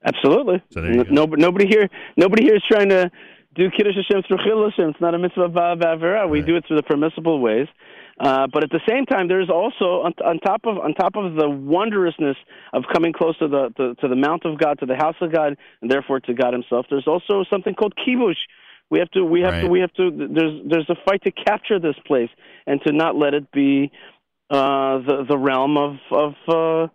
Absolutely. 0.04 0.62
So 0.70 0.80
there 0.80 0.92
you 0.92 1.00
N- 1.00 1.14
go. 1.14 1.24
Nobody, 1.26 1.66
here, 1.66 1.88
nobody 2.16 2.44
here 2.44 2.56
is 2.56 2.62
trying 2.70 2.88
to 2.88 3.10
do 3.54 3.70
kiddush 3.70 3.94
Hashem 3.96 4.22
through 4.26 4.38
chil 4.44 4.64
Hashem. 4.70 4.90
It's 4.90 5.00
not 5.00 5.14
a 5.14 5.18
mitzvah 5.18 5.48
ba'avera. 5.48 6.28
We 6.28 6.38
Right. 6.40 6.46
do 6.46 6.56
it 6.56 6.64
through 6.66 6.76
the 6.76 6.82
permissible 6.82 7.40
ways. 7.40 7.66
Uh, 8.18 8.46
but 8.52 8.62
at 8.62 8.70
the 8.70 8.80
same 8.86 9.06
time, 9.06 9.28
there's 9.28 9.48
also 9.48 10.02
on, 10.02 10.12
on 10.22 10.38
top 10.40 10.60
of 10.66 10.76
on 10.78 10.92
top 10.92 11.16
of 11.16 11.36
the 11.36 11.48
wondrousness 11.48 12.36
of 12.74 12.84
coming 12.92 13.14
close 13.14 13.36
to 13.38 13.48
the 13.48 13.70
to, 13.78 13.94
to 13.94 14.08
the 14.08 14.16
mount 14.16 14.44
of 14.44 14.58
God, 14.58 14.78
to 14.80 14.86
the 14.86 14.94
house 14.96 15.16
of 15.22 15.32
God, 15.32 15.56
and 15.80 15.90
therefore 15.90 16.20
to 16.20 16.34
God 16.34 16.52
Himself. 16.52 16.84
There's 16.90 17.06
also 17.06 17.44
something 17.50 17.74
called 17.74 17.94
kibush. 17.96 18.36
We 18.90 18.98
have 18.98 19.10
to 19.12 19.24
we 19.24 19.40
have 19.40 19.62
to 19.62 19.68
we 19.68 19.80
have 19.80 19.92
to. 19.94 20.10
There's 20.10 20.60
there's 20.68 20.90
a 20.90 20.96
fight 21.08 21.22
to 21.24 21.30
capture 21.30 21.78
this 21.78 21.94
place 22.06 22.28
and 22.66 22.80
to 22.86 22.92
not 22.92 23.16
let 23.16 23.34
it 23.34 23.50
be 23.52 23.90
uh, 24.50 24.98
the 24.98 25.24
the 25.28 25.38
realm 25.38 25.76
of 25.76 25.96
of. 26.10 26.34
Uh, 26.48 26.88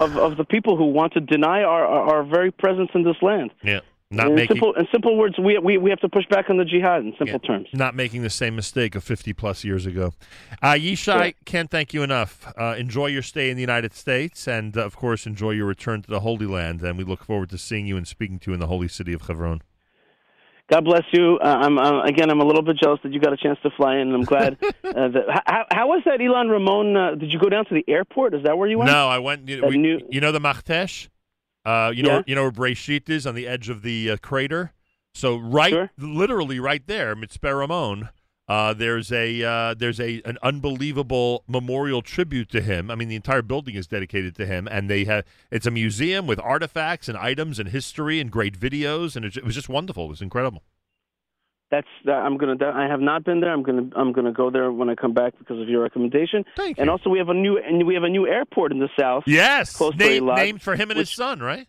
of, 0.00 0.16
of 0.16 0.36
the 0.36 0.44
people 0.44 0.76
who 0.76 0.86
want 0.86 1.12
to 1.12 1.20
deny 1.20 1.62
our, 1.62 1.84
our, 1.84 2.24
very 2.24 2.50
presence 2.50 2.90
in 2.94 3.04
this 3.04 3.16
land. 3.22 3.52
Yeah. 3.62 3.80
Not 4.12 4.28
in 4.28 4.34
making 4.34 4.56
simple 4.56 4.74
in 4.74 4.88
simple 4.90 5.16
words, 5.16 5.38
we, 5.38 5.56
we 5.58 5.78
we 5.78 5.88
have 5.90 6.00
to 6.00 6.08
push 6.08 6.26
back 6.28 6.50
on 6.50 6.56
the 6.56 6.64
jihad 6.64 7.02
in 7.04 7.12
simple 7.16 7.38
Yeah. 7.40 7.46
terms. 7.46 7.68
not 7.72 7.94
making 7.94 8.22
the 8.22 8.30
same 8.30 8.56
mistake 8.56 8.96
of 8.96 9.04
50 9.04 9.32
plus 9.34 9.62
years 9.62 9.86
ago. 9.86 10.14
Uh, 10.60 10.72
Yishai, 10.72 11.34
can't 11.44 11.70
thank 11.70 11.94
you 11.94 12.02
enough. 12.02 12.52
Uh, 12.58 12.74
enjoy 12.76 13.06
your 13.06 13.22
stay 13.22 13.50
in 13.50 13.56
the 13.56 13.60
United 13.60 13.94
States, 13.94 14.48
and 14.48 14.76
uh, 14.76 14.84
of 14.84 14.96
course, 14.96 15.26
enjoy 15.26 15.52
your 15.52 15.66
return 15.66 16.02
to 16.02 16.10
the 16.10 16.20
Holy 16.20 16.46
Land. 16.46 16.82
And 16.82 16.98
we 16.98 17.04
look 17.04 17.22
forward 17.22 17.50
to 17.50 17.58
seeing 17.58 17.86
you 17.86 17.96
and 17.96 18.08
speaking 18.08 18.40
to 18.40 18.50
you 18.50 18.54
in 18.54 18.60
the 18.60 18.66
holy 18.66 18.88
city 18.88 19.12
of 19.12 19.22
Hebron. 19.22 19.62
God 20.70 20.84
bless 20.84 21.02
you. 21.12 21.38
Uh, 21.42 21.46
I'm 21.46 21.78
uh, 21.78 22.04
again. 22.04 22.30
I'm 22.30 22.40
a 22.40 22.44
little 22.44 22.62
bit 22.62 22.76
jealous 22.80 23.00
that 23.02 23.12
you 23.12 23.18
got 23.20 23.32
a 23.32 23.36
chance 23.36 23.58
to 23.64 23.70
fly 23.76 23.94
in, 23.96 24.02
and 24.02 24.14
I'm 24.14 24.22
glad. 24.22 24.56
uh, 24.62 24.68
that, 25.08 25.42
how, 25.46 25.64
how 25.70 25.88
was 25.88 26.02
that, 26.04 26.20
Ilan 26.20 26.48
Ramon? 26.48 26.96
Uh, 26.96 27.14
did 27.16 27.32
you 27.32 27.40
go 27.40 27.48
down 27.48 27.64
to 27.66 27.74
the 27.74 27.84
airport? 27.92 28.34
Is 28.34 28.44
that 28.44 28.56
where 28.56 28.68
you 28.68 28.78
went? 28.78 28.90
No, 28.90 29.08
I 29.08 29.18
went. 29.18 29.48
You, 29.48 29.64
we- 29.66 29.78
new- 29.78 30.00
you 30.10 30.20
know 30.20 30.30
the 30.32 30.38
Machtesh? 30.40 31.08
Uh, 31.64 31.92
you 31.94 32.02
know, 32.04 32.16
Yeah. 32.18 32.22
you 32.26 32.34
know 32.36 32.42
where 32.42 32.52
Breshit 32.52 33.10
is 33.10 33.26
on 33.26 33.34
the 33.34 33.46
edge 33.48 33.68
of 33.68 33.82
the 33.82 34.12
uh, 34.12 34.16
crater. 34.22 34.72
So 35.12 35.36
right, 35.36 35.70
Sure. 35.72 35.90
literally 35.98 36.60
right 36.60 36.86
there, 36.86 37.16
Mitzpeh 37.16 37.58
Ramon. 37.58 38.08
Uh, 38.50 38.74
there's 38.74 39.12
a 39.12 39.44
uh, 39.44 39.74
there's 39.74 40.00
a 40.00 40.20
an 40.24 40.36
unbelievable 40.42 41.44
memorial 41.46 42.02
tribute 42.02 42.48
to 42.50 42.60
him. 42.60 42.90
I 42.90 42.96
mean, 42.96 43.06
the 43.06 43.14
entire 43.14 43.42
building 43.42 43.76
is 43.76 43.86
dedicated 43.86 44.34
to 44.34 44.44
him, 44.44 44.66
and 44.68 44.90
they 44.90 45.04
have 45.04 45.24
it's 45.52 45.66
a 45.66 45.70
museum 45.70 46.26
with 46.26 46.40
artifacts 46.40 47.08
and 47.08 47.16
items 47.16 47.60
and 47.60 47.68
history 47.68 48.18
and 48.18 48.28
great 48.28 48.58
videos, 48.58 49.14
and 49.14 49.24
it, 49.24 49.36
it 49.36 49.44
was 49.44 49.54
just 49.54 49.68
wonderful. 49.68 50.06
It 50.06 50.08
was 50.08 50.20
incredible. 50.20 50.64
That's. 51.70 51.86
Uh, 52.04 52.10
I'm 52.10 52.38
gonna. 52.38 52.56
I 52.74 52.88
have 52.88 52.98
not 52.98 53.22
been 53.22 53.38
there. 53.38 53.52
I'm 53.52 53.62
gonna. 53.62 53.88
I'm 53.94 54.12
gonna 54.12 54.32
go 54.32 54.50
there 54.50 54.72
when 54.72 54.90
I 54.90 54.96
come 54.96 55.14
back 55.14 55.38
because 55.38 55.60
of 55.60 55.68
your 55.68 55.84
recommendation. 55.84 56.44
Thank 56.56 56.78
you. 56.78 56.80
And 56.80 56.90
also, 56.90 57.08
we 57.08 57.18
have 57.18 57.28
a 57.28 57.34
new. 57.34 57.56
And 57.56 57.86
we 57.86 57.94
have 57.94 58.02
a 58.02 58.08
new 58.08 58.26
airport 58.26 58.72
in 58.72 58.80
the 58.80 58.88
south. 58.98 59.22
yes, 59.28 59.76
Close 59.76 59.92
to 59.92 59.98
named, 59.98 60.26
Eilat, 60.26 60.36
named 60.36 60.62
for 60.62 60.74
him 60.74 60.90
and 60.90 60.98
his 60.98 61.10
son, 61.10 61.38
right? 61.38 61.68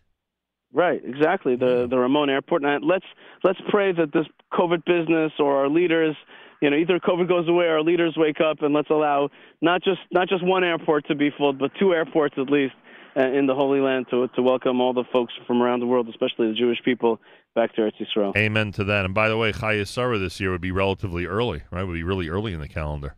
Right, 0.72 1.00
exactly. 1.04 1.54
The 1.54 1.86
the 1.88 1.98
Ramon 1.98 2.28
Airport. 2.28 2.62
Now 2.62 2.78
let's 2.82 3.04
let's 3.44 3.60
pray 3.70 3.92
that 3.92 4.12
this 4.12 4.26
COVID 4.52 4.84
business 4.84 5.30
or 5.38 5.58
our 5.58 5.68
leaders, 5.68 6.16
you 6.62 6.70
know, 6.70 6.76
either 6.76 7.00
COVID 7.00 7.28
goes 7.28 7.48
away 7.48 7.66
or 7.66 7.78
our 7.78 7.82
leaders 7.82 8.14
wake 8.16 8.40
up, 8.40 8.62
and 8.62 8.72
let's 8.72 8.88
allow 8.88 9.28
not 9.60 9.82
just 9.82 10.00
not 10.12 10.28
just 10.28 10.44
one 10.44 10.62
airport 10.62 11.08
to 11.08 11.14
be 11.16 11.30
full, 11.36 11.52
but 11.52 11.72
two 11.78 11.92
airports 11.92 12.36
at 12.38 12.48
least 12.48 12.74
uh, 13.16 13.26
in 13.26 13.46
the 13.46 13.54
Holy 13.54 13.80
Land 13.80 14.06
to 14.10 14.28
to 14.36 14.42
welcome 14.42 14.80
all 14.80 14.94
the 14.94 15.04
folks 15.12 15.34
from 15.46 15.60
around 15.60 15.80
the 15.80 15.86
world, 15.86 16.08
especially 16.08 16.48
the 16.48 16.54
Jewish 16.54 16.78
people, 16.84 17.20
back 17.56 17.74
to 17.74 17.80
Eretz 17.82 17.94
Yisrael. 18.00 18.36
Amen 18.36 18.70
to 18.72 18.84
that. 18.84 19.04
And 19.04 19.12
by 19.12 19.28
the 19.28 19.36
way, 19.36 19.52
Chayei 19.52 19.86
Sarah 19.86 20.18
this 20.18 20.38
year 20.38 20.52
would 20.52 20.60
be 20.60 20.70
relatively 20.70 21.26
early, 21.26 21.62
right? 21.72 21.82
Would 21.82 21.94
be 21.94 22.04
really 22.04 22.28
early 22.28 22.52
in 22.52 22.60
the 22.60 22.68
calendar. 22.68 23.16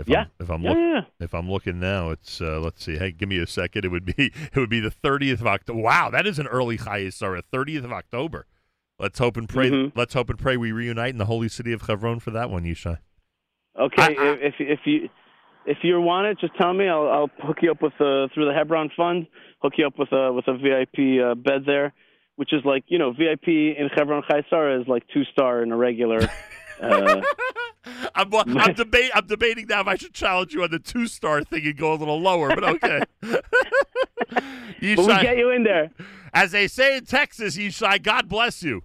If 0.00 0.08
Yeah. 0.08 0.22
I'm, 0.22 0.30
if 0.40 0.50
I'm 0.50 0.62
Yeah, 0.62 0.70
look, 0.70 0.78
yeah, 0.78 1.00
if 1.20 1.34
I'm 1.34 1.50
looking 1.50 1.78
now, 1.78 2.10
it's 2.10 2.40
uh, 2.40 2.60
let's 2.60 2.84
see. 2.84 2.98
Hey, 2.98 3.12
give 3.12 3.28
me 3.28 3.38
a 3.38 3.46
second. 3.46 3.84
It 3.84 3.88
would 3.88 4.04
be 4.04 4.14
it 4.34 4.56
would 4.56 4.70
be 4.70 4.80
the 4.80 4.90
30th 4.90 5.40
of 5.40 5.46
October. 5.46 5.80
Wow, 5.80 6.10
that 6.10 6.26
is 6.26 6.40
an 6.40 6.48
early 6.48 6.76
Chayei 6.76 7.12
Sarah, 7.12 7.42
30th 7.52 7.84
of 7.84 7.92
October. 7.92 8.46
Let's 8.98 9.18
hope 9.18 9.36
and 9.36 9.48
pray. 9.48 9.70
Mhm. 9.70 9.92
Let's 9.94 10.14
hope 10.14 10.28
and 10.30 10.38
pray 10.38 10.56
we 10.56 10.72
reunite 10.72 11.10
in 11.10 11.18
the 11.18 11.26
holy 11.26 11.48
city 11.48 11.72
of 11.72 11.82
Hebron 11.82 12.18
for 12.20 12.30
that 12.32 12.50
one, 12.50 12.64
Yishai. 12.64 12.98
Okay, 13.78 14.02
I- 14.02 14.22
I- 14.22 14.38
if 14.40 14.54
if 14.58 14.80
you 14.86 15.08
if 15.66 15.78
you 15.82 16.00
want 16.00 16.26
it, 16.26 16.38
just 16.40 16.54
tell 16.56 16.72
me. 16.74 16.88
I'll 16.88 17.08
I'll 17.08 17.30
hook 17.46 17.58
you 17.62 17.70
up 17.70 17.80
with 17.82 17.92
uh, 18.00 18.26
through 18.34 18.46
the 18.46 18.54
Hebron 18.54 18.90
Fund. 18.96 19.26
Hook 19.62 19.74
you 19.76 19.86
up 19.86 19.98
with 19.98 20.10
a 20.12 20.32
with 20.32 20.48
a 20.48 20.56
VIP 20.56 21.20
uh, 21.20 21.34
bed 21.36 21.64
there, 21.66 21.92
which 22.36 22.52
is 22.52 22.64
like 22.64 22.84
you 22.88 22.98
know 22.98 23.12
VIP 23.12 23.48
in 23.48 23.88
Hebron 23.94 24.22
Chayei 24.28 24.42
Sarah 24.50 24.80
is 24.80 24.88
like 24.88 25.04
two 25.14 25.24
star 25.32 25.62
in 25.62 25.70
a 25.72 25.76
regular. 25.76 26.20
Uh, 26.80 27.20
I'm, 28.14 28.32
I'm, 28.32 28.72
debate, 28.74 29.10
I'm 29.12 29.26
debating 29.26 29.66
now 29.66 29.80
if 29.80 29.88
I 29.88 29.96
should 29.96 30.14
challenge 30.14 30.54
you 30.54 30.62
on 30.62 30.70
the 30.70 30.78
two 30.78 31.08
star 31.08 31.42
thing 31.42 31.66
and 31.66 31.76
go 31.76 31.92
a 31.92 31.96
little 31.96 32.20
lower, 32.20 32.54
but 32.54 32.62
okay. 32.62 33.00
but 33.20 33.42
we 34.80 34.94
get 35.06 35.36
you 35.38 35.50
in 35.50 35.64
there. 35.64 35.90
as 36.32 36.52
they 36.52 36.68
say 36.68 36.98
in 36.98 37.04
Texas, 37.04 37.56
Yishai, 37.56 38.00
God 38.00 38.28
bless 38.28 38.62
you. 38.62 38.84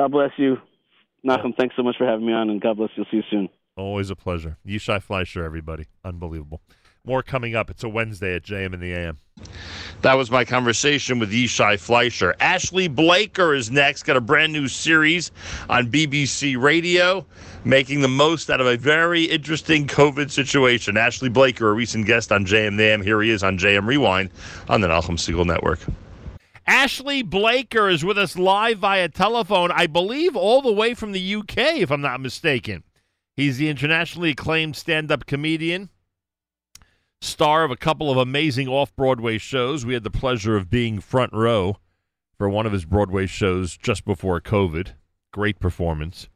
God 0.00 0.12
bless 0.12 0.30
you, 0.38 0.56
Nachum. 1.26 1.54
Thanks 1.58 1.76
so 1.76 1.82
much 1.82 1.96
for 1.98 2.06
having 2.06 2.24
me 2.24 2.32
on, 2.32 2.48
and 2.48 2.58
God 2.58 2.78
bless 2.78 2.88
you. 2.96 3.04
See 3.10 3.18
you 3.18 3.22
soon. 3.30 3.50
Always 3.76 4.08
a 4.08 4.16
pleasure. 4.16 4.56
Yishai 4.66 5.02
Fleisher, 5.02 5.44
everybody. 5.44 5.88
Unbelievable. 6.02 6.62
More 7.04 7.22
coming 7.22 7.54
up. 7.54 7.68
It's 7.68 7.84
a 7.84 7.88
Wednesday 7.90 8.34
at 8.34 8.42
JM 8.42 8.72
in 8.72 8.80
the 8.80 8.94
AM. 8.94 9.18
That 10.00 10.14
was 10.14 10.30
my 10.30 10.46
conversation 10.46 11.18
with 11.18 11.30
Yishai 11.30 11.78
Fleisher. 11.78 12.34
Ashley 12.40 12.88
Blaker 12.88 13.54
is 13.54 13.70
next. 13.70 14.04
Got 14.04 14.16
a 14.16 14.22
brand 14.22 14.54
new 14.54 14.68
series 14.68 15.32
on 15.68 15.90
BBC 15.90 16.58
Radio, 16.58 17.26
making 17.66 18.00
the 18.00 18.08
most 18.08 18.48
out 18.48 18.62
of 18.62 18.66
a 18.66 18.78
very 18.78 19.24
interesting 19.24 19.86
COVID 19.86 20.30
situation. 20.30 20.96
Ashley 20.96 21.28
Blaker, 21.28 21.68
a 21.68 21.74
recent 21.74 22.06
guest 22.06 22.32
on 22.32 22.46
JM 22.46 22.68
in 22.68 22.76
the 22.78 22.84
AM. 22.84 23.02
Here 23.02 23.20
he 23.20 23.28
is 23.28 23.42
on 23.42 23.58
JM 23.58 23.86
Rewind 23.86 24.30
on 24.66 24.80
the 24.80 24.88
Nachum 24.88 25.18
Segal 25.18 25.44
Network. 25.44 25.80
Ashley 26.70 27.22
Blaker 27.22 27.88
is 27.88 28.04
with 28.04 28.16
us 28.16 28.38
live 28.38 28.78
via 28.78 29.08
telephone, 29.08 29.72
I 29.72 29.88
believe, 29.88 30.36
all 30.36 30.62
the 30.62 30.72
way 30.72 30.94
from 30.94 31.10
the 31.10 31.34
UK, 31.34 31.80
if 31.80 31.90
I'm 31.90 32.00
not 32.00 32.20
mistaken. 32.20 32.84
He's 33.36 33.58
the 33.58 33.68
internationally 33.68 34.30
acclaimed 34.30 34.76
stand 34.76 35.10
up 35.10 35.26
comedian, 35.26 35.90
star 37.20 37.64
of 37.64 37.72
a 37.72 37.76
couple 37.76 38.08
of 38.08 38.16
amazing 38.16 38.68
off 38.68 38.94
Broadway 38.94 39.36
shows. 39.36 39.84
We 39.84 39.94
had 39.94 40.04
the 40.04 40.12
pleasure 40.12 40.56
of 40.56 40.70
being 40.70 41.00
front 41.00 41.32
row 41.32 41.78
for 42.38 42.48
one 42.48 42.66
of 42.66 42.72
his 42.72 42.84
Broadway 42.84 43.26
shows 43.26 43.76
just 43.76 44.04
before 44.04 44.40
COVID. 44.40 44.92
Great 45.32 45.58
performance. 45.58 46.28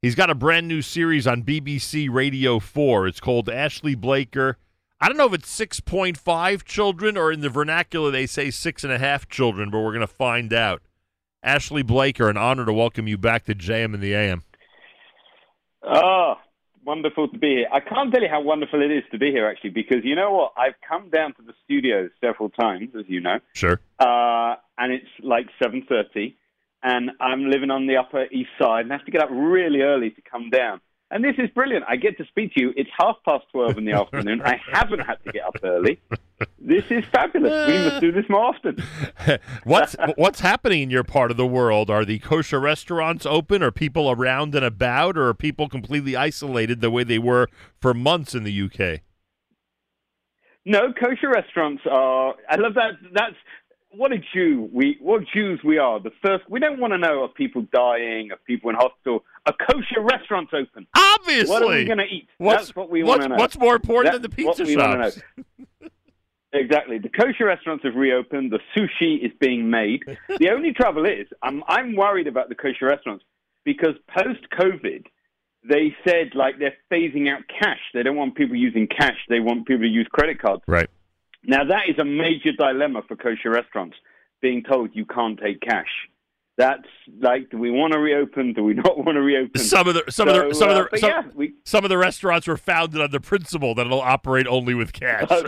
He's 0.00 0.14
got 0.14 0.30
a 0.30 0.36
brand 0.36 0.68
new 0.68 0.82
series 0.82 1.26
on 1.26 1.42
BBC 1.42 2.08
Radio 2.08 2.60
4. 2.60 3.08
It's 3.08 3.18
called 3.18 3.48
Ashley 3.48 3.96
Blaker. 3.96 4.56
I 5.00 5.08
don't 5.08 5.16
know 5.16 5.26
if 5.26 5.32
it's 5.32 5.58
6.5 5.58 6.64
children 6.64 7.16
or 7.16 7.32
in 7.32 7.40
the 7.40 7.48
vernacular 7.48 8.10
they 8.10 8.26
say 8.26 8.50
six 8.50 8.84
and 8.84 8.92
a 8.92 8.98
half 8.98 9.28
children, 9.28 9.70
but 9.70 9.78
we're 9.80 9.92
going 9.92 10.00
to 10.00 10.06
find 10.06 10.52
out. 10.52 10.82
Ashley 11.42 11.82
Blaker, 11.82 12.28
an 12.28 12.36
honor 12.36 12.66
to 12.66 12.72
welcome 12.72 13.08
you 13.08 13.16
back 13.16 13.44
to 13.46 13.54
JM 13.54 13.94
and 13.94 14.02
the 14.02 14.12
AM. 14.14 14.42
Oh, 15.82 16.34
wonderful 16.84 17.28
to 17.28 17.38
be 17.38 17.48
here. 17.48 17.66
I 17.72 17.80
can't 17.80 18.12
tell 18.12 18.22
you 18.22 18.28
how 18.28 18.42
wonderful 18.42 18.82
it 18.82 18.90
is 18.90 19.04
to 19.12 19.18
be 19.18 19.30
here, 19.30 19.48
actually, 19.48 19.70
because 19.70 20.04
you 20.04 20.14
know 20.14 20.32
what? 20.32 20.52
I've 20.58 20.74
come 20.86 21.08
down 21.08 21.32
to 21.36 21.42
the 21.42 21.54
studio 21.64 22.10
several 22.20 22.50
times, 22.50 22.90
as 22.98 23.06
you 23.08 23.20
know, 23.22 23.38
Sure. 23.54 23.80
uh, 23.98 24.56
and 24.76 24.92
it's 24.92 25.06
like 25.22 25.46
7.30, 25.62 26.34
and 26.82 27.10
I'm 27.20 27.50
living 27.50 27.70
on 27.70 27.86
the 27.86 27.96
Upper 27.96 28.26
East 28.30 28.50
Side 28.60 28.80
and 28.84 28.92
I 28.92 28.96
have 28.96 29.06
to 29.06 29.12
get 29.12 29.22
up 29.22 29.30
really 29.30 29.80
early 29.80 30.10
to 30.10 30.20
come 30.20 30.50
down. 30.50 30.82
And 31.12 31.24
this 31.24 31.34
is 31.38 31.50
brilliant. 31.50 31.84
I 31.88 31.96
get 31.96 32.16
to 32.18 32.24
speak 32.26 32.54
to 32.54 32.60
you. 32.60 32.72
It's 32.76 32.90
half 32.96 33.16
past 33.24 33.44
12 33.50 33.78
in 33.78 33.84
the 33.84 33.92
afternoon. 34.00 34.42
I 34.42 34.60
haven't 34.72 35.00
had 35.00 35.16
to 35.24 35.32
get 35.32 35.44
up 35.44 35.56
early. 35.62 36.00
This 36.58 36.84
is 36.88 37.04
fabulous. 37.12 37.66
We 37.66 37.78
must 37.78 38.00
do 38.00 38.12
this 38.12 38.24
more 38.28 38.44
often. 38.44 38.76
what's 39.64 39.96
what's 40.16 40.40
happening 40.40 40.82
in 40.82 40.90
your 40.90 41.02
part 41.04 41.30
of 41.30 41.36
the 41.36 41.46
world? 41.46 41.90
Are 41.90 42.04
the 42.04 42.20
kosher 42.20 42.60
restaurants 42.60 43.26
open? 43.26 43.62
Are 43.62 43.72
people 43.72 44.10
around 44.10 44.54
and 44.54 44.64
about, 44.64 45.18
or 45.18 45.28
are 45.28 45.34
people 45.34 45.68
completely 45.68 46.14
isolated 46.14 46.80
the 46.80 46.90
way 46.90 47.02
they 47.02 47.18
were 47.18 47.48
for 47.80 47.92
months 47.92 48.34
in 48.34 48.44
the 48.44 48.62
UK? 48.62 49.00
No, 50.64 50.92
kosher 50.92 51.30
restaurants 51.30 51.82
are. 51.90 52.34
I 52.48 52.56
love 52.56 52.74
that. 52.74 52.92
That's 53.12 53.36
what 53.92 54.12
a 54.12 54.18
Jew 54.32 54.68
we. 54.72 54.98
What 55.00 55.22
Jews 55.34 55.60
we 55.64 55.78
are. 55.78 56.00
The 56.00 56.12
first. 56.22 56.44
We 56.48 56.60
don't 56.60 56.78
want 56.80 56.92
to 56.92 56.98
know 56.98 57.24
of 57.24 57.34
people 57.34 57.66
dying, 57.72 58.30
of 58.32 58.44
people 58.44 58.70
in 58.70 58.76
hospital. 58.76 59.24
A 59.46 59.52
kosher 59.52 60.00
restaurant's 60.00 60.52
open. 60.54 60.86
Obviously. 60.96 61.50
What 61.50 61.62
are 61.62 61.68
we 61.68 61.84
going 61.84 61.98
to 61.98 62.04
eat? 62.04 62.28
What's, 62.38 62.66
That's 62.66 62.76
what 62.76 62.90
we 62.90 63.02
want 63.02 63.22
to 63.22 63.28
know. 63.28 63.36
what's 63.36 63.58
more 63.58 63.74
important 63.74 64.12
That's 64.12 64.22
than 64.22 64.30
the 64.30 64.36
pizza 64.36 64.62
what 64.62 64.68
we 64.68 64.76
wanna 64.76 65.10
shops? 65.10 65.22
Exactly. 66.52 66.98
The 66.98 67.08
kosher 67.08 67.44
restaurants 67.44 67.84
have 67.84 67.94
reopened. 67.94 68.52
The 68.52 68.58
sushi 68.76 69.24
is 69.24 69.30
being 69.38 69.70
made. 69.70 70.02
the 70.38 70.50
only 70.50 70.72
trouble 70.72 71.06
is, 71.06 71.26
I'm 71.42 71.62
I'm 71.68 71.94
worried 71.94 72.26
about 72.26 72.48
the 72.48 72.56
kosher 72.56 72.86
restaurants 72.86 73.24
because 73.64 73.94
post 74.08 74.40
COVID, 74.58 75.06
they 75.68 75.94
said 76.04 76.32
like 76.34 76.58
they're 76.58 76.76
phasing 76.90 77.30
out 77.30 77.42
cash. 77.48 77.78
They 77.94 78.02
don't 78.02 78.16
want 78.16 78.34
people 78.34 78.56
using 78.56 78.88
cash. 78.88 79.16
They 79.28 79.38
want 79.38 79.66
people 79.66 79.82
to 79.82 79.88
use 79.88 80.08
credit 80.10 80.40
cards. 80.40 80.62
Right. 80.66 80.90
Now 81.44 81.64
that 81.64 81.88
is 81.88 81.98
a 81.98 82.04
major 82.04 82.52
dilemma 82.52 83.02
for 83.06 83.16
kosher 83.16 83.50
restaurants, 83.50 83.96
being 84.40 84.62
told 84.62 84.90
you 84.94 85.06
can't 85.06 85.38
take 85.38 85.60
cash. 85.60 86.08
That's 86.56 86.88
like, 87.20 87.48
do 87.48 87.56
we 87.56 87.70
want 87.70 87.94
to 87.94 87.98
reopen? 87.98 88.52
Do 88.52 88.62
we 88.62 88.74
not 88.84 88.98
want 88.98 89.16
to 89.16 89.22
reopen? 89.22 89.60
Some 89.60 89.88
of 89.88 89.94
the 89.94 90.04
some 90.10 90.28
of 90.28 90.34
the 90.34 90.54
So, 90.54 90.60
some 90.60 90.70
of 90.70 90.76
uh, 90.76 90.88
the 90.92 90.98
some, 90.98 91.10
yeah, 91.10 91.22
we, 91.34 91.54
some 91.64 91.84
of 91.84 91.88
the 91.88 91.98
restaurants 91.98 92.46
were 92.46 92.58
founded 92.58 93.00
on 93.00 93.10
the 93.10 93.20
principle 93.20 93.74
that 93.76 93.86
it'll 93.86 94.00
operate 94.02 94.46
only 94.46 94.74
with 94.74 94.92
cash. 94.92 95.28
Oh, 95.30 95.46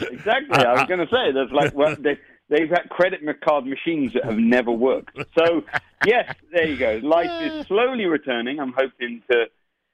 exactly. 0.00 0.58
I 0.58 0.72
was 0.74 0.84
going 0.84 1.00
to 1.00 1.06
say 1.06 1.32
there's 1.32 1.50
like 1.50 1.74
well, 1.74 1.96
they, 1.98 2.18
they've 2.50 2.68
had 2.68 2.88
credit 2.90 3.20
card 3.42 3.64
machines 3.64 4.12
that 4.12 4.24
have 4.24 4.36
never 4.36 4.70
worked. 4.70 5.16
So 5.38 5.62
yes, 6.04 6.34
there 6.52 6.66
you 6.66 6.76
go. 6.76 7.00
Life 7.02 7.30
is 7.42 7.66
slowly 7.68 8.04
returning. 8.04 8.60
I'm 8.60 8.74
hoping 8.76 9.22
to 9.30 9.46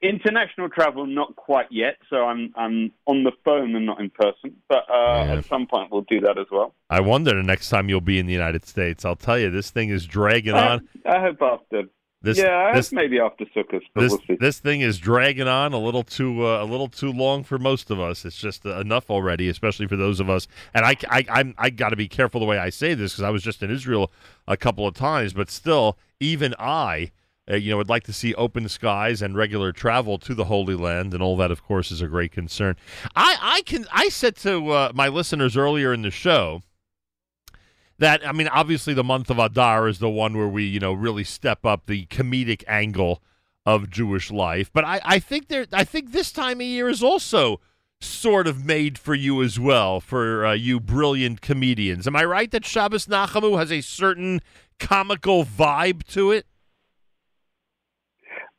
international 0.02 0.68
travel, 0.68 1.06
not 1.06 1.36
quite 1.36 1.66
yet. 1.70 1.96
So 2.10 2.24
I'm 2.24 2.52
I'm 2.56 2.92
on 3.06 3.24
the 3.24 3.32
phone 3.44 3.74
and 3.76 3.86
not 3.86 4.00
in 4.00 4.10
person, 4.10 4.56
but 4.68 4.84
uh, 4.90 5.24
at 5.24 5.44
some 5.46 5.66
point 5.66 5.90
we'll 5.90 6.02
do 6.02 6.20
that 6.20 6.38
as 6.38 6.46
well. 6.50 6.74
I 6.90 7.00
wonder 7.00 7.34
the 7.34 7.42
next 7.42 7.68
time 7.70 7.88
you'll 7.88 8.00
be 8.00 8.18
in 8.18 8.26
the 8.26 8.32
United 8.32 8.66
States. 8.66 9.04
I'll 9.04 9.16
tell 9.16 9.38
you, 9.38 9.50
this 9.50 9.70
thing 9.70 9.90
is 9.90 10.06
dragging 10.06 10.54
I, 10.54 10.72
on. 10.72 10.88
I 11.06 11.20
hope 11.20 11.40
after 11.40 11.84
This, 12.20 12.38
yeah, 12.38 12.72
this, 12.72 12.92
maybe 12.92 13.18
after 13.18 13.44
Sukkot, 13.46 13.82
but 13.94 14.02
this, 14.02 14.10
we'll 14.12 14.20
see. 14.28 14.36
this 14.38 14.60
thing 14.60 14.80
is 14.80 14.98
dragging 14.98 15.48
on 15.48 15.72
a 15.72 15.78
little 15.78 16.04
too 16.04 16.46
uh, 16.46 16.62
a 16.62 16.66
little 16.66 16.88
too 16.88 17.12
long 17.12 17.42
for 17.42 17.58
most 17.58 17.90
of 17.90 17.98
us. 17.98 18.24
It's 18.24 18.36
just 18.36 18.64
uh, 18.64 18.78
enough 18.78 19.10
already, 19.10 19.48
especially 19.48 19.88
for 19.88 19.96
those 19.96 20.20
of 20.20 20.30
us. 20.30 20.46
And 20.72 20.84
I 20.84 20.96
I 21.10 21.26
I'm, 21.28 21.54
I 21.58 21.70
got 21.70 21.88
to 21.88 21.96
be 21.96 22.06
careful 22.08 22.40
the 22.40 22.46
way 22.46 22.58
I 22.58 22.70
say 22.70 22.94
this 22.94 23.12
because 23.12 23.24
I 23.24 23.30
was 23.30 23.42
just 23.42 23.62
in 23.62 23.70
Israel 23.72 24.12
a 24.46 24.56
couple 24.56 24.86
of 24.86 24.94
times, 24.94 25.32
but 25.32 25.50
still, 25.50 25.98
even 26.20 26.54
I. 26.58 27.10
Uh, 27.52 27.56
you 27.56 27.70
know, 27.70 27.76
would 27.76 27.90
like 27.90 28.04
to 28.04 28.12
see 28.14 28.34
open 28.34 28.66
skies 28.68 29.20
and 29.20 29.36
regular 29.36 29.72
travel 29.72 30.16
to 30.18 30.34
the 30.34 30.46
Holy 30.46 30.74
Land, 30.74 31.12
and 31.12 31.22
all 31.22 31.36
that, 31.36 31.50
of 31.50 31.62
course, 31.62 31.90
is 31.90 32.00
a 32.00 32.06
great 32.06 32.32
concern. 32.32 32.76
I, 33.14 33.36
I 33.40 33.62
can, 33.62 33.84
I 33.92 34.08
said 34.08 34.36
to 34.36 34.70
uh, 34.70 34.92
my 34.94 35.08
listeners 35.08 35.54
earlier 35.54 35.92
in 35.92 36.00
the 36.00 36.10
show 36.10 36.62
that, 37.98 38.26
I 38.26 38.32
mean, 38.32 38.48
obviously 38.48 38.94
the 38.94 39.04
month 39.04 39.28
of 39.28 39.38
Adar 39.38 39.86
is 39.86 39.98
the 39.98 40.08
one 40.08 40.36
where 40.36 40.48
we, 40.48 40.64
you 40.64 40.80
know, 40.80 40.94
really 40.94 41.24
step 41.24 41.66
up 41.66 41.86
the 41.86 42.06
comedic 42.06 42.64
angle 42.66 43.22
of 43.66 43.90
Jewish 43.90 44.30
life. 44.30 44.70
But 44.72 44.84
I, 44.84 45.00
I 45.04 45.18
think 45.18 45.48
there, 45.48 45.66
I 45.72 45.84
think 45.84 46.12
this 46.12 46.32
time 46.32 46.60
of 46.60 46.66
year 46.66 46.88
is 46.88 47.02
also 47.02 47.60
sort 48.00 48.48
of 48.48 48.64
made 48.64 48.98
for 48.98 49.14
you 49.14 49.42
as 49.42 49.60
well, 49.60 50.00
for 50.00 50.46
uh, 50.46 50.52
you 50.54 50.80
brilliant 50.80 51.42
comedians. 51.42 52.06
Am 52.06 52.16
I 52.16 52.24
right 52.24 52.50
that 52.50 52.64
Shabbos 52.64 53.06
Nachamu 53.06 53.58
has 53.58 53.70
a 53.70 53.82
certain 53.82 54.40
comical 54.80 55.44
vibe 55.44 56.02
to 56.08 56.32
it? 56.32 56.46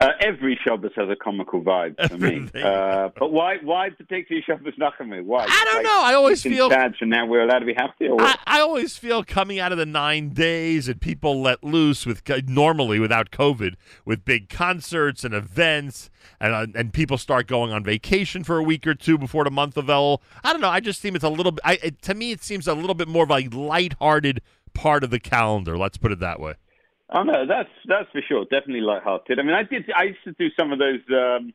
Uh, 0.04 0.12
every 0.20 0.60
Shabbos 0.64 0.92
has 0.96 1.10
a 1.10 1.16
comical 1.16 1.62
vibe 1.62 1.96
for 2.10 2.18
me. 2.18 2.50
Uh, 2.62 3.10
but 3.18 3.32
why 3.32 3.58
why 3.64 3.90
particularly 3.90 4.44
Shabbos 4.46 4.74
Nachamu? 4.80 5.24
Why? 5.24 5.46
I 5.48 5.64
don't 5.66 5.76
Like, 5.76 5.84
know. 5.86 6.02
I 6.04 6.14
always 6.14 6.42
feel 6.44 6.70
sad, 6.70 6.96
so 7.00 7.06
now 7.06 7.26
we're 7.26 7.44
allowed 7.44 7.60
to 7.60 7.66
be 7.66 7.74
happy. 7.74 8.08
I. 8.10 8.38
I 8.46 8.60
always 8.62 8.98
feel 8.98 9.24
coming 9.24 9.60
out 9.60 9.72
of 9.72 9.78
the 9.78 9.86
nine 9.86 10.30
days 10.30 10.88
and 10.88 11.00
people 11.00 11.42
let 11.42 11.64
loose 11.64 12.06
with 12.06 12.22
normally 12.48 13.00
without 13.00 13.32
COVID 13.32 13.76
with 14.06 14.26
big 14.26 14.50
concerts 14.50 15.24
and 15.24 15.34
events 15.34 16.10
and 16.40 16.54
uh, 16.54 16.68
and 16.78 16.94
people 16.94 17.18
start 17.18 17.48
going 17.48 17.72
on 17.72 17.84
vacation 17.84 18.44
for 18.44 18.58
a 18.58 18.64
week 18.64 18.86
or 18.86 18.94
two 18.94 19.18
before 19.18 19.44
the 19.44 19.52
month 19.52 19.78
of 19.78 19.90
El. 19.90 20.22
I 20.44 20.52
don't 20.52 20.62
know. 20.62 20.70
I 20.70 20.80
just 20.80 21.02
seem 21.02 21.16
it's 21.16 21.24
a 21.24 21.30
little. 21.30 21.58
I, 21.64 21.80
it, 21.84 22.02
to 22.04 22.14
me, 22.14 22.32
it 22.32 22.44
seems 22.44 22.68
a 22.68 22.74
little 22.74 22.96
bit 22.96 23.08
more 23.08 23.24
of 23.24 23.32
a 23.32 23.48
lighthearted 23.50 24.42
part 24.74 25.04
of 25.04 25.10
the 25.12 25.20
calendar. 25.20 25.78
Let's 25.78 25.98
put 25.98 26.12
it 26.12 26.20
that 26.20 26.40
way. 26.40 26.56
Oh 27.14 27.24
no, 27.24 27.46
that's 27.46 27.70
that's 27.86 28.10
for 28.12 28.22
sure. 28.28 28.44
Definitely 28.46 28.82
lighthearted. 28.82 29.40
I 29.40 29.44
mean, 29.44 29.54
I 29.54 29.64
did. 29.64 29.90
I 29.96 30.04
used 30.04 30.24
to 30.26 30.32
do 30.34 30.48
some 30.60 30.72
of 30.72 30.80
those. 30.80 31.00
Um, 31.10 31.54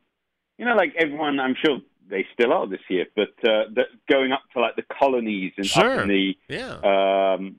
you 0.56 0.64
know, 0.64 0.74
like 0.74 0.94
everyone. 0.98 1.40
I'm 1.40 1.56
sure 1.64 1.78
they 2.08 2.24
still 2.32 2.52
are 2.52 2.66
this 2.66 2.80
year, 2.88 3.06
but 3.16 3.28
uh, 3.48 3.64
that 3.74 3.86
going 4.10 4.32
up 4.32 4.42
to 4.54 4.60
like 4.60 4.76
the 4.76 4.84
colonies 4.98 5.52
and 5.56 5.66
Sure. 5.66 5.96
up 5.96 6.02
in 6.02 6.08
the 6.08 6.36
Yeah. 6.48 7.34
um, 7.34 7.56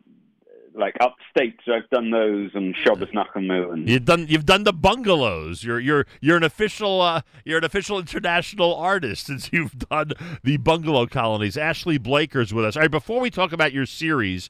like 0.73 0.95
upstate. 1.01 1.59
So 1.65 1.73
I've 1.73 1.89
done 1.89 2.09
those 2.11 2.51
and 2.53 2.75
Shabbos 2.83 3.09
Nachamu 3.09 3.73
and 3.73 3.87
You've 3.89 4.05
done 4.05 4.27
you've 4.29 4.45
done 4.45 4.63
the 4.63 4.73
bungalows. 4.73 5.63
You're 5.63 5.79
you're 5.79 6.05
you're 6.21 6.37
an 6.37 6.43
official 6.43 7.01
uh, 7.01 7.21
you're 7.43 7.57
an 7.57 7.63
official 7.63 7.99
international 7.99 8.73
artist 8.75 9.27
since 9.27 9.49
you've 9.51 9.77
done 9.77 10.13
the 10.43 10.57
bungalow 10.57 11.05
colonies. 11.05 11.57
Ashley 11.57 11.97
Blaker's 11.97 12.53
with 12.53 12.65
us. 12.65 12.75
All 12.75 12.81
right, 12.81 12.91
before 12.91 13.19
we 13.19 13.29
talk 13.29 13.51
about 13.51 13.73
your 13.73 13.85
series, 13.85 14.49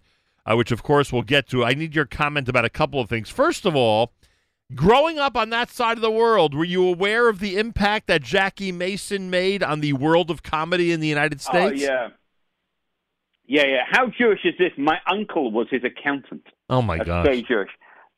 uh, 0.49 0.55
which 0.55 0.71
of 0.71 0.83
course 0.83 1.13
we'll 1.13 1.21
get 1.21 1.47
to, 1.49 1.63
I 1.63 1.73
need 1.73 1.95
your 1.95 2.05
comment 2.05 2.49
about 2.49 2.65
a 2.65 2.69
couple 2.69 2.99
of 2.99 3.07
things. 3.07 3.29
First 3.29 3.65
of 3.65 3.75
all, 3.75 4.13
growing 4.73 5.19
up 5.19 5.35
on 5.35 5.49
that 5.51 5.69
side 5.69 5.97
of 5.97 6.01
the 6.01 6.11
world, 6.11 6.55
were 6.55 6.65
you 6.65 6.87
aware 6.87 7.29
of 7.29 7.39
the 7.39 7.57
impact 7.57 8.07
that 8.07 8.21
Jackie 8.21 8.71
Mason 8.71 9.29
made 9.29 9.61
on 9.61 9.81
the 9.81 9.93
world 9.93 10.31
of 10.31 10.43
comedy 10.43 10.91
in 10.91 10.99
the 10.99 11.07
United 11.07 11.41
States? 11.41 11.83
Oh 11.83 11.85
yeah, 11.85 12.09
yeah, 13.45 13.65
yeah. 13.65 13.83
How 13.89 14.07
Jewish 14.07 14.39
is 14.43 14.55
this? 14.57 14.71
My 14.77 14.97
uncle 15.07 15.51
was 15.51 15.67
his 15.69 15.83
accountant. 15.83 16.45
Oh 16.69 16.81
my 16.81 16.97
god! 16.97 17.25
very 17.25 17.43
Jewish. 17.43 17.69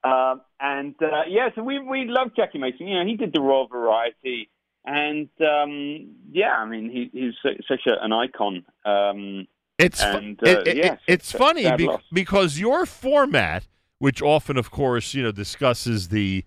Um, 0.04 0.42
and 0.60 0.96
uh, 1.02 1.24
yeah, 1.28 1.50
so 1.56 1.64
we 1.64 1.80
we 1.80 2.06
love 2.08 2.30
Jackie 2.36 2.58
Mason. 2.58 2.88
You 2.88 3.00
know, 3.00 3.06
he 3.06 3.18
did 3.18 3.34
the 3.34 3.42
Royal 3.42 3.68
Variety, 3.68 4.50
and 4.86 5.30
um, 5.42 6.16
yeah, 6.32 6.54
I 6.54 6.66
mean, 6.66 6.90
he, 6.90 7.10
he's 7.14 7.34
such 7.68 7.82
a, 7.86 8.04
an 8.04 8.12
icon. 8.12 8.66
Um, 8.84 9.48
It's 9.82 10.02
And, 10.02 10.40
uh, 10.44 10.50
it- 10.50 10.68
it- 10.68 10.78
yes, 10.78 11.00
it's 11.08 11.32
funny 11.32 11.64
be- 11.78 11.86
because 12.14 12.60
your 12.60 12.86
format, 12.86 13.68
which 14.00 14.22
often, 14.22 14.58
of 14.58 14.72
course, 14.72 15.14
you 15.14 15.24
know, 15.24 15.32
discusses 15.32 16.10
the 16.10 16.46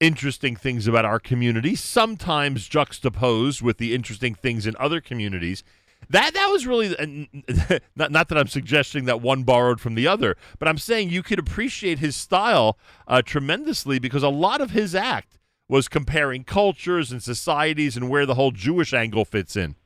interesting 0.00 0.56
things 0.56 0.86
about 0.88 1.04
our 1.04 1.20
community, 1.20 1.76
sometimes 1.76 2.68
juxtaposed 2.68 3.62
with 3.62 3.78
the 3.78 3.94
interesting 3.94 4.34
things 4.34 4.66
in 4.66 4.74
other 4.78 5.00
communities. 5.00 5.62
That 6.10 6.34
that 6.34 6.48
was 6.48 6.66
really 6.66 6.96
and 6.98 7.28
not 7.96 8.10
not 8.10 8.28
that 8.28 8.36
I'm 8.36 8.48
suggesting 8.48 9.04
that 9.04 9.20
one 9.20 9.44
borrowed 9.44 9.80
from 9.80 9.94
the 9.94 10.08
other, 10.08 10.36
but 10.58 10.66
I'm 10.66 10.78
saying 10.78 11.10
you 11.10 11.22
could 11.22 11.38
appreciate 11.38 12.00
his 12.00 12.16
style 12.16 12.76
uh, 13.06 13.22
tremendously 13.22 14.00
because 14.00 14.24
a 14.24 14.28
lot 14.28 14.60
of 14.60 14.72
his 14.72 14.94
act 14.96 15.38
was 15.68 15.86
comparing 15.88 16.42
cultures 16.42 17.12
and 17.12 17.22
societies 17.22 17.96
and 17.96 18.10
where 18.10 18.26
the 18.26 18.34
whole 18.34 18.50
Jewish 18.50 18.92
angle 18.92 19.24
fits 19.24 19.54
in. 19.56 19.76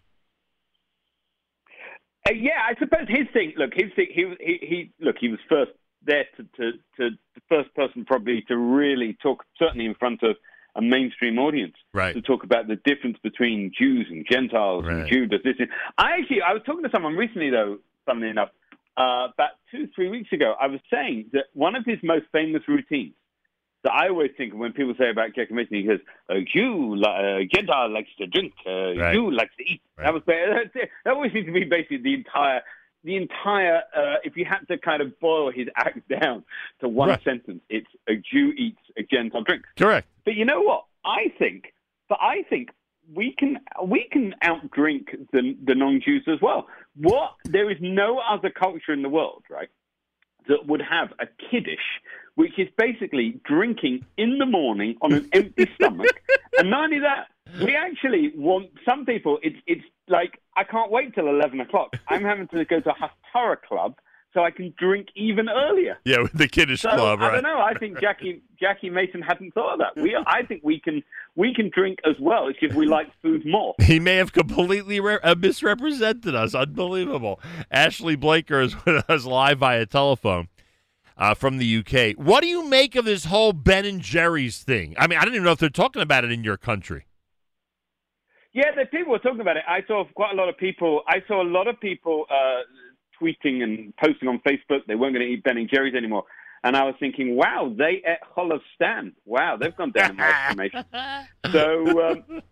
Uh, 2.27 2.33
yeah, 2.35 2.62
I 2.68 2.74
suppose 2.79 3.09
his 3.09 3.27
thing. 3.33 3.53
Look, 3.57 3.72
his 3.74 3.93
thing. 3.95 4.09
He 4.12 4.35
he, 4.41 4.59
he 4.66 4.91
look. 5.01 5.16
He 5.20 5.29
was 5.29 5.39
first 5.49 5.72
there 6.05 6.24
to, 6.37 6.43
to 6.57 6.72
to 6.99 7.11
the 7.35 7.41
first 7.49 7.74
person 7.74 8.05
probably 8.05 8.43
to 8.49 8.57
really 8.57 9.16
talk, 9.22 9.45
certainly 9.59 9.87
in 9.87 9.95
front 9.95 10.22
of 10.22 10.37
a 10.74 10.83
mainstream 10.83 11.39
audience, 11.39 11.74
Right. 11.95 12.14
to 12.14 12.20
talk 12.20 12.45
about 12.45 12.68
the 12.68 12.77
difference 12.77 13.16
between 13.22 13.72
Jews 13.79 14.07
and 14.11 14.27
Gentiles 14.31 14.85
Right. 14.85 14.97
and 14.99 15.09
Judas. 15.09 15.41
This, 15.43 15.55
I 15.97 16.18
actually, 16.18 16.43
I 16.43 16.53
was 16.53 16.62
talking 16.66 16.83
to 16.83 16.91
someone 16.93 17.14
recently, 17.16 17.49
though. 17.51 17.79
Funnily 18.05 18.29
enough, 18.29 18.51
uh, 18.97 19.29
about 19.33 19.53
two, 19.70 19.89
three 19.95 20.09
weeks 20.11 20.33
ago, 20.33 20.55
I 20.61 20.66
was 20.68 20.81
saying 20.93 21.31
that 21.33 21.47
one 21.55 21.74
of 21.77 21.85
his 21.87 21.99
most 22.03 22.27
famous 22.31 22.62
routines 22.68 23.14
that 23.87 23.95
I 23.95 24.09
always 24.09 24.32
think 24.37 24.53
when 24.55 24.72
people 24.72 24.95
say 24.99 25.09
about 25.11 25.34
Jackie 25.34 25.55
Mason, 25.55 25.76
he 25.76 25.82
goes, 25.84 26.01
"A 26.28 26.41
Jew, 26.43 26.95
li- 26.97 27.05
uh, 27.07 27.39
Gentile 27.55 27.89
likes 27.91 28.11
to 28.18 28.26
drink, 28.26 28.53
uh, 28.66 28.95
Right. 28.95 29.14
Jew 29.14 29.30
likes 29.30 29.55
to 29.59 29.64
eat." 29.72 29.80
Right. 29.97 30.05
That 30.07 30.14
was 30.14 30.22
that 30.26 31.12
always 31.14 31.32
seems 31.32 31.47
to 31.47 31.53
be 31.53 31.64
basically 31.64 31.99
the 31.99 32.14
entire, 32.14 32.61
the 33.05 33.16
entire. 33.16 33.78
Uh, 34.01 34.16
if 34.24 34.37
you 34.37 34.45
had 34.45 34.62
to 34.70 34.76
kind 34.78 35.01
of 35.03 35.18
boil 35.20 35.51
his 35.51 35.68
act 35.76 36.01
down 36.20 36.45
to 36.80 36.89
one 36.89 37.09
Right. 37.11 37.22
sentence, 37.24 37.62
it's 37.70 37.93
a 38.09 38.14
Jew 38.16 38.53
eats, 38.57 38.80
a 38.99 39.03
Gentile 39.03 39.43
drinks. 39.43 39.68
Correct. 39.78 40.07
But 40.24 40.34
you 40.34 40.45
know 40.45 40.61
what? 40.61 40.84
I 41.05 41.32
think, 41.39 41.72
but 42.09 42.18
I 42.20 42.43
think 42.51 42.70
we 43.14 43.32
can 43.39 43.59
we 43.84 44.09
can 44.11 44.34
outdrink 44.43 45.05
the 45.32 45.57
the 45.64 45.74
non-Jews 45.76 46.24
as 46.26 46.41
well. 46.43 46.66
What 46.97 47.34
there 47.45 47.70
is 47.70 47.76
no 47.80 48.18
other 48.18 48.51
culture 48.51 48.93
in 48.93 49.03
the 49.03 49.09
world, 49.09 49.45
right, 49.49 49.68
that 50.49 50.67
would 50.67 50.83
have 50.83 51.13
a 51.19 51.27
kiddush, 51.51 51.79
which 52.35 52.59
is 52.59 52.69
basically 52.77 53.41
drinking 53.45 54.05
in 54.17 54.39
the 54.39 54.47
morning 54.47 54.97
on 55.03 55.13
an 55.13 55.29
empty 55.33 55.69
stomach, 55.75 56.21
and 56.59 56.71
not 56.71 56.85
only 56.85 57.01
that, 57.01 57.27
we 57.65 57.75
actually 57.75 58.33
want 58.37 58.71
some 58.85 59.05
people. 59.05 59.39
It's 59.43 59.57
it's 59.67 59.85
like 60.09 60.41
I 60.57 60.65
can't 60.65 60.91
wait 60.91 61.15
till 61.15 61.29
eleven 61.29 61.61
o'clock. 61.61 61.97
I'm 62.09 62.23
having 62.23 62.49
to 62.49 62.65
go 62.65 62.81
to 62.81 62.91
a 62.91 62.95
Haftarah 62.95 63.63
club 63.63 63.97
so 64.35 64.43
I 64.45 64.51
can 64.51 64.74
drink 64.79 65.09
even 65.14 65.49
earlier. 65.49 65.99
Yeah, 66.05 66.20
with 66.22 66.33
the 66.33 66.49
kiddush 66.49 66.83
So 66.83 66.91
club, 66.91 67.20
I 67.22 67.33
don't 67.33 67.43
know. 67.43 67.59
I 67.59 67.74
think 67.74 68.01
Jackie 68.01 68.43
Jackie 68.61 68.91
Mason 68.91 69.22
hadn't 69.22 69.55
thought 69.55 69.74
of 69.74 69.79
that. 69.79 70.01
We, 70.01 70.16
I 70.27 70.43
think 70.43 70.62
we 70.62 70.81
can 70.81 71.03
we 71.35 71.55
can 71.55 71.70
drink 71.74 71.99
as 72.05 72.16
well. 72.20 72.49
Just 72.61 72.74
we 72.74 72.87
like 72.87 73.09
food 73.22 73.47
more. 73.47 73.74
He 73.83 74.01
may 74.01 74.16
have 74.16 74.33
completely 74.33 75.01
re- 75.01 75.20
uh, 75.22 75.35
misrepresented 75.37 76.35
us. 76.35 76.55
Unbelievable. 76.55 77.41
Ashley 77.70 78.16
Blaker 78.16 78.61
is 78.61 78.85
with 78.85 79.09
us 79.09 79.24
live 79.24 79.59
via 79.59 79.87
telephone 79.87 80.49
uh, 81.16 81.35
from 81.35 81.59
the 81.59 81.79
UK. 81.79 82.16
What 82.16 82.43
do 82.43 82.49
you 82.49 82.68
make 82.68 82.95
of 82.95 83.05
this 83.05 83.27
whole 83.27 83.53
Ben 83.53 83.85
and 83.85 84.01
Jerry's 84.01 84.62
thing? 84.62 84.95
I 84.99 85.07
mean, 85.07 85.18
I 85.18 85.24
don't 85.24 85.35
even 85.35 85.45
know 85.45 85.53
if 85.53 85.59
they're 85.59 85.70
talking 85.70 86.03
about 86.03 86.24
it 86.24 86.33
in 86.33 86.45
your 86.45 86.57
country. 86.57 87.07
Yeah, 88.53 88.70
the 88.74 88.87
people 88.87 89.12
were 89.12 89.18
talking 89.18 89.41
about 89.43 89.59
it. 89.59 89.64
I 89.68 89.81
saw 89.87 90.05
quite 90.14 90.33
a 90.33 90.35
lot 90.35 90.49
of 90.49 90.57
people. 90.57 91.03
I 91.07 91.22
saw 91.29 91.43
a 91.43 91.45
lot 91.45 91.68
of 91.68 91.79
people 91.79 92.24
uh, 92.31 92.62
tweeting 93.21 93.62
and 93.62 93.95
posting 93.97 94.29
on 94.29 94.41
Facebook 94.47 94.87
they 94.87 94.95
weren't 94.95 95.14
going 95.14 95.27
to 95.27 95.33
eat 95.33 95.45
Ben 95.45 95.57
and 95.57 95.69
Jerry's 95.69 95.95
anymore. 95.95 96.25
And 96.64 96.77
I 96.77 96.85
was 96.85 96.95
thinking, 96.99 97.37
wow, 97.37 97.73
they 97.77 98.03
ate 98.05 98.19
cholov 98.37 98.61
stam. 98.75 99.14
Wow, 99.25 99.57
they've 99.57 99.77
gone 99.77 99.93
down 99.93 100.11
in 100.11 100.17
my 100.17 100.29
estimation. 100.49 100.85
So, 101.53 102.11
um, 102.11 102.43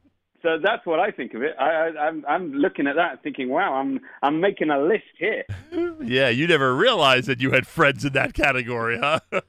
so 0.44 0.58
that's 0.62 0.84
what 0.84 1.00
I 1.00 1.10
think 1.10 1.32
of 1.32 1.42
it. 1.42 1.56
I, 1.58 1.64
I, 1.64 2.06
I'm, 2.06 2.24
I'm 2.28 2.52
looking 2.52 2.86
at 2.86 2.96
that, 2.96 3.22
thinking, 3.22 3.48
wow, 3.48 3.74
I'm, 3.74 3.98
I'm 4.22 4.40
making 4.40 4.70
a 4.70 4.78
list 4.78 5.04
here. 5.18 5.44
Yeah, 6.04 6.28
you 6.28 6.46
never 6.46 6.74
realized 6.74 7.28
that 7.28 7.40
you 7.40 7.52
had 7.52 7.66
friends 7.66 8.04
in 8.04 8.12
that 8.12 8.34
category, 8.34 8.98
huh? 8.98 9.20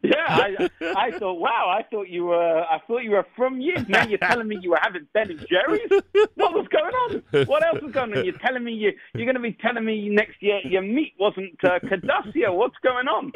Yeah, 0.00 0.24
I, 0.28 0.70
I 0.80 1.10
thought, 1.18 1.34
wow, 1.34 1.74
I 1.76 1.82
thought 1.82 2.08
you 2.08 2.26
were, 2.26 2.62
I 2.62 2.78
thought 2.86 2.98
you 2.98 3.10
were 3.10 3.26
from 3.36 3.60
years. 3.60 3.86
Now 3.88 4.06
you're 4.06 4.18
telling 4.18 4.48
me 4.48 4.58
you 4.62 4.70
were 4.70 4.78
having 4.80 5.06
Ben 5.12 5.30
and 5.30 5.44
Jerry's. 5.50 5.90
What 6.36 6.54
was 6.54 6.66
going 6.68 6.94
on? 6.94 7.46
What 7.46 7.66
else 7.66 7.82
was 7.82 7.92
going 7.92 8.16
on? 8.16 8.24
You're 8.24 8.38
telling 8.38 8.64
me 8.64 8.72
you, 8.72 8.92
you're 9.14 9.26
going 9.26 9.34
to 9.34 9.40
be 9.40 9.52
telling 9.60 9.84
me 9.84 10.08
next 10.08 10.40
year 10.40 10.60
your 10.64 10.82
meat 10.82 11.14
wasn't 11.18 11.52
uh. 11.64 11.80
What's 12.52 12.76
going 12.82 13.08
on? 13.08 13.32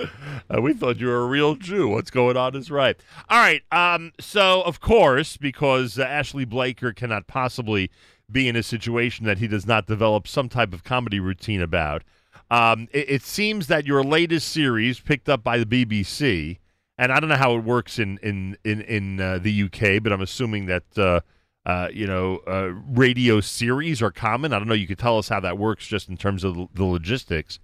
Uh, 0.48 0.62
we 0.62 0.72
thought 0.72 0.98
you 0.98 1.08
were 1.08 1.22
a 1.22 1.26
real 1.26 1.56
Jew. 1.56 1.88
What's 1.88 2.10
going 2.10 2.36
on 2.36 2.54
is 2.54 2.70
right. 2.70 2.96
All 3.28 3.40
right. 3.40 3.62
Um, 3.72 4.12
so, 4.20 4.62
of 4.62 4.80
course, 4.80 5.36
because 5.36 5.98
uh, 5.98 6.04
Ashley 6.04 6.44
Cannot 6.92 7.26
possibly 7.26 7.90
be 8.30 8.48
in 8.48 8.56
a 8.56 8.62
situation 8.62 9.26
that 9.26 9.38
he 9.38 9.46
does 9.46 9.66
not 9.66 9.86
develop 9.86 10.26
some 10.26 10.48
type 10.48 10.72
of 10.72 10.84
comedy 10.84 11.20
routine 11.20 11.60
about, 11.60 12.02
um, 12.50 12.88
it, 12.92 13.10
it 13.10 13.22
seems 13.22 13.66
that 13.66 13.86
your 13.86 14.02
latest 14.02 14.48
series, 14.48 15.00
picked 15.00 15.28
up 15.28 15.42
by 15.42 15.58
the 15.58 15.66
BBC 15.66 16.58
and 16.98 17.12
I 17.12 17.20
don't 17.20 17.28
know 17.28 17.36
how 17.36 17.56
it 17.56 17.64
works 17.64 17.98
in 17.98 18.18
in 18.22 18.56
in 18.64 18.80
in 18.82 19.20
uh, 19.20 19.38
the 19.38 19.64
UK, 19.64 20.02
but 20.02 20.12
I'm 20.12 20.20
assuming 20.20 20.66
that 20.66 20.84
uh, 20.96 21.20
uh, 21.66 21.88
you 21.92 22.06
know 22.06 22.40
uh, 22.46 22.70
radio 22.86 23.40
series 23.40 24.02
are 24.02 24.10
common. 24.10 24.52
I 24.52 24.58
don't 24.58 24.68
know. 24.68 24.74
You 24.74 24.86
could 24.86 24.98
tell 24.98 25.18
us 25.18 25.28
how 25.28 25.40
that 25.40 25.58
works 25.58 25.86
just 25.86 26.08
in 26.08 26.16
terms 26.16 26.44
of 26.44 26.68
the 26.74 26.84
logistics. 26.84 27.58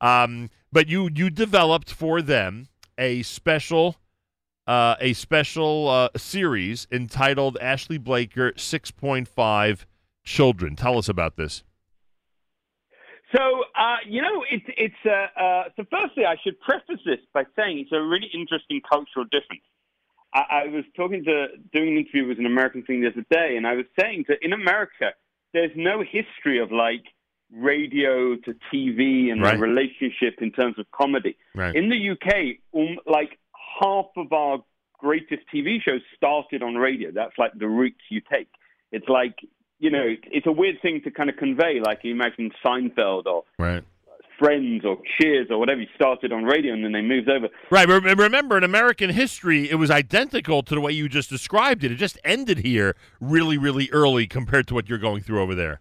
Um, 0.00 0.50
but 0.72 0.88
you 0.88 1.08
you 1.14 1.30
developed 1.30 1.92
for 1.92 2.20
them 2.20 2.68
a 2.98 3.22
special 3.22 3.96
uh, 4.66 4.96
a 5.00 5.12
special 5.12 5.88
uh, 5.88 6.08
series 6.16 6.86
entitled 6.90 7.58
Ashley 7.60 7.98
Blaker 7.98 8.52
6.5 8.52 9.84
Children. 10.24 10.76
Tell 10.76 10.98
us 10.98 11.08
about 11.08 11.36
this. 11.36 11.64
So, 13.34 13.64
uh, 13.76 13.96
you 14.06 14.20
know, 14.20 14.44
it's 14.50 14.64
it's. 14.76 14.94
Uh, 15.04 15.40
uh, 15.40 15.64
so, 15.76 15.84
firstly, 15.90 16.26
I 16.26 16.36
should 16.44 16.60
preface 16.60 17.00
this 17.04 17.18
by 17.32 17.44
saying 17.56 17.78
it's 17.78 17.92
a 17.92 18.00
really 18.00 18.28
interesting 18.34 18.80
cultural 18.88 19.24
difference. 19.24 19.62
I, 20.34 20.64
I, 20.64 20.66
was 20.68 20.84
talking 20.94 21.24
to 21.24 21.46
doing 21.72 21.88
an 21.88 21.96
interview 21.96 22.28
with 22.28 22.38
an 22.38 22.46
American 22.46 22.82
thing 22.82 23.00
the 23.00 23.08
other 23.08 23.24
day, 23.30 23.56
and 23.56 23.66
I 23.66 23.74
was 23.74 23.86
saying 23.98 24.26
that 24.28 24.38
in 24.42 24.52
America, 24.52 25.12
there's 25.54 25.72
no 25.74 26.02
history 26.02 26.60
of 26.60 26.70
like 26.72 27.04
radio 27.50 28.36
to 28.36 28.54
TV 28.72 29.30
and 29.30 29.42
right. 29.42 29.56
the 29.56 29.62
relationship 29.62 30.34
in 30.40 30.52
terms 30.52 30.78
of 30.78 30.90
comedy. 30.90 31.36
Right. 31.54 31.74
In 31.74 31.88
the 31.88 32.10
UK, 32.10 32.58
um, 32.74 32.98
like 33.06 33.38
half 33.82 34.06
of 34.16 34.32
our 34.32 34.58
greatest 34.98 35.42
TV 35.52 35.82
shows 35.82 36.00
started 36.16 36.62
on 36.62 36.74
radio. 36.74 37.10
That's 37.12 37.36
like 37.38 37.52
the 37.58 37.68
route 37.68 37.96
you 38.08 38.20
take. 38.30 38.48
It's 38.92 39.08
like 39.08 39.36
you 39.82 39.90
know, 39.90 40.14
it's 40.30 40.46
a 40.46 40.52
weird 40.52 40.80
thing 40.80 41.00
to 41.02 41.10
kind 41.10 41.28
of 41.28 41.36
convey. 41.36 41.80
Like 41.84 41.98
you 42.04 42.12
imagine 42.12 42.52
Seinfeld 42.64 43.26
or 43.26 43.42
right. 43.58 43.82
Friends 44.38 44.84
or 44.84 44.96
Cheers 45.18 45.48
or 45.50 45.58
whatever. 45.58 45.80
You 45.80 45.88
started 45.96 46.32
on 46.32 46.44
radio 46.44 46.72
and 46.72 46.84
then 46.84 46.92
they 46.92 47.00
moved 47.00 47.28
over. 47.28 47.48
Right. 47.68 47.88
Remember, 47.88 48.56
in 48.56 48.62
American 48.62 49.10
history, 49.10 49.68
it 49.68 49.74
was 49.74 49.90
identical 49.90 50.62
to 50.62 50.74
the 50.76 50.80
way 50.80 50.92
you 50.92 51.08
just 51.08 51.28
described 51.28 51.82
it. 51.82 51.90
It 51.90 51.96
just 51.96 52.16
ended 52.24 52.58
here 52.58 52.94
really, 53.20 53.58
really 53.58 53.90
early 53.90 54.28
compared 54.28 54.68
to 54.68 54.74
what 54.74 54.88
you're 54.88 54.98
going 54.98 55.20
through 55.20 55.42
over 55.42 55.56
there. 55.56 55.80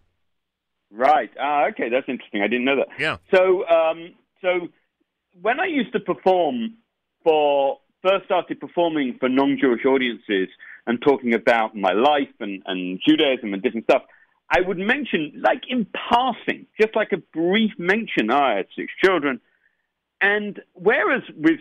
Right. 0.90 1.30
Ah, 1.40 1.68
okay, 1.68 1.90
that's 1.90 2.10
interesting. 2.10 2.42
I 2.42 2.48
didn't 2.48 2.66
know 2.66 2.78
that. 2.78 2.88
Yeah. 3.00 3.18
So, 3.34 3.68
um, 3.68 4.16
so 4.42 4.68
when 5.40 5.60
I 5.60 5.68
used 5.68 5.94
to 5.94 6.00
perform 6.00 6.74
for 7.24 7.78
first 8.02 8.26
started 8.26 8.60
performing 8.60 9.18
for 9.20 9.30
non-Jewish 9.30 9.86
audiences 9.86 10.50
and 10.88 11.02
talking 11.02 11.34
about 11.34 11.76
my 11.76 11.94
life 11.94 12.34
and, 12.40 12.64
and 12.66 13.00
Judaism 13.08 13.54
and 13.54 13.62
different 13.62 13.86
stuff, 13.86 14.04
I 14.50 14.62
would 14.62 14.78
mention, 14.78 15.42
like 15.44 15.64
in 15.70 15.86
passing, 15.94 16.66
just 16.80 16.96
like 16.96 17.12
a 17.14 17.18
brief 17.18 17.72
mention, 17.78 18.32
oh, 18.32 18.38
I 18.38 18.56
had 18.58 18.68
six 18.76 18.92
children. 19.04 19.40
And 20.20 20.60
whereas 20.74 21.24
with 21.36 21.60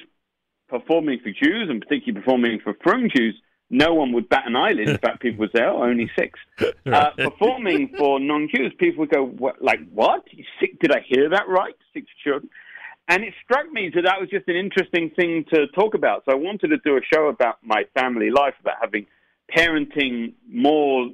performing 0.69 1.21
for 1.21 1.31
Jews 1.31 1.69
and 1.69 1.81
particularly 1.81 2.21
performing 2.21 2.61
for 2.63 2.75
frum 2.83 3.09
Jews, 3.15 3.41
no 3.71 3.95
one 3.95 4.13
would 4.13 4.29
bat 4.29 4.43
an 4.47 4.57
eyelid. 4.57 4.89
In 4.89 4.99
fact, 4.99 5.21
people 5.23 5.41
would 5.41 5.53
say, 5.55 5.63
"Oh, 5.63 5.85
only 5.85 6.11
six. 6.19 6.39
Uh, 6.85 7.11
performing 7.17 7.95
for 7.97 8.19
non-Jews, 8.19 8.73
people 8.79 9.01
would 9.01 9.11
go, 9.11 9.25
what, 9.25 9.63
"Like 9.63 9.81
what? 9.93 10.25
Six? 10.59 10.77
Did 10.81 10.93
I 10.93 11.05
hear 11.07 11.31
that 11.31 11.49
right? 11.49 11.75
Six 11.95 12.07
children?" 12.23 12.51
And 13.11 13.25
it 13.25 13.35
struck 13.43 13.71
me 13.73 13.91
that 13.93 14.03
that 14.03 14.21
was 14.21 14.31
just 14.31 14.47
an 14.47 14.55
interesting 14.55 15.11
thing 15.11 15.45
to 15.53 15.67
talk 15.75 15.95
about. 15.95 16.23
So 16.25 16.33
I 16.33 16.37
wanted 16.37 16.69
to 16.69 16.79
do 16.79 16.97
a 16.97 17.01
show 17.13 17.27
about 17.27 17.57
my 17.61 17.83
family 17.99 18.31
life, 18.31 18.55
about 18.61 18.77
having 18.81 19.05
parenting 19.55 20.35
more 20.49 21.09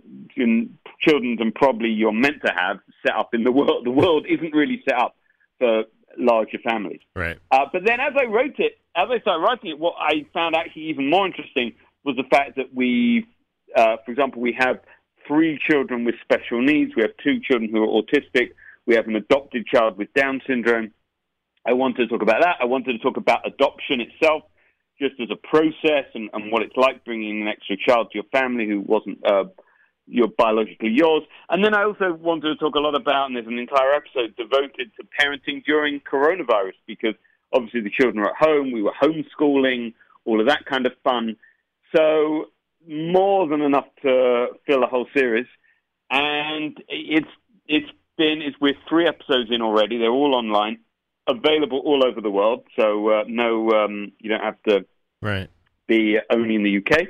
children 1.00 1.36
than 1.38 1.52
probably 1.52 1.88
you're 1.88 2.12
meant 2.12 2.42
to 2.44 2.52
have 2.54 2.80
set 3.04 3.16
up 3.16 3.30
in 3.32 3.44
the 3.44 3.50
world. 3.50 3.86
The 3.86 3.90
world 3.90 4.26
isn't 4.28 4.52
really 4.54 4.82
set 4.86 4.98
up 4.98 5.16
for 5.58 5.84
larger 6.18 6.58
families. 6.58 7.00
Right. 7.14 7.38
Uh, 7.50 7.64
but 7.72 7.86
then 7.86 7.98
as 7.98 8.12
I 8.14 8.26
wrote 8.26 8.58
it, 8.58 8.78
as 8.94 9.08
I 9.10 9.18
started 9.20 9.42
writing 9.42 9.70
it, 9.70 9.78
what 9.78 9.94
I 9.98 10.26
found 10.34 10.54
actually 10.54 10.90
even 10.90 11.08
more 11.08 11.26
interesting 11.26 11.72
was 12.04 12.14
the 12.16 12.24
fact 12.30 12.56
that 12.56 12.74
we, 12.74 13.26
uh, 13.74 13.96
for 14.04 14.10
example, 14.10 14.42
we 14.42 14.54
have 14.58 14.80
three 15.26 15.58
children 15.66 16.04
with 16.04 16.16
special 16.20 16.60
needs. 16.60 16.92
We 16.94 17.00
have 17.02 17.16
two 17.24 17.40
children 17.40 17.70
who 17.70 17.82
are 17.82 18.02
autistic. 18.02 18.50
We 18.84 18.96
have 18.96 19.08
an 19.08 19.16
adopted 19.16 19.66
child 19.66 19.96
with 19.96 20.12
Down 20.12 20.42
syndrome. 20.46 20.92
I 21.66 21.72
wanted 21.72 21.98
to 21.98 22.06
talk 22.06 22.22
about 22.22 22.42
that. 22.42 22.56
I 22.60 22.64
wanted 22.64 22.92
to 22.92 22.98
talk 22.98 23.16
about 23.16 23.46
adoption 23.46 24.00
itself 24.00 24.44
just 25.00 25.14
as 25.20 25.28
a 25.30 25.36
process 25.36 26.06
and, 26.14 26.30
and 26.32 26.50
what 26.50 26.62
it's 26.62 26.76
like 26.76 27.04
bringing 27.04 27.42
an 27.42 27.48
extra 27.48 27.76
child 27.76 28.08
to 28.10 28.18
your 28.18 28.24
family 28.32 28.66
who 28.66 28.80
wasn't 28.80 29.18
uh, 29.26 29.44
your 30.06 30.28
biologically 30.28 30.90
yours. 30.90 31.22
And 31.50 31.64
then 31.64 31.74
I 31.74 31.84
also 31.84 32.14
wanted 32.14 32.48
to 32.48 32.56
talk 32.56 32.76
a 32.76 32.80
lot 32.80 32.94
about, 32.94 33.26
and 33.26 33.36
there's 33.36 33.46
an 33.46 33.58
entire 33.58 33.92
episode 33.94 34.36
devoted 34.36 34.90
to 34.96 35.06
parenting 35.20 35.64
during 35.64 36.00
coronavirus 36.00 36.78
because 36.86 37.14
obviously 37.52 37.80
the 37.80 37.90
children 37.90 38.24
are 38.24 38.30
at 38.30 38.36
home, 38.36 38.72
we 38.72 38.82
were 38.82 38.92
homeschooling, 39.02 39.92
all 40.24 40.40
of 40.40 40.46
that 40.46 40.64
kind 40.66 40.86
of 40.86 40.92
fun. 41.04 41.36
So 41.94 42.46
more 42.86 43.48
than 43.48 43.62
enough 43.62 43.86
to 44.02 44.48
fill 44.66 44.84
a 44.84 44.86
whole 44.86 45.06
series. 45.14 45.46
And 46.10 46.76
it's 46.88 47.28
it's 47.66 47.90
been 48.16 48.40
it's 48.42 48.56
we're 48.60 48.74
three 48.88 49.08
episodes 49.08 49.50
in 49.50 49.60
already. 49.60 49.98
They're 49.98 50.10
all 50.10 50.34
online 50.34 50.78
available 51.26 51.80
all 51.84 52.04
over 52.04 52.20
the 52.20 52.30
world. 52.30 52.64
So 52.78 53.08
uh, 53.10 53.24
no, 53.26 53.70
um, 53.70 54.12
you 54.18 54.30
don't 54.30 54.42
have 54.42 54.62
to 54.68 54.86
right. 55.20 55.48
be 55.86 56.18
only 56.30 56.54
in 56.54 56.62
the 56.62 56.78
UK. 56.78 57.08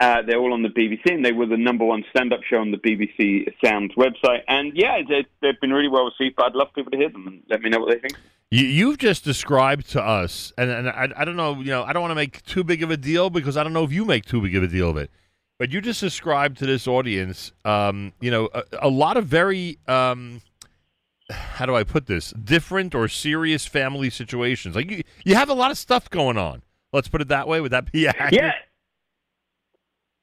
Uh, 0.00 0.22
they're 0.22 0.38
all 0.38 0.52
on 0.52 0.62
the 0.62 0.68
BBC, 0.68 1.12
and 1.12 1.24
they 1.24 1.32
were 1.32 1.46
the 1.46 1.56
number 1.56 1.84
one 1.84 2.04
stand-up 2.10 2.40
show 2.48 2.58
on 2.58 2.70
the 2.70 2.76
BBC 2.76 3.52
Sounds 3.64 3.92
website. 3.96 4.42
And 4.46 4.72
yeah, 4.74 5.00
they, 5.08 5.26
they've 5.42 5.60
been 5.60 5.72
really 5.72 5.88
well 5.88 6.04
received. 6.04 6.36
But 6.36 6.46
I'd 6.46 6.54
love 6.54 6.68
people 6.72 6.92
to 6.92 6.96
hear 6.96 7.10
them 7.10 7.26
and 7.26 7.42
let 7.48 7.60
me 7.62 7.70
know 7.70 7.80
what 7.80 7.90
they 7.92 7.98
think. 7.98 8.14
You, 8.50 8.90
have 8.90 8.98
just 8.98 9.24
described 9.24 9.90
to 9.90 10.02
us, 10.02 10.54
and, 10.56 10.70
and 10.70 10.88
I, 10.88 11.08
I 11.16 11.24
don't 11.26 11.36
know, 11.36 11.56
you 11.56 11.66
know, 11.66 11.82
I 11.82 11.92
don't 11.92 12.00
want 12.00 12.12
to 12.12 12.16
make 12.16 12.42
too 12.44 12.64
big 12.64 12.82
of 12.82 12.90
a 12.90 12.96
deal 12.96 13.28
because 13.28 13.58
I 13.58 13.62
don't 13.62 13.74
know 13.74 13.84
if 13.84 13.92
you 13.92 14.06
make 14.06 14.24
too 14.24 14.40
big 14.40 14.56
of 14.56 14.62
a 14.62 14.68
deal 14.68 14.88
of 14.88 14.96
it. 14.96 15.10
But 15.58 15.70
you 15.70 15.82
just 15.82 16.00
described 16.00 16.56
to 16.58 16.66
this 16.66 16.86
audience, 16.86 17.52
um, 17.66 18.12
you 18.20 18.30
know, 18.30 18.48
a, 18.54 18.62
a 18.82 18.88
lot 18.88 19.18
of 19.18 19.26
very 19.26 19.78
um, 19.86 20.40
how 21.30 21.66
do 21.66 21.74
I 21.74 21.84
put 21.84 22.06
this? 22.06 22.30
Different 22.30 22.94
or 22.94 23.08
serious 23.08 23.66
family 23.66 24.10
situations. 24.10 24.74
Like 24.74 24.90
you, 24.90 25.02
you 25.24 25.34
have 25.34 25.48
a 25.48 25.54
lot 25.54 25.70
of 25.70 25.78
stuff 25.78 26.08
going 26.10 26.38
on. 26.38 26.62
Let's 26.92 27.08
put 27.08 27.20
it 27.20 27.28
that 27.28 27.46
way. 27.46 27.60
Would 27.60 27.72
that 27.72 27.90
be 27.92 28.08
accurate? 28.08 28.34
Yeah. 28.34 28.52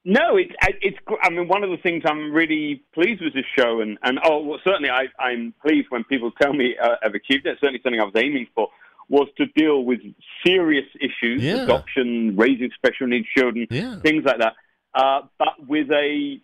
No, 0.04 0.36
it's 0.36 0.52
it's. 0.82 0.96
I 1.20 1.30
mean, 1.30 1.48
one 1.48 1.64
of 1.64 1.70
the 1.70 1.78
things 1.78 2.04
I'm 2.06 2.32
really 2.32 2.84
pleased 2.94 3.20
with 3.22 3.34
this 3.34 3.44
show, 3.58 3.80
and 3.80 3.98
and 4.04 4.20
oh, 4.24 4.40
well, 4.40 4.60
certainly 4.62 4.88
I, 4.88 5.06
I'm 5.18 5.52
pleased 5.60 5.88
when 5.90 6.04
people 6.04 6.30
tell 6.40 6.52
me 6.52 6.76
uh, 6.80 6.94
I've 7.02 7.14
achieved 7.14 7.44
it. 7.44 7.58
Certainly, 7.60 7.80
something 7.82 8.00
I 8.00 8.04
was 8.04 8.14
aiming 8.14 8.46
for 8.54 8.68
was 9.08 9.26
to 9.38 9.46
deal 9.46 9.84
with 9.84 10.00
serious 10.46 10.86
issues, 11.00 11.42
yeah. 11.42 11.64
adoption, 11.64 12.36
raising 12.36 12.70
special 12.76 13.08
needs 13.08 13.26
children, 13.36 13.66
yeah. 13.68 13.98
things 14.00 14.24
like 14.24 14.38
that, 14.38 14.54
uh, 14.94 15.22
but 15.38 15.66
with 15.66 15.90
a 15.90 16.40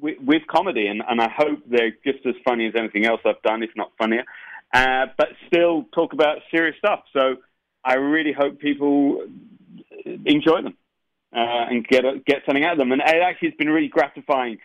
with, 0.00 0.18
with 0.20 0.42
comedy, 0.46 0.86
and, 0.86 1.02
and 1.08 1.20
I 1.20 1.28
hope 1.28 1.60
they're 1.68 1.96
just 2.04 2.24
as 2.26 2.34
funny 2.44 2.66
as 2.66 2.74
anything 2.76 3.06
else 3.06 3.20
I've 3.24 3.42
done, 3.42 3.62
if 3.62 3.70
not 3.76 3.92
funnier. 3.98 4.24
Uh, 4.72 5.06
but 5.16 5.28
still 5.46 5.84
talk 5.92 6.12
about 6.12 6.38
serious 6.50 6.76
stuff. 6.78 7.02
So 7.12 7.36
I 7.84 7.94
really 7.94 8.32
hope 8.32 8.60
people 8.60 9.26
enjoy 10.04 10.62
them 10.62 10.76
uh, 11.34 11.66
and 11.70 11.86
get 11.86 12.04
get 12.24 12.42
something 12.46 12.64
out 12.64 12.72
of 12.72 12.78
them. 12.78 12.92
And 12.92 13.02
it 13.02 13.22
actually 13.22 13.48
has 13.48 13.56
been 13.56 13.70
really 13.70 13.88
gratifying. 13.88 14.58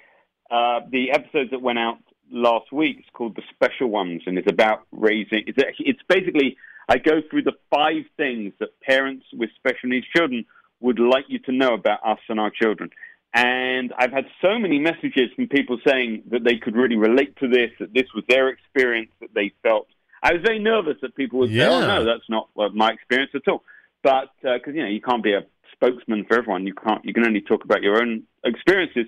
Uh, 0.49 0.81
the 0.91 1.11
episodes 1.11 1.49
that 1.49 1.61
went 1.61 1.79
out 1.79 1.97
last 2.31 2.71
week 2.71 2.99
is 2.99 3.05
called 3.13 3.35
the 3.35 3.41
special 3.53 3.87
ones, 3.89 4.21
and 4.27 4.37
it's 4.37 4.51
about 4.51 4.85
raising. 4.91 5.43
It's, 5.47 5.57
it's 5.79 6.01
basically 6.07 6.57
I 6.87 6.97
go 6.97 7.21
through 7.29 7.43
the 7.43 7.53
five 7.71 8.03
things 8.15 8.53
that 8.59 8.79
parents 8.81 9.25
with 9.33 9.49
special 9.55 9.89
needs 9.89 10.05
children 10.15 10.45
would 10.81 10.99
like 10.99 11.25
you 11.29 11.39
to 11.39 11.51
know 11.51 11.73
about 11.73 11.99
us 12.05 12.19
and 12.29 12.39
our 12.39 12.51
children. 12.51 12.91
And 13.35 13.93
I've 13.97 14.13
had 14.13 14.25
so 14.41 14.57
many 14.57 14.79
messages 14.79 15.29
from 15.35 15.49
people 15.49 15.77
saying 15.85 16.23
that 16.31 16.45
they 16.45 16.55
could 16.55 16.73
really 16.73 16.95
relate 16.95 17.35
to 17.39 17.49
this, 17.49 17.69
that 17.79 17.93
this 17.93 18.05
was 18.15 18.23
their 18.29 18.47
experience, 18.47 19.11
that 19.19 19.33
they 19.35 19.51
felt. 19.61 19.87
I 20.23 20.31
was 20.31 20.41
very 20.41 20.57
nervous 20.57 20.95
that 21.01 21.15
people 21.15 21.39
would 21.39 21.51
yeah. 21.51 21.65
say, 21.65 21.75
"Oh 21.75 21.81
no, 21.81 22.05
that's 22.05 22.29
not 22.29 22.49
my 22.73 22.91
experience 22.91 23.31
at 23.35 23.45
all." 23.49 23.63
But 24.03 24.29
because 24.41 24.61
uh, 24.67 24.71
you 24.71 24.83
know, 24.83 24.89
you 24.89 25.01
can't 25.01 25.21
be 25.21 25.33
a 25.33 25.41
spokesman 25.73 26.23
for 26.25 26.37
everyone. 26.37 26.65
You 26.65 26.73
can't. 26.73 27.03
You 27.03 27.13
can 27.13 27.25
only 27.25 27.41
talk 27.41 27.65
about 27.65 27.81
your 27.81 28.01
own 28.01 28.23
experiences. 28.45 29.07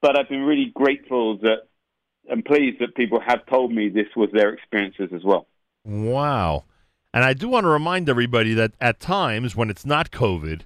But 0.00 0.16
I've 0.16 0.28
been 0.28 0.42
really 0.42 0.70
grateful 0.72 1.38
that 1.38 1.66
and 2.28 2.44
pleased 2.44 2.80
that 2.80 2.94
people 2.94 3.20
have 3.20 3.44
told 3.46 3.72
me 3.72 3.88
this 3.88 4.06
was 4.16 4.30
their 4.32 4.54
experiences 4.54 5.10
as 5.12 5.22
well. 5.24 5.46
Wow. 5.84 6.64
And 7.12 7.24
I 7.24 7.34
do 7.34 7.48
want 7.48 7.64
to 7.64 7.68
remind 7.68 8.08
everybody 8.08 8.54
that 8.54 8.72
at 8.80 9.00
times 9.00 9.54
when 9.54 9.68
it's 9.70 9.84
not 9.84 10.10
COVID, 10.10 10.62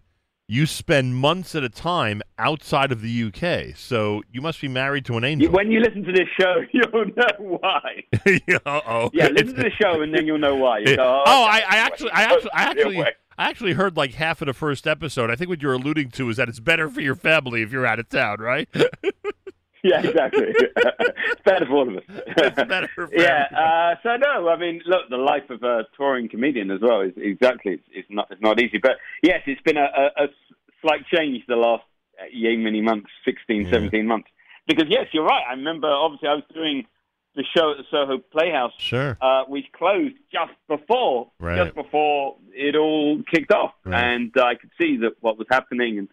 you 0.50 0.64
spend 0.64 1.14
months 1.14 1.54
at 1.54 1.62
a 1.62 1.68
time 1.68 2.22
outside 2.38 2.90
of 2.90 3.02
the 3.02 3.24
UK. 3.24 3.76
So 3.76 4.22
you 4.32 4.40
must 4.40 4.60
be 4.62 4.68
married 4.68 5.04
to 5.04 5.18
an 5.18 5.24
angel. 5.24 5.52
When 5.52 5.70
you 5.70 5.80
listen 5.80 6.02
to 6.04 6.12
this 6.12 6.26
show, 6.40 6.62
you'll 6.72 7.04
know 7.04 7.58
why. 7.60 8.04
oh 8.66 9.10
Yeah, 9.12 9.28
listen 9.28 9.54
to 9.54 9.62
the 9.62 9.70
show 9.80 10.00
and 10.00 10.14
then 10.14 10.26
you'll 10.26 10.38
know 10.38 10.56
why. 10.56 10.82
Go, 10.84 10.96
oh, 10.98 11.22
oh 11.26 11.44
I, 11.44 11.62
I, 11.68 11.76
actually, 11.76 12.10
I 12.12 12.22
actually, 12.22 12.50
I 12.54 12.62
actually, 12.62 13.00
I 13.02 13.50
actually 13.50 13.72
heard 13.74 13.96
like 13.96 14.14
half 14.14 14.40
of 14.40 14.46
the 14.46 14.54
first 14.54 14.86
episode. 14.86 15.30
I 15.30 15.36
think 15.36 15.50
what 15.50 15.60
you're 15.60 15.74
alluding 15.74 16.10
to 16.12 16.30
is 16.30 16.38
that 16.38 16.48
it's 16.48 16.60
better 16.60 16.88
for 16.88 17.02
your 17.02 17.14
family 17.14 17.60
if 17.60 17.70
you're 17.70 17.86
out 17.86 17.98
of 17.98 18.08
town, 18.08 18.38
right? 18.40 18.68
yeah, 19.84 20.00
exactly. 20.02 20.46
it's 20.76 21.42
better 21.44 21.66
for 21.66 21.72
all 21.72 21.88
of 21.88 21.96
us. 21.96 22.02
It's 22.08 22.56
better 22.68 22.88
for 22.94 23.08
yeah. 23.16 23.46
Uh, 23.56 23.94
so 24.02 24.16
no, 24.16 24.48
I 24.48 24.56
mean, 24.56 24.80
look, 24.86 25.08
the 25.10 25.16
life 25.16 25.48
of 25.50 25.62
a 25.62 25.84
touring 25.96 26.28
comedian 26.28 26.70
as 26.70 26.80
well 26.80 27.00
is 27.02 27.12
exactly. 27.16 27.74
It's, 27.74 27.84
it's 27.92 28.08
not. 28.10 28.28
It's 28.30 28.40
not 28.42 28.60
easy, 28.60 28.78
but 28.78 28.92
yes, 29.22 29.42
it's 29.46 29.60
been 29.62 29.76
a, 29.76 29.84
a, 30.18 30.24
a 30.24 30.26
slight 30.82 31.06
change 31.12 31.44
the 31.48 31.56
last 31.56 31.84
uh, 32.20 32.24
yay 32.32 32.56
many 32.56 32.80
months, 32.80 33.08
16, 33.24 33.62
Yeah. 33.62 33.70
17 33.70 34.06
months. 34.06 34.28
Because 34.66 34.86
yes, 34.88 35.06
you're 35.12 35.24
right. 35.24 35.44
I 35.48 35.52
remember. 35.52 35.88
Obviously, 35.88 36.28
I 36.28 36.34
was 36.34 36.44
doing 36.52 36.84
the 37.36 37.44
show 37.56 37.70
at 37.70 37.76
the 37.76 37.84
Soho 37.90 38.18
Playhouse 38.18 38.72
Sure. 38.78 39.16
uh, 39.20 39.44
which 39.44 39.66
closed 39.72 40.16
just 40.32 40.52
before 40.66 41.30
Right. 41.38 41.56
just 41.62 41.74
before 41.76 42.36
it 42.52 42.74
all 42.74 43.22
kicked 43.32 43.52
off, 43.52 43.74
Right. 43.84 44.02
and 44.02 44.32
I 44.36 44.56
could 44.56 44.70
see 44.76 44.96
that 45.02 45.12
what 45.20 45.38
was 45.38 45.46
happening, 45.50 45.98
and 45.98 46.08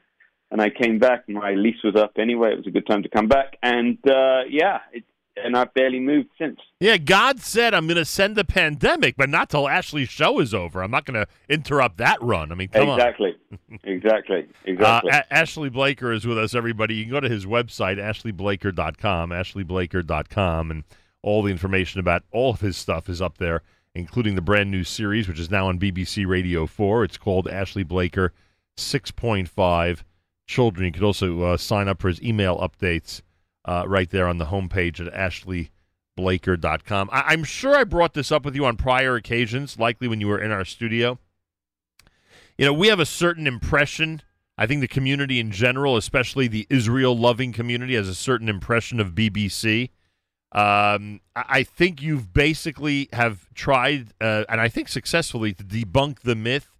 and 0.56 0.62
I 0.62 0.70
came 0.70 1.00
back, 1.00 1.26
and 1.28 1.36
my 1.36 1.52
lease 1.52 1.84
was 1.84 1.98
up 1.98 2.14
anyway. 2.18 2.54
It 2.54 2.58
was 2.60 2.68
a 2.68 2.72
good 2.72 2.88
time 2.88 3.04
to 3.04 3.10
come 3.10 3.28
back, 3.28 3.58
and 3.62 3.98
uh, 4.08 4.44
yeah, 4.50 4.80
it, 4.94 5.04
and 5.36 5.58
I've 5.58 5.74
barely 5.74 6.00
moved 6.00 6.30
since. 6.38 6.58
Yeah, 6.80 6.96
God 6.96 7.42
said 7.42 7.74
I'm 7.74 7.88
going 7.88 7.98
to 7.98 8.06
send 8.06 8.38
the 8.38 8.46
pandemic, 8.46 9.18
but 9.18 9.28
not 9.30 9.50
till 9.50 9.68
Ashley's 9.68 10.08
show 10.08 10.40
is 10.40 10.54
over. 10.54 10.82
I'm 10.82 10.92
not 10.92 11.04
going 11.04 11.20
to 11.26 11.28
interrupt 11.50 11.98
that 11.98 12.22
run. 12.22 12.54
I 12.54 12.56
mean, 12.56 12.70
come 12.70 12.88
on. 12.88 12.98
exactly, 12.98 13.36
exactly, 13.84 14.38
Uh, 14.44 14.64
exactly. 14.64 15.12
A- 15.12 15.34
Ashley 15.34 15.70
Blaker 15.70 16.14
is 16.14 16.26
with 16.26 16.38
us, 16.38 16.56
everybody. 16.56 16.96
You 16.96 17.04
can 17.04 17.12
go 17.12 17.20
to 17.20 17.28
his 17.28 17.46
website, 17.46 17.98
ashleyblaker.com, 17.98 19.32
ashleyblaker.com, 19.32 20.72
and 20.72 20.84
all 21.22 21.44
the 21.44 21.52
information 21.52 22.00
about 22.00 22.24
all 22.32 22.52
of 22.52 22.62
his 22.62 22.78
stuff 22.78 23.10
is 23.10 23.22
up 23.22 23.38
there, 23.38 23.62
including 23.94 24.36
the 24.36 24.42
brand 24.42 24.72
new 24.72 24.86
series, 24.86 25.28
which 25.28 25.40
is 25.40 25.52
now 25.52 25.68
on 25.68 25.78
BBC 25.80 26.26
Radio 26.26 26.66
4. 26.66 27.04
It's 27.04 27.18
called 27.18 27.50
Ashley 27.50 27.84
Blaker 27.84 28.32
6.5 28.78 30.04
Children. 30.48 30.86
You 30.88 30.92
could 30.92 31.04
also 31.04 31.42
uh, 31.42 31.58
sign 31.58 31.88
up 31.88 32.02
for 32.02 32.08
his 32.08 32.22
email 32.22 32.58
updates 32.60 33.22
uh, 33.66 33.84
right 33.88 34.10
there 34.10 34.28
on 34.28 34.38
the 34.38 34.46
homepage 34.46 35.06
at 35.06 35.14
ashleyblaker.com. 35.14 37.10
I- 37.12 37.24
I'm 37.28 37.44
sure 37.44 37.76
I 37.76 37.84
brought 37.84 38.14
this 38.14 38.32
up 38.32 38.46
with 38.46 38.56
you 38.56 38.66
on 38.66 38.78
prior 38.78 39.16
occasions, 39.16 39.80
likely 39.80 40.08
when 40.08 40.22
you 40.22 40.28
were 40.28 40.40
in 40.40 40.52
our 40.52 40.66
studio 40.66 41.20
you 42.58 42.66
know, 42.66 42.74
we 42.74 42.88
have 42.88 43.00
a 43.00 43.06
certain 43.06 43.48
impression. 43.48 44.22
I 44.58 44.66
think 44.66 44.82
the 44.82 44.88
community 44.88 45.40
in 45.40 45.52
general, 45.52 45.98
especially 45.98 46.48
the 46.48 46.66
Israel 46.70 47.18
loving 47.18 47.52
community, 47.52 47.96
has 47.96 48.08
a 48.08 48.16
certain 48.16 48.48
impression 48.48 49.00
of 49.00 49.10
BBC. 49.12 49.90
Um, 50.54 51.20
I 51.36 51.64
think 51.64 52.02
you've 52.02 52.34
basically 52.34 53.10
have 53.12 53.54
tried, 53.54 54.14
uh, 54.22 54.46
and 54.48 54.62
I 54.62 54.70
think 54.70 54.88
successfully, 54.88 55.54
to 55.54 55.64
debunk 55.64 56.22
the 56.22 56.36
myth 56.36 56.75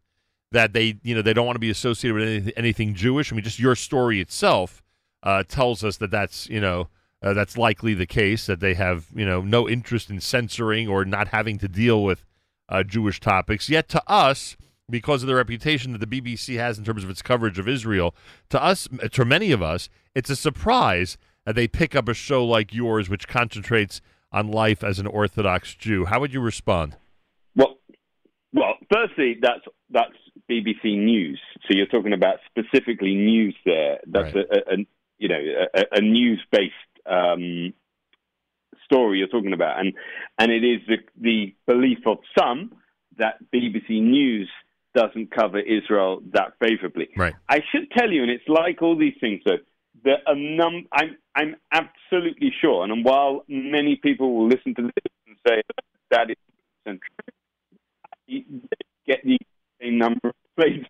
that 0.56 0.72
they, 0.72 0.98
you 1.04 1.14
know, 1.14 1.22
they 1.22 1.34
don't 1.34 1.46
want 1.46 1.56
to 1.56 1.60
be 1.60 1.70
associated 1.70 2.16
with 2.16 2.28
anything, 2.28 2.54
anything 2.56 2.94
Jewish. 2.94 3.32
I 3.32 3.36
mean, 3.36 3.44
just 3.44 3.60
your 3.60 3.76
story 3.76 4.22
itself 4.22 4.82
uh, 5.22 5.44
tells 5.44 5.84
us 5.84 5.98
that 5.98 6.12
that's, 6.12 6.48
you 6.50 6.62
know, 6.62 6.88
uh, 7.22 7.34
that's 7.34 7.58
likely 7.58 7.94
the 7.94 8.06
case. 8.06 8.46
That 8.46 8.62
they 8.62 8.74
have, 8.76 9.08
you 9.14 9.26
know, 9.26 9.42
no 9.42 9.68
interest 9.68 10.10
in 10.10 10.22
censoring 10.22 10.88
or 10.88 11.04
not 11.04 11.28
having 11.28 11.58
to 11.58 11.68
deal 11.68 12.04
with 12.04 12.26
uh, 12.70 12.84
Jewish 12.84 13.20
topics. 13.20 13.70
Yet 13.70 13.90
to 13.90 14.02
us, 14.08 14.56
because 14.90 15.24
of 15.24 15.28
the 15.28 15.36
reputation 15.36 15.92
that 15.92 15.98
the 16.00 16.22
BBC 16.22 16.56
has 16.56 16.78
in 16.78 16.86
terms 16.86 17.04
of 17.04 17.10
its 17.10 17.22
coverage 17.22 17.60
of 17.60 17.68
Israel, 17.68 18.16
to 18.50 18.64
us, 18.64 18.88
to 19.12 19.26
many 19.26 19.52
of 19.52 19.62
us, 19.62 19.90
it's 20.14 20.30
a 20.30 20.38
surprise 20.38 21.18
that 21.46 21.56
they 21.56 21.68
pick 21.68 21.96
up 21.96 22.08
a 22.08 22.14
show 22.14 22.46
like 22.46 22.74
yours, 22.74 23.10
which 23.10 23.28
concentrates 23.28 24.00
on 24.32 24.48
life 24.48 24.86
as 24.86 25.00
an 25.00 25.08
Orthodox 25.08 25.76
Jew. 25.76 26.06
How 26.06 26.22
would 26.22 26.34
you 26.34 26.40
respond? 26.40 26.96
Well, 27.58 27.78
well, 28.54 28.76
firstly, 28.90 29.38
that's 29.42 29.66
that's 29.90 30.16
BBC 30.50 30.98
News. 30.98 31.40
So 31.68 31.76
you're 31.76 31.88
talking 31.88 32.14
about 32.14 32.38
specifically 32.50 33.16
news 33.16 33.56
there. 33.66 34.00
That's 34.08 34.34
Right. 34.36 34.46
a, 34.52 34.74
a, 34.74 34.78
you 35.18 35.30
know 35.30 35.42
a, 35.74 35.84
a 35.94 36.02
news 36.02 36.44
based 36.52 36.74
um, 37.06 37.74
story 38.84 39.20
you're 39.20 39.28
talking 39.28 39.54
about, 39.54 39.80
and 39.80 39.94
and 40.38 40.52
it 40.52 40.64
is 40.64 40.82
the 40.88 40.98
the 41.20 41.56
belief 41.68 42.00
of 42.06 42.18
some 42.38 42.74
that 43.18 43.36
BBC 43.54 44.02
News 44.02 44.50
doesn't 44.94 45.32
cover 45.32 45.60
Israel 45.60 46.22
that 46.34 46.54
favorably. 46.60 47.10
Right. 47.18 47.34
I 47.50 47.62
should 47.72 47.92
tell 47.92 48.12
you, 48.12 48.22
and 48.24 48.32
it's 48.32 48.48
like 48.48 48.82
all 48.82 48.98
these 48.98 49.16
things, 49.20 49.42
though. 49.46 49.58
That 50.04 50.20
a 50.28 50.36
num- 50.36 50.88
I'm 50.92 51.18
I'm 51.36 51.56
absolutely 51.72 52.52
sure, 52.62 52.84
and 52.84 53.04
while 53.04 53.44
many 53.48 53.96
people 53.96 54.36
will 54.36 54.48
listen 54.48 54.76
to 54.76 54.82
this 54.84 55.14
and 55.28 55.38
say 55.48 55.62
that 56.12 56.30
is 56.30 56.38
true, 56.86 57.00
get 59.08 59.24
the 59.24 59.38
same 59.86 59.98
number 59.98 60.30
of 60.30 60.34
plays. 60.58 60.84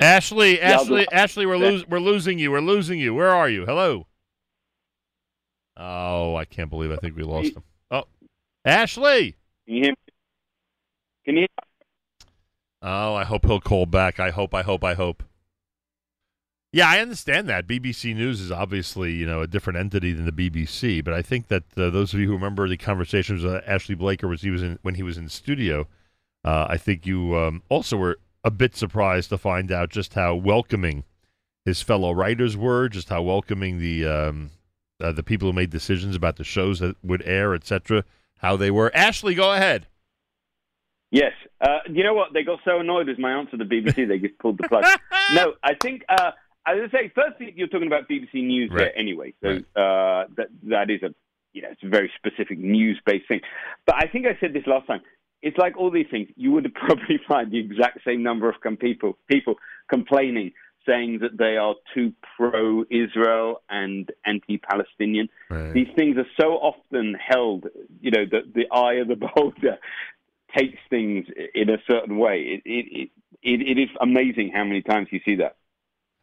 Ashley, 0.00 0.60
Ashley, 0.60 1.06
Ashley, 1.12 1.46
we're 1.46 1.56
losing, 1.56 1.88
we're 1.88 2.00
losing 2.00 2.38
you. 2.38 2.50
We're 2.50 2.60
losing 2.60 2.98
you. 2.98 3.14
Where 3.14 3.30
are 3.30 3.48
you? 3.48 3.64
Hello. 3.64 4.06
Oh, 5.76 6.34
I 6.36 6.44
can't 6.44 6.70
believe 6.70 6.90
I 6.90 6.96
think 6.96 7.16
we 7.16 7.22
lost 7.22 7.54
him. 7.54 7.62
Oh, 7.90 8.04
Ashley. 8.64 9.36
Can 9.66 9.76
you 9.76 9.82
hear 9.82 9.90
me? 9.90 9.96
Can 11.24 11.36
you 11.36 11.46
Oh, 12.82 13.14
I 13.14 13.24
hope 13.24 13.46
he'll 13.46 13.60
call 13.60 13.86
back. 13.86 14.18
I 14.18 14.30
hope, 14.30 14.54
I 14.54 14.62
hope, 14.62 14.82
I 14.82 14.94
hope. 14.94 15.22
Yeah, 16.72 16.88
I 16.88 16.98
understand 16.98 17.48
that. 17.48 17.68
BBC 17.68 18.16
News 18.16 18.40
is 18.40 18.50
obviously, 18.50 19.12
you 19.12 19.26
know, 19.26 19.42
a 19.42 19.46
different 19.46 19.78
entity 19.78 20.12
than 20.12 20.24
the 20.24 20.32
BBC, 20.32 21.04
but 21.04 21.14
I 21.14 21.22
think 21.22 21.48
that 21.48 21.64
uh, 21.76 21.90
those 21.90 22.12
of 22.12 22.18
you 22.18 22.26
who 22.26 22.32
remember 22.32 22.68
the 22.68 22.76
conversations 22.76 23.44
with 23.44 23.62
Ashley 23.66 23.94
Blaker 23.94 24.26
was 24.26 24.42
he 24.42 24.50
was 24.50 24.62
in 24.62 24.78
when 24.82 24.96
he 24.96 25.02
was 25.02 25.16
in 25.16 25.28
studio, 25.28 25.86
uh, 26.44 26.66
I 26.68 26.76
think 26.76 27.06
you 27.06 27.36
um, 27.36 27.62
also 27.68 27.96
were 27.96 28.18
a 28.44 28.50
bit 28.50 28.76
surprised 28.76 29.28
to 29.30 29.38
find 29.38 29.70
out 29.70 29.90
just 29.90 30.14
how 30.14 30.34
welcoming 30.34 31.04
his 31.64 31.80
fellow 31.82 32.12
writers 32.12 32.56
were, 32.56 32.88
just 32.88 33.08
how 33.08 33.22
welcoming 33.22 33.78
the 33.78 34.06
um, 34.06 34.50
uh, 35.00 35.12
the 35.12 35.22
people 35.22 35.48
who 35.48 35.52
made 35.52 35.70
decisions 35.70 36.16
about 36.16 36.36
the 36.36 36.44
shows 36.44 36.80
that 36.80 36.96
would 37.02 37.22
air, 37.24 37.54
etc., 37.54 38.04
how 38.38 38.56
they 38.56 38.70
were. 38.70 38.94
Ashley, 38.94 39.34
go 39.34 39.52
ahead. 39.52 39.86
Yes. 41.10 41.32
Uh, 41.60 41.78
you 41.88 42.02
know 42.02 42.14
what? 42.14 42.32
They 42.32 42.42
got 42.42 42.58
so 42.64 42.80
annoyed 42.80 43.06
with 43.06 43.18
my 43.18 43.32
answer 43.32 43.56
to 43.56 43.58
the 43.58 43.64
BBC, 43.64 44.08
they 44.08 44.18
just 44.18 44.38
pulled 44.38 44.58
the 44.58 44.68
plug. 44.68 44.84
no, 45.34 45.54
I 45.62 45.74
think 45.74 46.02
uh, 46.08 46.32
I 46.64 46.74
going 46.74 46.90
to 46.90 46.96
say. 46.96 47.12
Firstly, 47.14 47.52
you're 47.56 47.68
talking 47.68 47.86
about 47.86 48.08
BBC 48.08 48.34
News 48.34 48.70
Right. 48.70 48.78
there 48.78 48.98
anyway, 48.98 49.34
so 49.42 49.58
uh, 49.80 50.26
that 50.36 50.48
that 50.64 50.90
is 50.90 51.02
a 51.02 51.14
you 51.52 51.62
know 51.62 51.68
it's 51.70 51.82
a 51.82 51.88
very 51.88 52.10
specific 52.16 52.58
news-based 52.58 53.28
thing. 53.28 53.40
But 53.86 53.96
I 53.96 54.06
think 54.06 54.26
I 54.26 54.36
said 54.40 54.52
this 54.52 54.66
last 54.66 54.86
time. 54.86 55.02
It's 55.42 55.58
like 55.58 55.76
all 55.76 55.90
these 55.90 56.06
things. 56.10 56.28
You 56.36 56.52
would 56.52 56.72
probably 56.86 57.20
find 57.28 57.50
the 57.50 57.58
exact 57.58 58.00
same 58.06 58.22
number 58.22 58.48
of 58.48 58.56
com- 58.62 58.76
people 58.76 59.18
people 59.28 59.56
complaining, 59.88 60.52
saying 60.86 61.18
that 61.20 61.36
they 61.38 61.56
are 61.56 61.74
too 61.94 62.12
pro-Israel 62.36 63.62
and 63.68 64.10
anti-Palestinian. 64.24 65.28
Right. 65.50 65.74
These 65.74 65.88
things 65.96 66.16
are 66.16 66.26
so 66.40 66.52
often 66.54 67.14
held. 67.14 67.66
You 68.00 68.10
know, 68.10 68.24
that 68.30 68.54
the 68.54 68.70
eye 68.72 68.94
of 68.94 69.08
the 69.08 69.16
beholder 69.26 69.78
takes 70.56 70.78
things 70.90 71.26
in 71.54 71.70
a 71.70 71.78
certain 71.90 72.18
way. 72.18 72.38
It 72.40 72.62
it 72.64 73.10
it, 73.42 73.60
it 73.60 73.80
is 73.80 73.88
amazing 74.00 74.52
how 74.54 74.64
many 74.64 74.82
times 74.82 75.08
you 75.10 75.20
see 75.24 75.36
that. 75.36 75.56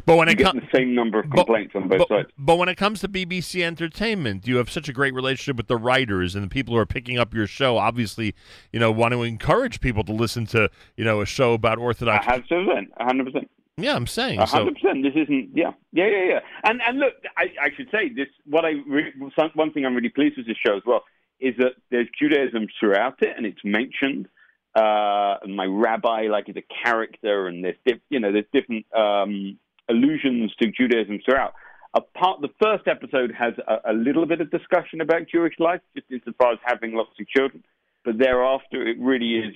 But 0.06 0.18
when 0.18 0.28
You 0.28 0.34
it 0.34 0.39
comes 0.39 0.62
the 0.62 0.78
same 0.78 0.95
number 0.95 1.20
of 1.20 1.30
But- 1.30 1.38
complaints 1.45 1.76
on 1.76 1.88
both 1.88 2.00
but, 2.00 2.08
sides. 2.10 2.30
but 2.38 2.56
when 2.58 2.68
it 2.70 2.76
comes 2.78 3.02
to 3.02 3.08
BBC 3.08 3.64
Entertainment, 3.64 4.47
you 4.47 4.58
have 4.58 4.70
such 4.70 4.89
a 4.89 4.93
great 4.93 5.14
relationship 5.14 5.58
with 5.58 5.68
the 5.68 5.78
writers 5.78 6.36
and 6.36 6.43
the 6.43 6.50
people 6.50 6.74
who 6.74 6.80
are 6.80 6.86
picking 6.86 7.18
up 7.20 7.34
your 7.34 7.45
show. 7.47 7.78
Obviously, 7.78 8.34
you 8.74 8.80
know, 8.80 8.91
want 8.91 9.14
to 9.14 9.24
encourage 9.24 9.82
people 9.82 10.04
to 10.06 10.12
listen 10.14 10.45
to 10.47 10.70
you 10.97 11.04
know 11.06 11.22
a 11.22 11.26
show 11.26 11.54
about 11.54 11.78
Orthodox. 11.78 12.26
hundred 12.26 12.47
percent, 12.47 12.91
a 12.97 13.04
hundred 13.04 13.26
percent, 13.26 13.52
yeah, 13.78 13.95
I'm 13.95 14.08
saying 14.08 14.39
hundred 14.39 14.76
percent. 14.76 15.04
This 15.04 15.14
isn't, 15.16 15.50
yeah, 15.54 15.72
yeah, 15.93 16.08
yeah, 16.08 16.24
yeah. 16.28 16.39
And 16.64 16.82
and 16.82 17.00
look, 17.00 17.14
I, 17.38 17.52
I 17.62 17.70
should 17.76 17.89
say 17.91 18.10
this. 18.10 18.28
What 18.45 18.66
I 18.66 18.72
re- 18.88 19.14
one 19.54 19.72
thing 19.74 19.86
I'm 19.86 19.95
really 19.95 20.10
pleased 20.10 20.38
with 20.38 20.47
this 20.47 20.58
show 20.66 20.76
as 20.78 20.84
well 20.86 21.04
is 21.39 21.56
that 21.58 21.74
there's 21.91 22.08
Judaism 22.20 22.68
throughout 22.80 23.22
it, 23.22 23.34
and 23.38 23.45
it's 23.45 23.64
mentioned. 23.64 24.28
Uh, 24.76 25.36
and 25.41 25.56
my 25.56 25.66
rabbi, 25.66 26.28
like, 26.30 26.47
is 26.47 26.56
a 26.56 26.64
character, 26.84 27.47
and 27.47 27.64
there's 27.64 27.76
diff- 27.86 28.02
you 28.10 28.20
know 28.20 28.32
there's 28.32 28.45
different 28.54 28.86
um, 28.95 29.58
allusions 29.90 30.54
to 30.62 30.72
Judaism 30.72 31.20
throughout. 31.26 31.54
A 31.96 32.02
part, 32.02 32.42
the 32.42 32.50
first 32.62 32.88
episode 32.88 33.34
has 33.38 33.54
a, 33.68 33.92
a 33.92 33.94
little 33.94 34.26
bit 34.26 34.42
of 34.42 34.52
discussion 34.52 35.02
about 35.02 35.28
Jewish 35.32 35.56
life, 35.60 35.82
just 35.96 36.08
insofar 36.12 36.54
as 36.54 36.60
having 36.64 36.94
lots 36.94 37.12
of 37.20 37.28
children, 37.28 37.64
but 38.06 38.18
thereafter 38.20 38.88
it 38.88 38.98
really 39.00 39.38
is 39.38 39.56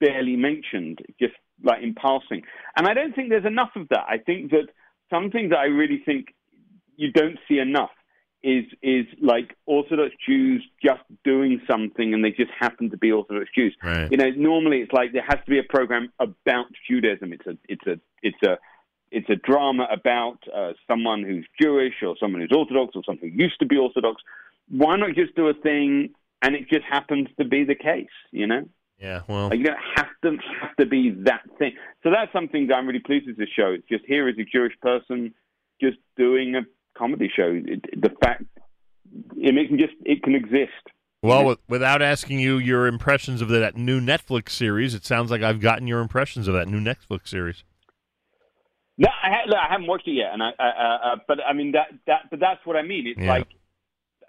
barely 0.00 0.36
mentioned, 0.36 1.00
just 1.20 1.34
like 1.62 1.82
in 1.82 1.94
passing. 1.94 2.42
And 2.76 2.86
I 2.86 2.94
don't 2.94 3.14
think 3.14 3.30
there's 3.30 3.46
enough 3.46 3.70
of 3.74 3.88
that. 3.88 4.04
I 4.08 4.18
think 4.18 4.50
that 4.52 4.68
something 5.10 5.48
that 5.50 5.58
I 5.58 5.66
really 5.66 6.02
think 6.04 6.34
you 6.96 7.10
don't 7.12 7.38
see 7.48 7.58
enough 7.58 7.90
is 8.42 8.64
is 8.82 9.06
like 9.20 9.56
Orthodox 9.66 10.14
Jews 10.26 10.64
just 10.84 11.02
doing 11.24 11.60
something 11.68 12.14
and 12.14 12.24
they 12.24 12.30
just 12.30 12.52
happen 12.58 12.90
to 12.90 12.96
be 12.96 13.10
Orthodox 13.10 13.48
Jews. 13.54 13.74
Right. 13.82 14.08
You 14.10 14.18
know, 14.18 14.30
normally 14.36 14.78
it's 14.78 14.92
like 14.92 15.12
there 15.12 15.24
has 15.26 15.40
to 15.44 15.50
be 15.50 15.58
a 15.58 15.64
program 15.68 16.12
about 16.20 16.66
Judaism. 16.88 17.32
It's 17.32 17.46
a 17.46 17.58
it's 17.68 17.86
a 17.86 18.00
it's 18.22 18.42
a 18.44 18.58
it's 19.10 19.28
a 19.30 19.36
drama 19.36 19.86
about 19.90 20.38
uh, 20.54 20.72
someone 20.88 21.22
who's 21.22 21.46
Jewish 21.60 21.94
or 22.02 22.16
someone 22.18 22.40
who's 22.40 22.56
Orthodox 22.56 22.96
or 22.96 23.02
someone 23.04 23.30
who 23.30 23.42
used 23.42 23.58
to 23.60 23.66
be 23.66 23.76
Orthodox. 23.76 24.22
Why 24.68 24.96
not 24.96 25.14
just 25.14 25.34
do 25.36 25.48
a 25.48 25.54
thing 25.54 26.10
and 26.42 26.54
it 26.54 26.68
just 26.68 26.84
happens 26.84 27.28
to 27.38 27.44
be 27.44 27.64
the 27.64 27.74
case? 27.74 28.08
You 28.30 28.46
know. 28.46 28.68
Yeah. 28.98 29.22
Well. 29.28 29.54
You 29.54 29.64
don't 29.64 29.78
have 29.96 30.08
to 30.22 30.36
have 30.60 30.76
to 30.76 30.86
be 30.86 31.10
that 31.24 31.42
thing. 31.58 31.72
So 32.02 32.10
that's 32.10 32.32
something 32.32 32.66
that 32.68 32.74
I'm 32.74 32.86
really 32.86 33.00
pleased 33.00 33.26
with 33.26 33.36
this 33.36 33.48
show. 33.54 33.72
It's 33.72 33.86
just 33.88 34.04
here 34.06 34.28
is 34.28 34.36
a 34.38 34.44
Jewish 34.44 34.72
person 34.80 35.34
just 35.80 35.98
doing 36.16 36.54
a 36.56 36.62
comedy 36.96 37.30
show. 37.34 37.52
It, 37.64 37.84
the 38.00 38.10
fact 38.22 38.44
it 39.36 39.54
makes 39.54 39.70
me 39.70 39.78
just 39.78 39.94
it 40.04 40.22
can 40.22 40.34
exist. 40.34 40.72
Well, 41.22 41.44
with, 41.44 41.58
without 41.68 42.02
asking 42.02 42.40
you 42.40 42.58
your 42.58 42.86
impressions 42.86 43.40
of 43.40 43.48
that 43.48 43.76
new 43.76 44.00
Netflix 44.00 44.50
series, 44.50 44.94
it 44.94 45.04
sounds 45.04 45.30
like 45.30 45.42
I've 45.42 45.60
gotten 45.60 45.86
your 45.86 46.00
impressions 46.00 46.46
of 46.46 46.54
that 46.54 46.68
new 46.68 46.78
Netflix 46.78 47.28
series. 47.28 47.64
No, 48.98 49.08
I, 49.08 49.28
ha- 49.30 49.42
look, 49.46 49.58
I 49.58 49.68
haven't 49.70 49.86
watched 49.88 50.08
it 50.08 50.12
yet, 50.12 50.32
and 50.32 50.42
I, 50.42 50.50
I, 50.58 50.68
uh, 51.12 51.16
but 51.28 51.38
I 51.46 51.52
mean 51.52 51.72
that 51.72 51.88
that, 52.06 52.30
but 52.30 52.40
that's 52.40 52.64
what 52.64 52.76
I 52.76 52.82
mean. 52.82 53.06
It's 53.06 53.18
Yeah. 53.18 53.30
like, 53.30 53.48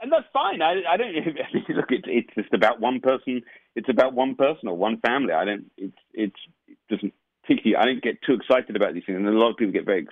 and 0.02 0.12
that's 0.12 0.26
fine. 0.34 0.62
I, 0.62 0.82
I 0.90 0.98
don't 0.98 1.14
look. 1.70 1.88
It's 1.92 2.06
it's 2.08 2.36
just 2.36 2.54
about 2.54 2.82
one 2.82 3.00
person. 3.00 3.42
It's 3.76 3.90
about 3.90 4.14
one 4.14 4.36
person 4.36 4.68
or 4.68 4.76
one 4.78 5.00
family. 5.00 5.34
I 5.34 5.46
don't. 5.46 5.72
It's 5.78 5.98
it's 6.14 6.36
it 6.68 6.78
doesn't 6.90 7.14
particularly. 7.44 7.76
I 7.78 7.86
don't 7.86 8.04
get 8.04 8.22
too 8.24 8.34
excited 8.34 8.76
about 8.76 8.94
these 8.94 9.04
things, 9.06 9.18
and 9.18 9.28
a 9.28 9.32
lot 9.32 9.52
of 9.52 9.58
people 9.58 9.72
get 9.72 9.86
very 9.86 10.06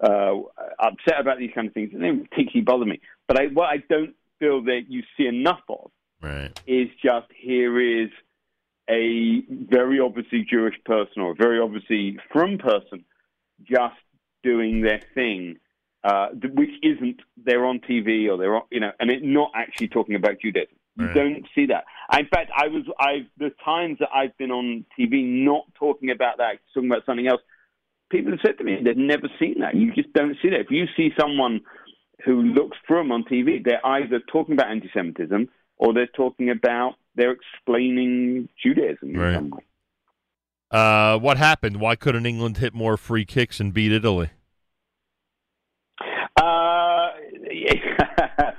uh, 0.00 0.34
upset 0.78 1.18
about 1.20 1.38
these 1.38 1.50
kind 1.54 1.66
of 1.66 1.74
things, 1.74 1.90
and 1.92 2.00
they 2.02 2.06
don't 2.06 2.30
particularly 2.30 2.60
bother 2.64 2.84
me. 2.86 3.00
But 3.26 3.40
I, 3.40 3.46
what 3.48 3.66
I 3.66 3.78
don't 3.88 4.14
feel 4.38 4.62
that 4.64 4.82
you 4.88 5.02
see 5.16 5.26
enough 5.26 5.62
of 5.68 5.90
Right. 6.22 6.50
is 6.66 6.88
just 7.02 7.26
here 7.36 7.80
is 7.80 8.10
a 8.88 9.42
very 9.48 9.98
obviously 10.00 10.46
Jewish 10.48 10.74
person 10.84 11.20
or 11.22 11.32
a 11.32 11.34
very 11.34 11.60
obviously 11.60 12.18
frum 12.32 12.58
person 12.58 13.04
just 13.62 13.96
doing 14.42 14.80
their 14.82 15.00
thing, 15.14 15.56
uh, 16.04 16.28
which 16.54 16.70
isn't 16.82 17.20
they're 17.36 17.64
on 17.64 17.80
TV 17.80 18.28
or 18.30 18.36
they're 18.36 18.56
on, 18.56 18.62
you 18.70 18.80
know, 18.80 18.92
and 19.00 19.10
it 19.10 19.22
not 19.22 19.50
actually 19.54 19.88
talking 19.88 20.14
about 20.14 20.40
Judaism. 20.40 20.74
You 20.96 21.06
Right. 21.06 21.14
don't 21.14 21.46
see 21.54 21.66
that. 21.66 21.84
In 22.18 22.26
fact, 22.26 22.50
I 22.56 22.66
was 22.68 22.82
I 22.98 23.26
the 23.36 23.50
times 23.64 23.98
that 24.00 24.08
I've 24.12 24.36
been 24.36 24.50
on 24.50 24.84
TV 24.98 25.24
not 25.24 25.62
talking 25.74 26.10
about 26.10 26.38
that, 26.38 26.58
talking 26.74 26.90
about 26.90 27.06
something 27.06 27.26
else. 27.28 27.40
People 28.10 28.32
have 28.32 28.40
said 28.44 28.58
to 28.58 28.64
me 28.64 28.78
they've 28.82 28.96
never 28.96 29.28
seen 29.38 29.60
that. 29.60 29.74
You 29.76 29.92
just 29.94 30.12
don't 30.12 30.36
see 30.42 30.50
that. 30.50 30.60
If 30.60 30.70
you 30.70 30.86
see 30.96 31.12
someone 31.18 31.60
who 32.24 32.42
looks 32.42 32.76
frum 32.86 33.12
on 33.12 33.22
TV, 33.24 33.62
they're 33.64 33.84
either 33.86 34.18
talking 34.18 34.54
about 34.54 34.70
anti-Semitism 34.70 35.48
or 35.76 35.94
they're 35.94 36.08
talking 36.08 36.50
about 36.50 36.94
they're 37.14 37.32
explaining 37.32 38.48
Judaism 38.60 39.14
in 39.14 39.34
some 39.34 39.50
way. 39.50 39.64
Uh, 40.70 41.18
what 41.18 41.38
happened? 41.38 41.80
Why 41.80 41.96
couldn't 41.96 42.26
England 42.26 42.58
hit 42.58 42.74
more 42.74 42.96
free 42.96 43.24
kicks 43.24 43.60
and 43.60 43.72
beat 43.72 43.92
Italy? 43.92 44.30
Uh. 46.36 47.08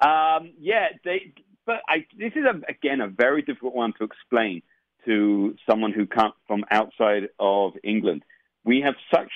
Um, 0.00 0.52
yeah, 0.58 0.88
they. 1.04 1.32
But 1.66 1.80
I, 1.88 2.06
this 2.18 2.32
is 2.36 2.44
a, 2.44 2.60
again 2.70 3.00
a 3.00 3.08
very 3.08 3.42
difficult 3.42 3.74
one 3.74 3.94
to 3.98 4.04
explain 4.04 4.62
to 5.06 5.54
someone 5.68 5.92
who 5.92 6.06
comes 6.06 6.34
from 6.46 6.64
outside 6.70 7.28
of 7.38 7.72
England. 7.82 8.22
We 8.64 8.82
have 8.82 8.94
such 9.14 9.30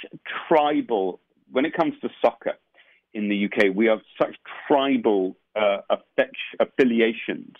tribal 0.48 1.20
when 1.50 1.64
it 1.64 1.74
comes 1.74 1.94
to 2.02 2.10
soccer 2.20 2.54
in 3.14 3.28
the 3.28 3.46
UK. 3.46 3.74
We 3.74 3.86
have 3.86 4.00
such 4.20 4.36
tribal 4.66 5.36
uh, 5.56 5.78
affiliations. 6.60 7.54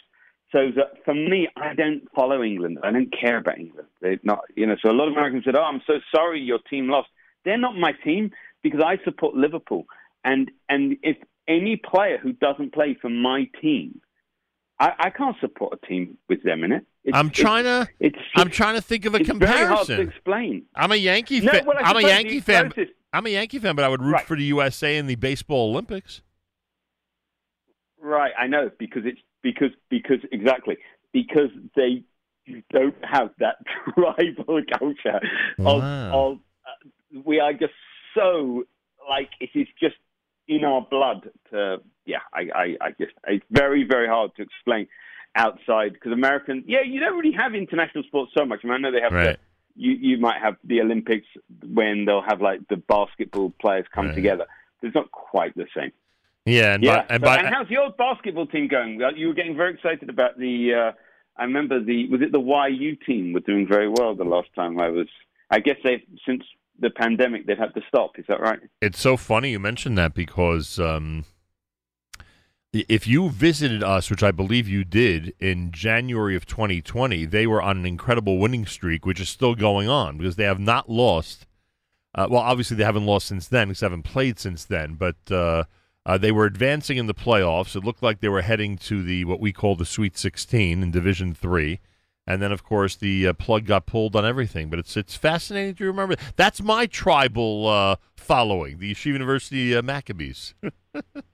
So 0.51 0.71
that 0.77 1.05
for 1.05 1.15
me, 1.15 1.49
I 1.57 1.75
don't 1.75 2.11
follow 2.15 2.43
England. 2.43 2.79
I 2.83 2.91
don't 2.91 3.13
care 3.13 3.37
about 3.37 3.59
England. 3.59 3.89
They're 4.01 4.19
not, 4.23 4.41
you 4.57 4.67
know. 4.67 4.77
So 4.83 4.91
a 4.91 4.93
lot 4.93 5.09
of 5.09 5.13
Americans 5.13 5.45
said, 5.45 5.57
"Oh, 5.57 5.63
I'm 5.63 5.83
so 5.87 5.95
sorry 6.15 6.41
your 6.41 6.59
team 6.71 6.89
lost." 6.89 7.09
They're 7.45 7.59
not 7.59 7.77
my 7.77 7.93
team 8.05 8.31
because 8.63 8.81
I 8.81 8.99
support 9.05 9.35
Liverpool. 9.35 9.85
And 10.25 10.51
and 10.69 10.97
if 11.03 11.17
any 11.47 11.77
player 11.77 12.19
who 12.19 12.33
doesn't 12.33 12.73
play 12.73 12.97
for 13.01 13.11
my 13.11 13.49
team, 13.61 14.01
I, 14.81 14.93
I 14.99 15.11
can't 15.11 15.37
support 15.41 15.79
a 15.83 15.87
team 15.87 16.17
with 16.29 16.43
them 16.43 16.65
in 16.65 16.73
it. 16.73 16.87
It's, 17.05 17.17
I'm 17.17 17.29
trying 17.31 17.65
to. 17.65 17.87
It's, 18.01 18.17
it's 18.17 18.25
I'm 18.37 18.51
trying 18.51 18.75
to 18.77 18.83
think 18.83 19.05
of 19.05 19.15
a 19.15 19.19
it's 19.19 19.29
very 19.29 19.67
hard 19.67 19.87
to 19.87 19.97
comparison. 19.97 20.09
explain. 20.09 20.63
I'm 20.75 20.93
a 20.93 20.97
Yankee 20.97 21.41
fan. 21.41 21.65
No, 21.65 21.73
well, 21.75 21.77
I'm 21.81 21.97
a 21.97 22.03
Yankee 22.09 22.41
fan. 22.41 22.73
I'm 23.13 23.27
a 23.27 23.31
Yankee 23.31 23.59
fan, 23.59 23.77
but 23.77 23.85
I 23.85 23.89
would 23.89 24.03
root 24.03 24.13
Right. 24.13 24.27
for 24.27 24.37
the 24.37 24.45
USA 24.45 24.97
in 24.97 25.07
the 25.07 25.15
baseball 25.15 25.71
Olympics. 25.71 26.23
Right, 28.01 28.33
I 28.39 28.47
know 28.47 28.71
because 28.79 29.03
it's 29.05 29.21
because 29.43 29.71
because 29.89 30.19
exactly 30.33 30.77
because 31.13 31.51
they 31.77 32.05
don't 32.71 32.95
have 33.03 33.31
that 33.39 33.57
tribal 33.95 34.61
culture 34.79 35.21
of, 35.59 35.83
Wow. 35.83 36.11
of 36.13 36.39
uh, 36.67 37.21
we 37.25 37.41
are 37.41 37.53
just 37.53 37.73
so 38.15 38.65
like 39.09 39.31
it 39.41 39.51
is 39.55 39.67
just 39.81 39.97
in 40.47 40.65
our 40.65 40.83
blood 40.91 41.29
to 41.51 41.79
yeah 42.07 42.19
I, 42.33 42.41
I, 42.55 42.77
I 42.81 42.91
just 42.99 43.13
it's 43.27 43.45
very 43.51 43.85
very 43.85 44.09
hard 44.09 44.35
to 44.37 44.43
explain 44.43 44.89
outside 45.37 45.93
because 45.93 46.13
American 46.13 46.65
yeah 46.67 46.83
you 46.85 47.01
don't 47.01 47.17
really 47.17 47.37
have 47.37 47.55
international 47.55 48.05
sports 48.05 48.33
so 48.37 48.45
much 48.45 48.61
I, 48.65 48.67
mean, 48.67 48.75
I 48.75 48.79
know 48.79 48.93
they 48.93 49.01
have 49.03 49.13
the, 49.13 49.37
you 49.77 49.93
you 49.93 50.19
might 50.19 50.41
have 50.43 50.57
the 50.65 50.81
Olympics 50.81 51.27
when 51.67 52.07
they'll 52.07 52.23
have 52.27 52.41
like 52.41 52.67
the 52.69 52.77
basketball 52.77 53.53
players 53.61 53.87
come 53.95 54.07
Right. 54.07 54.15
together 54.15 54.47
it's 54.83 54.95
not 54.95 55.11
quite 55.11 55.55
the 55.55 55.67
same 55.77 55.93
Yeah, 56.49 56.75
and 56.75 56.83
yeah. 56.83 56.97
by, 56.97 57.07
and 57.11 57.23
So- 57.23 57.27
by, 57.27 57.37
and 57.37 57.49
how's 57.49 57.71
your 57.71 57.91
basketball 57.91 58.47
team 58.47 58.69
going? 58.69 59.01
You 59.17 59.29
were 59.29 59.35
getting 59.35 59.57
very 59.57 59.75
excited 59.75 60.09
about 60.09 60.39
the. 60.39 60.75
Uh, 60.75 60.93
I 61.37 61.45
remember 61.45 61.83
the 61.83 62.09
was 62.09 62.21
it 62.21 62.33
the 62.33 62.41
YU 62.41 62.97
team 62.97 63.33
were 63.33 63.41
doing 63.41 63.67
very 63.67 63.89
well 63.89 64.15
the 64.15 64.25
last 64.25 64.49
time 64.55 64.81
I 64.81 64.89
was. 64.89 65.07
I 65.51 65.61
guess 65.61 65.77
they 65.85 66.05
since 66.27 66.43
the 66.79 66.91
pandemic 66.91 67.47
they've 67.47 67.59
had 67.59 67.75
to 67.75 67.83
stop. 67.89 68.19
Is 68.19 68.27
that 68.29 68.41
right? 68.41 68.61
it's 68.81 69.01
so 69.01 69.17
funny 69.17 69.51
you 69.51 69.59
mentioned 69.59 69.99
that 69.99 70.15
because 70.15 70.79
um, 70.79 71.25
if 72.73 73.07
you 73.07 73.31
visited 73.31 73.83
us, 73.83 74.11
which 74.11 74.23
I 74.23 74.31
believe 74.31 74.69
you 74.69 74.85
did 74.85 75.35
in 75.41 75.73
January 75.73 76.37
of 76.37 76.47
2020, 76.47 77.25
they 77.25 77.47
were 77.47 77.63
on 77.63 77.79
an 77.79 77.87
incredible 77.87 78.39
winning 78.39 78.67
streak, 78.67 79.07
which 79.07 79.21
is 79.21 79.29
still 79.29 79.55
going 79.55 79.89
on 79.89 80.19
because 80.19 80.37
they 80.37 80.45
have 80.45 80.61
not 80.61 80.91
lost. 80.91 81.47
Uh, 82.15 82.27
well, 82.31 82.43
obviously 82.43 82.77
they 82.77 82.85
haven't 82.85 83.07
lost 83.07 83.27
since 83.27 83.49
then 83.49 83.69
because 83.69 83.81
they 83.81 83.87
haven't 83.87 84.03
played 84.03 84.39
since 84.39 84.65
then, 84.65 84.95
but 84.95 85.17
uh, 85.31 85.65
uh, 86.09 86.19
they 86.19 86.33
were 86.33 86.47
advancing 86.47 86.97
in 86.97 87.07
the 87.07 87.15
playoffs. 87.15 87.77
It 87.77 87.85
looked 87.85 88.03
like 88.03 88.21
they 88.21 88.29
were 88.29 88.43
heading 88.43 88.77
to 88.79 89.03
the 89.03 89.25
what 89.27 89.39
we 89.39 89.53
call 89.53 89.77
the 89.77 89.85
Sweet 89.85 90.17
16 90.19 90.83
in 90.83 90.91
Division 90.91 91.35
Three. 91.35 91.81
And 92.27 92.43
then, 92.43 92.53
of 92.53 92.63
course, 92.63 92.95
the 92.95 93.29
uh, 93.29 93.33
plug 93.33 93.65
got 93.65 93.87
pulled 93.87 94.15
on 94.15 94.25
everything. 94.27 94.69
But 94.71 94.79
it's 94.79 94.97
it's 94.97 95.15
fascinating 95.17 95.75
to 95.77 95.85
remember. 95.85 96.17
That's 96.37 96.61
my 96.63 96.87
tribal 96.87 97.67
uh, 97.69 97.97
following, 98.17 98.79
the 98.79 98.93
Yeshiva 98.93 99.07
University 99.13 99.77
uh, 99.77 99.83
Maccabees. 99.83 100.55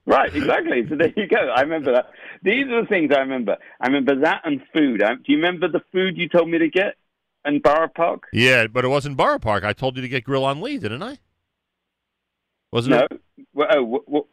Right, 0.04 0.34
exactly. 0.34 0.86
So 0.90 0.96
there 0.96 1.10
you 1.16 1.26
go. 1.26 1.36
I 1.38 1.62
remember 1.62 1.92
that. 1.92 2.10
These 2.42 2.66
are 2.66 2.82
the 2.82 2.86
things 2.86 3.10
I 3.16 3.20
remember. 3.20 3.56
I 3.80 3.86
remember 3.86 4.14
that 4.20 4.42
and 4.44 4.60
food. 4.74 5.02
I, 5.02 5.14
do 5.14 5.22
you 5.28 5.36
remember 5.36 5.68
the 5.68 5.80
food 5.90 6.18
you 6.18 6.28
told 6.28 6.50
me 6.50 6.58
to 6.58 6.68
get 6.68 6.96
in 7.46 7.60
Borough 7.60 7.88
Park? 7.88 8.24
yeah, 8.32 8.66
but 8.66 8.84
it 8.84 8.88
wasn't 8.88 9.16
Borough 9.16 9.38
Park. 9.38 9.64
I 9.64 9.72
told 9.72 9.96
you 9.96 10.02
to 10.02 10.08
get 10.08 10.24
Grill 10.24 10.44
on 10.44 10.60
Lee, 10.60 10.76
didn't 10.76 11.02
I? 11.02 11.16
Wasn't 12.72 12.94
No. 12.94 13.06
it? 13.10 13.20
Well, 13.54 13.68
oh, 13.70 13.82
what, 14.04 14.26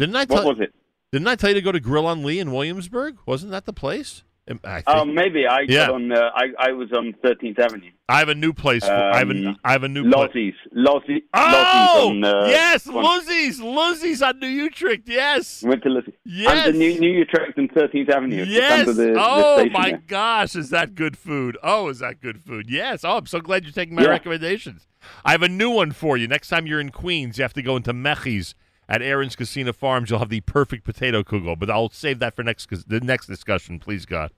Didn't 0.00 0.16
I 0.16 0.20
what 0.20 0.28
tell? 0.28 0.44
was 0.48 0.60
it? 0.60 0.74
Didn't 1.12 1.28
I 1.28 1.34
tell 1.36 1.50
you 1.50 1.54
to 1.56 1.60
go 1.62 1.72
to 1.72 1.80
Grill 1.80 2.06
on 2.06 2.24
Lee 2.24 2.38
in 2.38 2.52
Williamsburg? 2.52 3.18
Wasn't 3.26 3.50
that 3.52 3.66
the 3.66 3.72
place? 3.72 4.22
Um, 4.50 4.58
I, 4.64 4.82
Oh, 4.86 5.04
maybe 5.04 5.46
I 5.46 5.60
Yeah. 5.68 5.86
got 5.86 5.94
on. 5.94 6.10
Uh, 6.12 6.30
I 6.34 6.46
I 6.58 6.72
was 6.72 6.90
on 6.92 7.14
Thirteenth 7.22 7.58
Avenue. 7.58 7.90
I 8.08 8.18
have 8.18 8.28
a 8.30 8.34
new 8.34 8.52
place. 8.52 8.84
For, 8.84 8.90
I 8.92 9.18
have 9.18 9.30
a 9.30 9.48
um, 9.48 9.56
I 9.62 9.72
have 9.72 9.84
a 9.84 9.88
new 9.88 10.02
place. 10.10 10.14
Lozzie's. 10.34 10.54
Lozzie. 10.72 11.22
Oh, 11.34 11.40
Lozzie's 11.40 12.06
on, 12.06 12.24
uh, 12.24 12.46
yes, 12.48 12.88
on- 12.88 12.94
Luzzies, 13.04 13.60
Luzzies 13.60 14.22
on 14.26 14.40
New 14.40 14.48
Utrecht. 14.48 15.06
Yes, 15.08 15.62
Went 15.62 15.82
to 15.84 15.90
Lizzie. 15.90 16.14
yes, 16.24 16.66
Under 16.66 16.76
New, 16.78 16.98
New 16.98 17.10
Utrecht 17.12 17.58
and 17.58 17.70
13th 17.70 18.08
Avenue. 18.08 18.44
Yes. 18.48 18.86
The, 18.86 18.92
the 18.94 19.14
oh 19.18 19.58
station 19.58 19.72
my 19.74 19.90
there. 19.90 20.02
gosh, 20.08 20.56
is 20.56 20.70
that 20.70 20.94
good 20.96 21.16
food? 21.18 21.56
Oh, 21.62 21.88
is 21.88 21.98
that 22.00 22.20
good 22.20 22.40
food? 22.42 22.70
Yes. 22.70 23.04
Oh, 23.04 23.18
I'm 23.18 23.26
so 23.26 23.40
glad 23.40 23.64
you're 23.64 23.72
taking 23.72 23.94
my 23.94 24.02
Yeah. 24.02 24.08
recommendations. 24.08 24.88
I 25.24 25.32
have 25.32 25.42
a 25.42 25.48
new 25.48 25.70
one 25.70 25.92
for 25.92 26.16
you. 26.16 26.26
Next 26.26 26.48
time 26.48 26.66
you're 26.66 26.80
in 26.80 26.90
Queens, 26.90 27.38
you 27.38 27.42
have 27.42 27.52
to 27.52 27.62
go 27.62 27.76
into 27.76 27.92
Mechi's 27.92 28.54
at 28.90 29.00
Aaron's 29.00 29.36
Casino 29.36 29.72
Farms. 29.72 30.10
You'll 30.10 30.18
have 30.18 30.28
the 30.28 30.40
perfect 30.40 30.84
potato 30.84 31.22
kugel, 31.22 31.58
but 31.58 31.70
I'll 31.70 31.88
save 31.88 32.18
that 32.18 32.34
for 32.34 32.42
next 32.42 32.68
the 32.88 33.00
next 33.00 33.26
discussion, 33.26 33.78
please 33.78 34.04
God. 34.04 34.32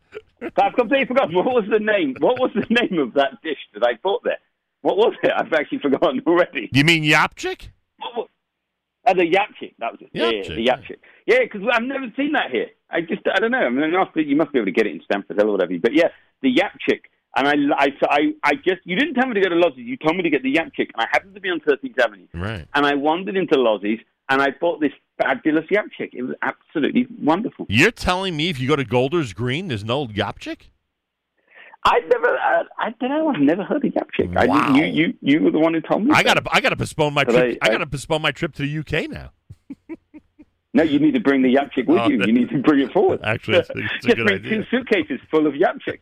I've 0.56 0.74
completely 0.74 1.06
forgotten. 1.06 1.34
What 1.34 1.46
was 1.46 1.64
the 1.70 1.80
name? 1.80 2.14
What 2.20 2.38
was 2.38 2.50
the 2.54 2.66
name 2.68 2.98
of 3.00 3.14
that 3.14 3.42
dish 3.42 3.58
that 3.74 3.84
I 3.84 3.94
bought 4.02 4.22
there? 4.22 4.38
What 4.82 4.96
was 4.96 5.14
it? 5.22 5.32
I've 5.34 5.52
actually 5.52 5.78
forgotten 5.78 6.20
already. 6.26 6.68
You 6.72 6.84
mean 6.84 7.02
yapchik? 7.04 7.68
Oh, 8.02 8.26
the 9.06 9.22
yapchik. 9.22 9.74
That 9.78 9.92
was 9.92 10.00
it. 10.00 10.10
Yeah, 10.12 10.30
yeah, 10.30 10.42
the 10.42 10.66
yapchik. 10.66 10.98
Yeah, 11.26 11.38
because 11.42 11.62
I've 11.72 11.82
never 11.84 12.06
seen 12.16 12.32
that 12.32 12.50
here. 12.50 12.68
I 12.90 13.00
just, 13.00 13.22
I 13.32 13.40
don't 13.40 13.52
know. 13.52 13.58
I 13.58 13.68
mean, 13.70 13.90
you 13.90 13.98
must 13.98 14.14
be, 14.14 14.22
you 14.24 14.36
must 14.36 14.52
be 14.52 14.58
able 14.58 14.66
to 14.66 14.72
get 14.72 14.86
it 14.86 14.92
in 14.92 15.00
Stamford 15.04 15.38
Hill 15.38 15.48
or 15.48 15.52
whatever. 15.52 15.72
But 15.80 15.94
yeah, 15.94 16.08
the 16.42 16.54
yapchik. 16.54 17.02
And 17.34 17.48
I, 17.48 17.54
I, 17.78 17.88
I, 18.10 18.20
I 18.44 18.54
just, 18.56 18.82
you 18.84 18.94
didn't 18.96 19.14
tell 19.14 19.26
me 19.26 19.34
to 19.34 19.40
go 19.40 19.48
to 19.48 19.54
Lozzie's. 19.54 19.86
You 19.86 19.96
told 19.96 20.16
me 20.16 20.22
to 20.22 20.30
get 20.30 20.42
the 20.42 20.52
yapchik. 20.52 20.90
And 20.94 20.98
I 20.98 21.06
happened 21.12 21.34
to 21.34 21.40
be 21.40 21.48
on 21.48 21.60
13th 21.60 21.98
Avenue. 21.98 22.26
Right. 22.34 22.66
And 22.74 22.84
I 22.84 22.94
wandered 22.94 23.36
into 23.36 23.54
Lozzie's 23.54 24.00
and 24.32 24.42
I 24.42 24.50
bought 24.60 24.80
this 24.80 24.92
fabulous 25.20 25.64
yapchik. 25.70 26.10
It 26.12 26.22
was 26.22 26.34
absolutely 26.42 27.06
wonderful. 27.20 27.66
You're 27.68 27.90
telling 27.90 28.36
me 28.36 28.48
if 28.48 28.58
you 28.58 28.66
go 28.68 28.76
to 28.76 28.84
Golders 28.84 29.32
Green, 29.32 29.68
there's 29.68 29.84
no 29.84 30.06
yapchik? 30.06 30.70
I've 31.84 32.06
never, 32.08 32.36
uh, 32.36 32.62
I 32.78 32.90
don't 33.00 33.10
know, 33.10 33.28
I've 33.28 33.40
never 33.40 33.64
heard 33.64 33.84
of 33.84 33.92
yapchik. 33.92 34.36
I 34.36 34.46
Wow. 34.46 34.72
didn't, 34.72 34.94
you, 34.94 35.04
you, 35.06 35.14
you 35.20 35.42
were 35.42 35.50
the 35.50 35.58
one 35.58 35.74
who 35.74 35.80
told 35.80 36.04
me. 36.04 36.12
I 36.12 36.18
so. 36.18 36.24
gotta 36.24 36.42
I 36.52 36.60
gotta 36.60 36.76
postpone 36.76 37.12
my 37.14 37.24
But 37.24 37.32
trip. 37.32 37.58
I, 37.60 37.66
I- 37.66 37.68
I- 37.68 37.72
gotta 37.72 37.86
postpone 37.86 38.22
my 38.22 38.30
trip 38.32 38.52
to 38.54 38.62
the 38.62 38.78
UK 38.78 39.10
now. 39.10 39.32
No, 40.74 40.82
you 40.82 40.98
need 40.98 41.12
to 41.12 41.20
bring 41.20 41.42
the 41.42 41.54
yapchik 41.54 41.86
with 41.86 41.98
Oh, 42.00 42.08
you. 42.08 42.18
You 42.24 42.32
need 42.32 42.48
to 42.48 42.56
bring 42.58 42.80
it 42.80 42.92
forward. 42.94 43.20
Actually, 43.22 43.58
it's, 43.58 43.68
it's 43.74 43.92
Just 44.06 44.16
bring 44.16 44.28
idea. 44.38 44.50
two 44.50 44.64
suitcases 44.70 45.20
full 45.30 45.46
of 45.46 45.52
yapchik. 45.52 45.98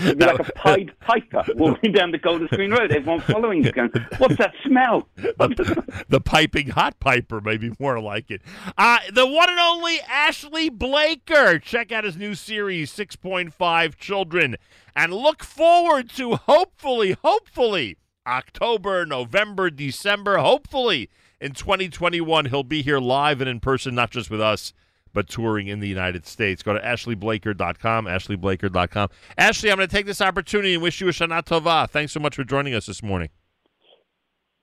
It'd 0.00 0.18
be 0.18 0.24
like 0.24 0.38
a 0.38 0.52
pied 0.52 0.92
piper 1.00 1.42
walking 1.56 1.90
down 1.90 2.12
the 2.12 2.18
Golders 2.18 2.48
Green 2.50 2.70
Road. 2.70 2.92
Everyone 2.92 3.20
following 3.20 3.64
you, 3.64 3.72
going, 3.72 3.90
"What's 4.18 4.36
that 4.36 4.52
smell?" 4.64 5.08
the, 5.16 6.04
the 6.08 6.20
piping 6.20 6.68
hot 6.68 7.00
piper, 7.00 7.40
maybe 7.40 7.72
more 7.80 8.00
like 8.00 8.30
it. 8.30 8.42
Uh, 8.78 8.98
the 9.12 9.26
one 9.26 9.50
and 9.50 9.58
only 9.58 9.98
Ashley 10.08 10.68
Blaker. 10.68 11.58
Check 11.58 11.90
out 11.90 12.04
his 12.04 12.16
new 12.16 12.36
series, 12.36 12.92
6.5 12.92 13.96
Children, 13.96 14.54
and 14.94 15.12
look 15.12 15.42
forward 15.42 16.10
to 16.10 16.36
hopefully, 16.36 17.16
hopefully, 17.24 17.96
October, 18.24 19.04
November, 19.04 19.68
December, 19.68 20.38
hopefully 20.38 21.10
in 21.40 21.52
2021, 21.52 22.46
he'll 22.46 22.62
be 22.62 22.82
here 22.82 22.98
live 22.98 23.40
and 23.40 23.48
in 23.48 23.60
person, 23.60 23.94
not 23.94 24.10
just 24.10 24.30
with 24.30 24.40
us, 24.40 24.72
but 25.12 25.28
touring 25.28 25.66
in 25.68 25.80
the 25.80 25.88
United 25.88 26.26
States. 26.26 26.62
Go 26.62 26.74
to 26.74 26.80
ashleyblaker.com, 26.80 28.06
ashleyblaker.com. 28.06 29.08
Ashley, 29.38 29.70
I'm 29.70 29.76
going 29.76 29.88
to 29.88 29.94
take 29.94 30.06
this 30.06 30.20
opportunity 30.20 30.74
and 30.74 30.82
wish 30.82 31.00
you 31.00 31.08
a 31.08 31.12
Shana 31.12 31.42
Tova. 31.42 31.88
Thanks 31.88 32.12
so 32.12 32.20
much 32.20 32.36
for 32.36 32.44
joining 32.44 32.74
us 32.74 32.86
this 32.86 33.02
morning. 33.02 33.30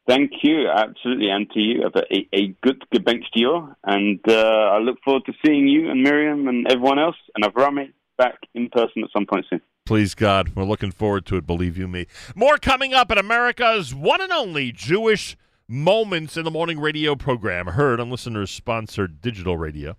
Thank 0.08 0.32
you, 0.42 0.68
absolutely, 0.68 1.30
and 1.30 1.50
to 1.52 1.60
you. 1.60 1.90
A, 1.96 2.28
a 2.34 2.48
good 2.62 2.84
to 2.92 3.22
you, 3.36 3.74
and 3.86 4.20
uh, 4.28 4.34
I 4.34 4.80
look 4.80 4.98
forward 5.04 5.24
to 5.28 5.34
seeing 5.46 5.68
you 5.68 5.90
and 5.90 6.04
Miriam 6.04 6.50
and 6.50 6.68
everyone 6.70 7.00
else, 7.00 7.16
and 7.36 7.46
Avrami 7.46 7.94
back 8.18 8.36
in 8.54 8.70
person 8.70 9.04
at 9.04 9.10
some 9.12 9.26
point 9.26 9.46
soon. 9.50 9.62
Please 9.86 10.14
God, 10.14 10.56
we're 10.56 10.66
looking 10.66 10.92
forward 10.92 11.26
to 11.28 11.38
it. 11.38 11.48
Believe 11.48 11.78
you 11.78 11.88
me. 11.88 12.08
More 12.36 12.58
coming 12.58 12.94
up 12.94 13.12
at 13.12 13.18
America's 13.18 13.96
one 13.96 14.22
and 14.22 14.32
only 14.32 14.72
Jewish 14.72 15.38
Moments 15.70 16.36
in 16.36 16.44
the 16.44 16.52
Morning 16.52 16.78
radio 16.78 17.16
program, 17.16 17.68
heard 17.68 18.02
on 18.02 18.12
listeners-sponsored 18.12 19.22
digital 19.22 19.56
radio. 19.56 19.96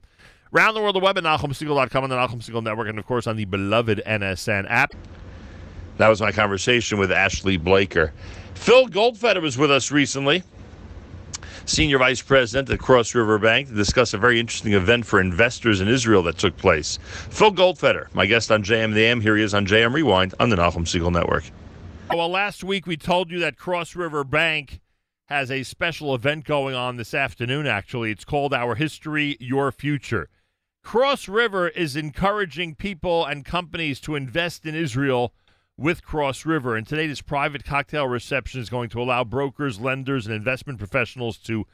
Round 0.53 0.77
the 0.77 0.83
world, 0.83 0.95
the 0.95 1.01
web 1.01 1.17
at 1.17 1.25
NachumSegal.com 1.25 2.05
and 2.05 2.13
the 2.13 2.17
Nachum 2.17 2.45
Segal 2.45 2.63
Network, 2.63 2.89
and 2.89 2.99
of 2.99 3.07
course 3.07 3.27
on 3.27 3.37
the 3.37 3.47
beloved 3.47 4.03
NSN 4.07 4.67
app. 4.69 4.93
That 5.97 6.09
was 6.09 6.21
my 6.21 6.33
conversation 6.33 6.99
with 6.99 7.11
Ashley 7.11 7.57
Blaker. 7.57 8.13
Phil 8.55 8.89
Goldfeder 8.89 9.41
was 9.41 9.57
with 9.57 9.71
us 9.71 9.91
recently, 9.91 10.43
Senior 11.65 11.97
Vice 11.97 12.21
President 12.21 12.69
at 12.69 12.79
Cross 12.79 13.15
River 13.15 13.39
Bank, 13.39 13.69
to 13.69 13.75
discuss 13.75 14.13
a 14.13 14.19
very 14.19 14.39
interesting 14.39 14.75
event 14.75 15.07
for 15.07 15.19
investors 15.19 15.81
in 15.81 15.89
Israel 15.89 16.23
that 16.25 16.37
took 16.37 16.59
place. 16.59 16.99
Phil 17.31 17.53
Goldfeder, 17.53 18.13
my 18.15 18.27
guest 18.27 18.53
on 18.53 18.63
JM 18.63 18.93
the 18.93 19.05
AM. 19.05 19.23
Here 19.23 19.35
he 19.35 19.43
is 19.43 19.55
on 19.55 19.65
JM 19.65 19.95
Rewind 19.95 20.35
on 20.39 20.51
the 20.51 20.57
Nachum 20.57 20.85
Segal 20.85 21.11
Network. 21.11 21.45
Well, 22.11 22.29
last 22.29 22.63
week 22.63 22.87
we 22.87 22.99
told 22.99 23.31
you 23.31 23.39
that 23.41 23.57
Cross 23.57 23.97
River 23.97 24.25
Bank 24.25 24.81
has 25.27 25.51
a 25.51 25.63
special 25.63 26.15
event 26.15 26.45
going 26.45 26.75
on 26.75 26.97
this 26.97 27.15
afternoon, 27.15 27.67
actually. 27.67 28.11
It's 28.11 28.25
called 28.25 28.53
Our 28.53 28.75
History, 28.75 29.37
Your 29.41 29.73
Future. 29.73 30.29
Cross 30.83 31.29
River 31.29 31.69
is 31.69 31.97
encouraging 31.97 32.75
people 32.75 33.25
and 33.25 33.45
companies 33.45 34.01
to 34.01 34.17
invest 34.17 34.67
in 34.67 34.75
Israel 34.75 35.33
with 35.79 36.05
Cross 36.05 36.45
River. 36.45 36.77
And 36.77 36.87
today, 36.87 37.07
this 37.07 37.23
private 37.23 37.65
cocktail 37.65 38.07
reception 38.07 38.61
is 38.61 38.69
going 38.69 38.91
to 38.91 39.01
allow 39.01 39.25
brokers, 39.25 39.81
lenders, 39.81 40.27
and 40.27 40.35
investment 40.35 40.79
professionals 40.79 41.39
to 41.39 41.67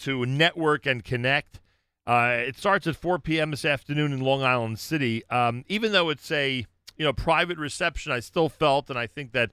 to 0.00 0.26
network 0.26 0.86
and 0.86 1.04
connect. 1.04 1.60
Uh, 2.06 2.36
it 2.38 2.56
starts 2.56 2.86
at 2.86 2.96
4 2.96 3.18
p.m. 3.20 3.52
this 3.52 3.64
afternoon 3.64 4.12
in 4.12 4.20
Long 4.20 4.42
Island 4.42 4.78
City. 4.78 5.22
Um, 5.30 5.64
even 5.68 5.92
though 5.92 6.08
it's 6.08 6.30
a 6.30 6.66
you 6.96 7.04
know 7.04 7.12
private 7.12 7.58
reception, 7.58 8.12
I 8.12 8.20
still 8.20 8.48
felt, 8.48 8.88
and 8.88 8.98
I 8.98 9.06
think 9.06 9.32
that 9.32 9.50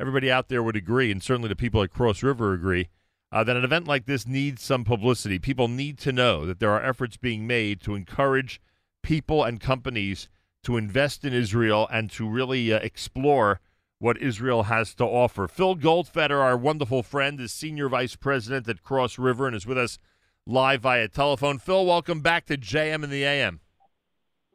everybody 0.00 0.30
out 0.30 0.48
there 0.48 0.62
would 0.62 0.76
agree, 0.76 1.10
and 1.10 1.22
certainly 1.22 1.48
the 1.48 1.56
people 1.56 1.82
at 1.82 1.90
Cross 1.90 2.22
River 2.22 2.52
agree, 2.52 2.88
uh, 3.30 3.44
that 3.44 3.56
an 3.56 3.64
event 3.64 3.86
like 3.86 4.06
this 4.06 4.26
needs 4.26 4.62
some 4.62 4.84
publicity. 4.84 5.38
People 5.38 5.68
need 5.68 5.98
to 5.98 6.12
know 6.12 6.46
that 6.46 6.60
there 6.60 6.70
are 6.70 6.82
efforts 6.82 7.16
being 7.16 7.46
made 7.46 7.80
to 7.82 7.94
encourage 7.94 8.60
people 9.02 9.44
and 9.44 9.60
companies 9.60 10.28
to 10.64 10.76
invest 10.76 11.24
in 11.24 11.32
Israel 11.32 11.88
and 11.92 12.10
to 12.10 12.28
really 12.28 12.72
uh, 12.72 12.78
explore 12.78 13.60
what 13.98 14.20
Israel 14.22 14.64
has 14.64 14.94
to 14.94 15.04
offer. 15.04 15.48
Phil 15.48 15.76
Goldfeder, 15.76 16.40
our 16.40 16.56
wonderful 16.56 17.02
friend, 17.02 17.40
is 17.40 17.52
Senior 17.52 17.88
Vice 17.88 18.16
President 18.16 18.68
at 18.68 18.82
Cross 18.82 19.18
River 19.18 19.46
and 19.46 19.56
is 19.56 19.66
with 19.66 19.78
us 19.78 19.98
live 20.46 20.82
via 20.82 21.08
telephone. 21.08 21.58
Phil, 21.58 21.84
welcome 21.84 22.20
back 22.20 22.46
to 22.46 22.56
JM 22.56 23.02
and 23.02 23.12
the 23.12 23.24
AM. 23.24 23.60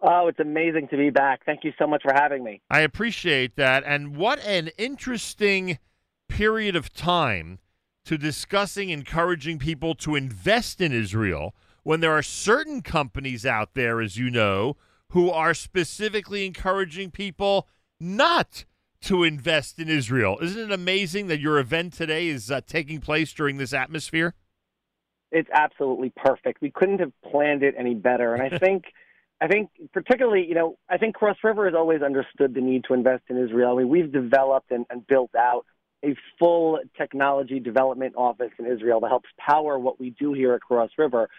Oh, 0.05 0.27
it's 0.27 0.39
amazing 0.39 0.89
to 0.89 0.97
be 0.97 1.09
back. 1.09 1.45
Thank 1.45 1.63
you 1.63 1.71
so 1.79 1.87
much 1.87 2.03
for 2.03 2.13
having 2.13 2.43
me. 2.43 2.61
I 2.69 2.81
appreciate 2.81 3.55
that. 3.55 3.83
And 3.85 4.17
what 4.17 4.39
an 4.39 4.69
interesting 4.77 5.79
period 6.27 6.75
of 6.75 6.93
time 6.93 7.59
to 8.03 8.17
discussing 8.17 8.89
encouraging 8.89 9.59
people 9.59 9.95
to 9.95 10.15
invest 10.15 10.81
in 10.81 10.91
Israel 10.91 11.55
when 11.83 12.01
there 12.01 12.11
are 12.11 12.21
certain 12.21 12.81
companies 12.81 13.45
out 13.45 13.75
there, 13.75 14.01
as 14.01 14.17
you 14.17 14.29
know, 14.29 14.75
who 15.09 15.29
are 15.29 15.53
specifically 15.53 16.45
encouraging 16.45 17.09
people 17.09 17.67
not 17.97 18.65
to 19.03 19.23
invest 19.23 19.79
in 19.79 19.87
Israel. 19.87 20.37
Isn't 20.41 20.71
it 20.71 20.71
amazing 20.71 21.27
that 21.27 21.39
your 21.39 21.59
event 21.59 21.93
today 21.93 22.27
is 22.27 22.51
uh, 22.51 22.59
taking 22.65 22.99
place 22.99 23.31
during 23.31 23.57
this 23.57 23.73
atmosphere? 23.73 24.33
It's 25.31 25.49
absolutely 25.53 26.11
perfect. 26.15 26.61
We 26.61 26.71
couldn't 26.71 26.99
have 26.99 27.11
planned 27.29 27.63
it 27.63 27.75
any 27.77 27.95
better. 27.95 28.33
And 28.33 28.41
I 28.41 28.57
think, 28.59 28.85
I 29.43 29.47
think 29.47 29.71
particularly, 29.91 30.45
you 30.47 30.55
know, 30.55 30.77
I 30.89 30.97
think 30.97 31.15
Cross 31.15 31.35
River 31.43 31.65
has 31.65 31.75
always 31.75 32.01
understood 32.01 32.53
the 32.53 32.61
need 32.61 32.85
to 32.87 32.93
invest 32.93 33.23
in 33.27 33.37
Israel. 33.37 33.73
I 33.75 33.79
mean, 33.79 33.89
we've 33.89 34.09
developed 34.09 34.71
and, 34.71 34.85
and 34.89 35.05
built 35.05 35.31
out 35.37 35.65
a 36.01 36.15
full 36.39 36.79
technology 36.97 37.59
development 37.59 38.13
office 38.15 38.51
in 38.57 38.65
Israel 38.65 39.01
that 39.01 39.09
helps 39.09 39.27
power 39.37 39.77
what 39.77 39.99
we 39.99 40.11
do 40.11 40.31
here 40.31 40.53
at 40.53 40.61
Cross 40.61 40.91
River. 40.97 41.29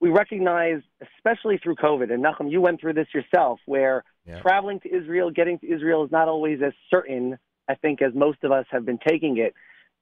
We 0.00 0.08
recognize, 0.10 0.80
especially 1.16 1.60
through 1.62 1.76
COVID, 1.76 2.12
and 2.12 2.24
Nachum, 2.24 2.50
you 2.50 2.60
went 2.60 2.80
through 2.80 2.94
this 2.94 3.06
yourself, 3.14 3.60
where 3.66 4.02
Yeah. 4.26 4.40
traveling 4.40 4.80
to 4.80 4.92
Israel, 4.92 5.30
getting 5.30 5.60
to 5.60 5.66
Israel 5.68 6.02
is 6.04 6.10
not 6.10 6.26
always 6.26 6.60
as 6.62 6.72
certain, 6.90 7.38
I 7.68 7.76
think, 7.76 8.02
as 8.02 8.12
most 8.12 8.42
of 8.42 8.50
us 8.50 8.66
have 8.70 8.84
been 8.84 8.98
taking 8.98 9.36
it. 9.36 9.54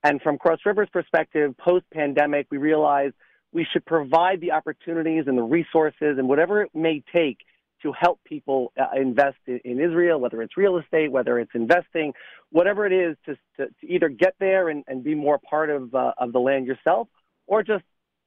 And 0.03 0.19
from 0.23 0.39
Cross 0.39 0.61
River's 0.65 0.89
perspective, 0.89 1.55
post 1.57 1.85
pandemic, 1.91 2.47
we 2.49 2.57
realized 2.57 3.13
we 3.53 3.65
should 3.71 3.85
provide 3.85 4.41
the 4.41 4.51
opportunities 4.51 5.25
and 5.27 5.37
the 5.37 5.43
resources 5.43 6.17
and 6.17 6.27
whatever 6.27 6.63
it 6.63 6.73
may 6.73 7.03
take 7.13 7.37
to 7.83 7.91
help 7.91 8.19
people 8.23 8.71
uh, 8.79 8.85
invest 8.99 9.37
in, 9.47 9.59
in 9.63 9.79
Israel, 9.79 10.19
whether 10.19 10.41
it's 10.41 10.57
real 10.57 10.77
estate, 10.77 11.11
whether 11.11 11.39
it's 11.39 11.51
investing, 11.53 12.13
whatever 12.51 12.85
it 12.85 12.93
is, 12.93 13.15
to, 13.25 13.35
to, 13.57 13.67
to 13.67 13.87
either 13.87 14.09
get 14.09 14.35
there 14.39 14.69
and, 14.69 14.83
and 14.87 15.03
be 15.03 15.15
more 15.15 15.39
part 15.39 15.69
of, 15.69 15.93
uh, 15.93 16.13
of 16.17 16.31
the 16.33 16.39
land 16.39 16.67
yourself 16.67 17.07
or 17.47 17.63
just 17.63 17.83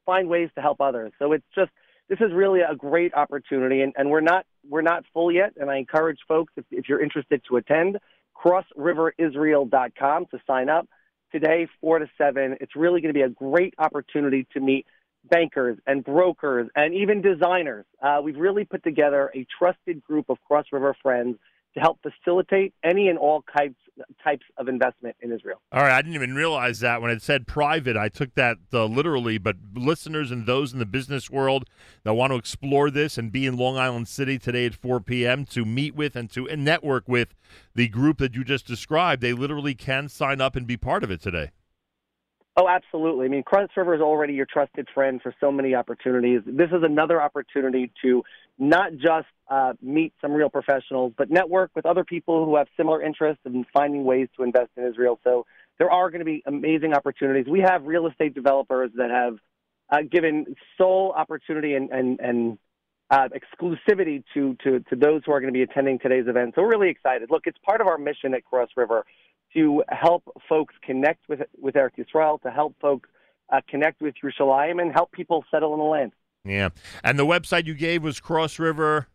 find 0.06 0.28
ways 0.28 0.50
to 0.54 0.60
help 0.60 0.80
others. 0.80 1.12
So 1.18 1.32
it's 1.32 1.46
just, 1.54 1.70
this 2.08 2.18
is 2.20 2.32
really 2.32 2.60
a 2.60 2.74
great 2.74 3.14
opportunity 3.14 3.80
and, 3.80 3.92
and 3.96 4.10
we're 4.10 4.20
not, 4.20 4.44
we're 4.68 4.82
not 4.82 5.04
full 5.12 5.32
yet. 5.32 5.52
And 5.56 5.70
I 5.70 5.76
encourage 5.78 6.18
folks, 6.28 6.52
if, 6.56 6.64
if 6.70 6.88
you're 6.88 7.02
interested 7.02 7.42
to 7.48 7.56
attend, 7.56 7.98
crossriverisrael.com 8.36 10.26
to 10.26 10.38
sign 10.46 10.68
up 10.68 10.86
today, 11.32 11.66
four 11.80 11.98
to 11.98 12.06
seven. 12.16 12.56
It's 12.60 12.76
really 12.76 13.00
going 13.00 13.12
to 13.12 13.18
be 13.18 13.22
a 13.22 13.28
great 13.28 13.74
opportunity 13.78 14.46
to 14.52 14.60
meet 14.60 14.86
bankers 15.28 15.78
and 15.86 16.04
brokers 16.04 16.68
and 16.74 16.94
even 16.94 17.22
designers. 17.22 17.84
Uh, 18.02 18.20
we've 18.22 18.36
really 18.36 18.64
put 18.64 18.82
together 18.82 19.30
a 19.34 19.46
trusted 19.58 20.02
group 20.04 20.26
of 20.28 20.38
Cross 20.46 20.66
River 20.72 20.96
friends 21.02 21.36
to 21.74 21.80
help 21.80 21.98
facilitate 22.02 22.72
any 22.82 23.08
and 23.08 23.18
all 23.18 23.44
types 23.56 23.76
types 24.24 24.44
of 24.56 24.66
investment 24.66 25.14
in 25.20 25.30
Israel. 25.30 25.60
All 25.70 25.82
right, 25.82 25.92
I 25.92 26.02
didn't 26.02 26.16
even 26.16 26.34
realize 26.34 26.80
that 26.80 27.00
when 27.00 27.12
it 27.12 27.22
said 27.22 27.46
private. 27.46 27.96
I 27.96 28.08
took 28.08 28.34
that 28.34 28.56
uh, 28.72 28.86
literally, 28.86 29.38
but 29.38 29.56
listeners 29.72 30.32
and 30.32 30.46
those 30.46 30.72
in 30.72 30.80
the 30.80 30.86
business 30.86 31.30
world 31.30 31.68
that 32.02 32.14
want 32.14 32.32
to 32.32 32.36
explore 32.36 32.90
this 32.90 33.16
and 33.18 33.30
be 33.30 33.46
in 33.46 33.56
Long 33.56 33.76
Island 33.76 34.08
City 34.08 34.36
today 34.36 34.66
at 34.66 34.74
4 34.74 35.00
p.m. 35.00 35.44
to 35.46 35.64
meet 35.64 35.94
with 35.94 36.16
and 36.16 36.28
to 36.32 36.48
and 36.48 36.64
network 36.64 37.08
with 37.08 37.34
the 37.74 37.86
group 37.88 38.18
that 38.18 38.34
you 38.34 38.42
just 38.42 38.66
described, 38.66 39.22
they 39.22 39.32
literally 39.32 39.74
can 39.76 40.08
sign 40.08 40.40
up 40.40 40.56
and 40.56 40.66
be 40.66 40.76
part 40.76 41.04
of 41.04 41.10
it 41.10 41.22
today. 41.22 41.50
Oh, 42.56 42.68
absolutely. 42.68 43.26
I 43.26 43.28
mean, 43.28 43.42
Cross 43.42 43.70
River 43.76 43.96
is 43.96 44.00
already 44.00 44.34
your 44.34 44.46
trusted 44.46 44.86
friend 44.94 45.20
for 45.20 45.34
so 45.40 45.50
many 45.50 45.74
opportunities. 45.74 46.40
This 46.46 46.68
is 46.68 46.84
another 46.84 47.20
opportunity 47.20 47.90
to 48.02 48.22
not 48.58 48.92
just 48.92 49.26
uh, 49.50 49.72
meet 49.82 50.12
some 50.20 50.30
real 50.32 50.48
professionals, 50.48 51.12
but 51.18 51.30
network 51.30 51.72
with 51.74 51.84
other 51.84 52.04
people 52.04 52.44
who 52.44 52.54
have 52.54 52.68
similar 52.76 53.02
interests 53.02 53.42
in 53.44 53.66
finding 53.72 54.04
ways 54.04 54.28
to 54.36 54.44
invest 54.44 54.70
in 54.76 54.86
Israel. 54.86 55.18
So 55.24 55.46
there 55.78 55.90
are 55.90 56.10
going 56.10 56.20
to 56.20 56.24
be 56.24 56.44
amazing 56.46 56.94
opportunities. 56.94 57.46
We 57.50 57.60
have 57.60 57.84
real 57.84 58.06
estate 58.06 58.34
developers 58.34 58.92
that 58.96 59.10
have 59.10 59.38
uh, 59.90 60.06
given 60.08 60.54
sole 60.78 61.12
opportunity 61.16 61.74
and, 61.74 61.90
and, 61.90 62.20
and 62.20 62.58
uh, 63.10 63.28
exclusivity 63.30 64.22
to, 64.34 64.56
to, 64.62 64.78
to 64.90 64.96
those 64.96 65.22
who 65.26 65.32
are 65.32 65.40
going 65.40 65.52
to 65.52 65.56
be 65.56 65.62
attending 65.62 65.98
today's 65.98 66.28
event. 66.28 66.54
So 66.54 66.62
we're 66.62 66.70
really 66.70 66.90
excited. 66.90 67.30
Look, 67.30 67.46
it's 67.46 67.58
part 67.64 67.80
of 67.80 67.88
our 67.88 67.98
mission 67.98 68.32
at 68.34 68.44
Cross 68.44 68.70
River 68.76 69.04
to 69.54 69.82
help 69.88 70.24
folks 70.48 70.74
connect 70.82 71.28
with 71.28 71.40
with 71.60 71.74
Eretz 71.74 71.96
Yisrael, 71.98 72.40
to 72.42 72.50
help 72.50 72.74
folks 72.80 73.08
uh, 73.52 73.60
connect 73.68 74.00
with 74.00 74.14
Yerushalayim, 74.22 74.80
and 74.80 74.92
help 74.92 75.12
people 75.12 75.44
settle 75.50 75.72
in 75.74 75.78
the 75.78 75.84
land. 75.84 76.12
Yeah. 76.44 76.70
And 77.02 77.18
the 77.18 77.26
website 77.26 77.66
you 77.66 77.74
gave 77.74 78.02
was 78.02 78.20
Cross 78.20 78.58
River. 78.58 79.08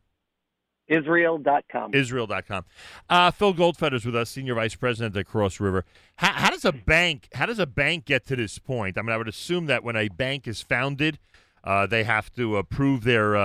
Israel.com. 0.88 1.94
Israel.com. 1.94 2.66
Uh, 3.08 3.30
Phil 3.30 3.54
Goldfeder's 3.54 4.06
with 4.06 4.16
us, 4.16 4.32
Senior 4.32 4.56
Vice 4.56 4.74
President 4.74 5.16
at 5.16 5.28
Cross 5.28 5.60
River. 5.60 5.86
How, 6.16 6.34
how 6.34 6.50
does 6.50 6.66
a 6.66 6.72
bank 6.72 7.30
how 7.34 7.46
does 7.46 7.60
a 7.60 7.68
bank 7.68 8.06
get 8.06 8.26
to 8.26 8.36
this 8.36 8.58
point? 8.58 8.98
I 8.98 9.04
mean, 9.04 9.12
I 9.12 9.18
would 9.18 9.28
assume 9.28 9.68
that 9.68 9.84
when 9.84 9.96
a 9.96 10.08
bank 10.08 10.48
is 10.48 10.62
founded, 10.62 11.20
Uh, 11.62 11.86
they 11.86 12.06
have 12.06 12.32
to 12.32 12.56
approve 12.56 13.04
their 13.04 13.36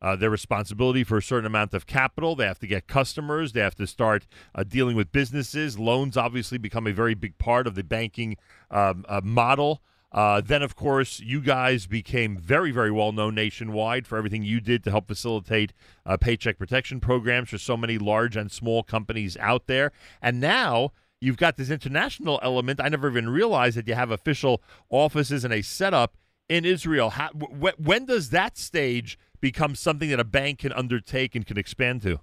uh, 0.00 0.16
their 0.16 0.30
responsibility 0.30 1.04
for 1.04 1.18
a 1.18 1.22
certain 1.22 1.46
amount 1.46 1.74
of 1.74 1.86
capital. 1.86 2.36
They 2.36 2.46
have 2.46 2.58
to 2.60 2.66
get 2.66 2.86
customers. 2.86 3.52
They 3.52 3.60
have 3.60 3.74
to 3.76 3.86
start 3.86 4.26
uh, 4.54 4.64
dealing 4.64 4.96
with 4.96 5.12
businesses. 5.12 5.78
Loans 5.78 6.16
obviously 6.16 6.58
become 6.58 6.86
a 6.86 6.92
very 6.92 7.14
big 7.14 7.38
part 7.38 7.66
of 7.66 7.74
the 7.74 7.84
banking 7.84 8.36
um, 8.70 9.04
uh, 9.08 9.20
model. 9.24 9.82
Uh, 10.10 10.40
then, 10.40 10.62
of 10.62 10.74
course, 10.74 11.20
you 11.20 11.40
guys 11.40 11.86
became 11.86 12.36
very, 12.36 12.70
very 12.70 12.90
well 12.90 13.12
known 13.12 13.34
nationwide 13.34 14.06
for 14.06 14.16
everything 14.16 14.42
you 14.42 14.60
did 14.60 14.82
to 14.82 14.90
help 14.90 15.06
facilitate 15.06 15.74
uh, 16.06 16.16
paycheck 16.16 16.58
protection 16.58 16.98
programs 16.98 17.50
for 17.50 17.58
so 17.58 17.76
many 17.76 17.98
large 17.98 18.34
and 18.36 18.50
small 18.50 18.82
companies 18.82 19.36
out 19.36 19.66
there. 19.66 19.92
And 20.22 20.40
now 20.40 20.92
you've 21.20 21.36
got 21.36 21.56
this 21.56 21.68
international 21.68 22.40
element. 22.42 22.80
I 22.80 22.88
never 22.88 23.10
even 23.10 23.28
realized 23.28 23.76
that 23.76 23.86
you 23.86 23.94
have 23.94 24.10
official 24.10 24.62
offices 24.88 25.44
and 25.44 25.52
a 25.52 25.60
setup 25.60 26.16
in 26.48 26.64
Israel. 26.64 27.10
How, 27.10 27.28
w- 27.28 27.74
when 27.76 28.06
does 28.06 28.30
that 28.30 28.56
stage 28.56 29.18
become 29.40 29.74
something 29.74 30.08
that 30.10 30.20
a 30.20 30.24
bank 30.24 30.60
can 30.60 30.72
undertake 30.72 31.34
and 31.34 31.46
can 31.46 31.58
expand 31.58 32.02
to? 32.02 32.20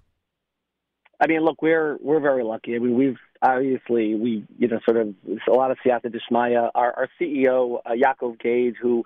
I 1.20 1.28
mean, 1.28 1.42
look, 1.42 1.62
we're 1.62 1.98
we're 2.02 2.20
very 2.20 2.44
lucky. 2.44 2.76
I 2.76 2.80
mean, 2.80 2.96
we've 2.96 3.18
obviously 3.42 4.16
we 4.16 4.46
you 4.58 4.68
know 4.68 4.80
sort 4.86 4.98
of 4.98 5.16
a 5.48 5.54
lot 5.54 5.72
of 5.72 5.78
siyata 5.86 6.14
dishmaya. 6.14 6.70
Our, 6.76 6.94
our 6.94 7.10
CEO 7.20 7.80
uh, 7.86 7.92
Yaakov 7.92 8.40
Gade, 8.40 8.76
who 8.82 9.06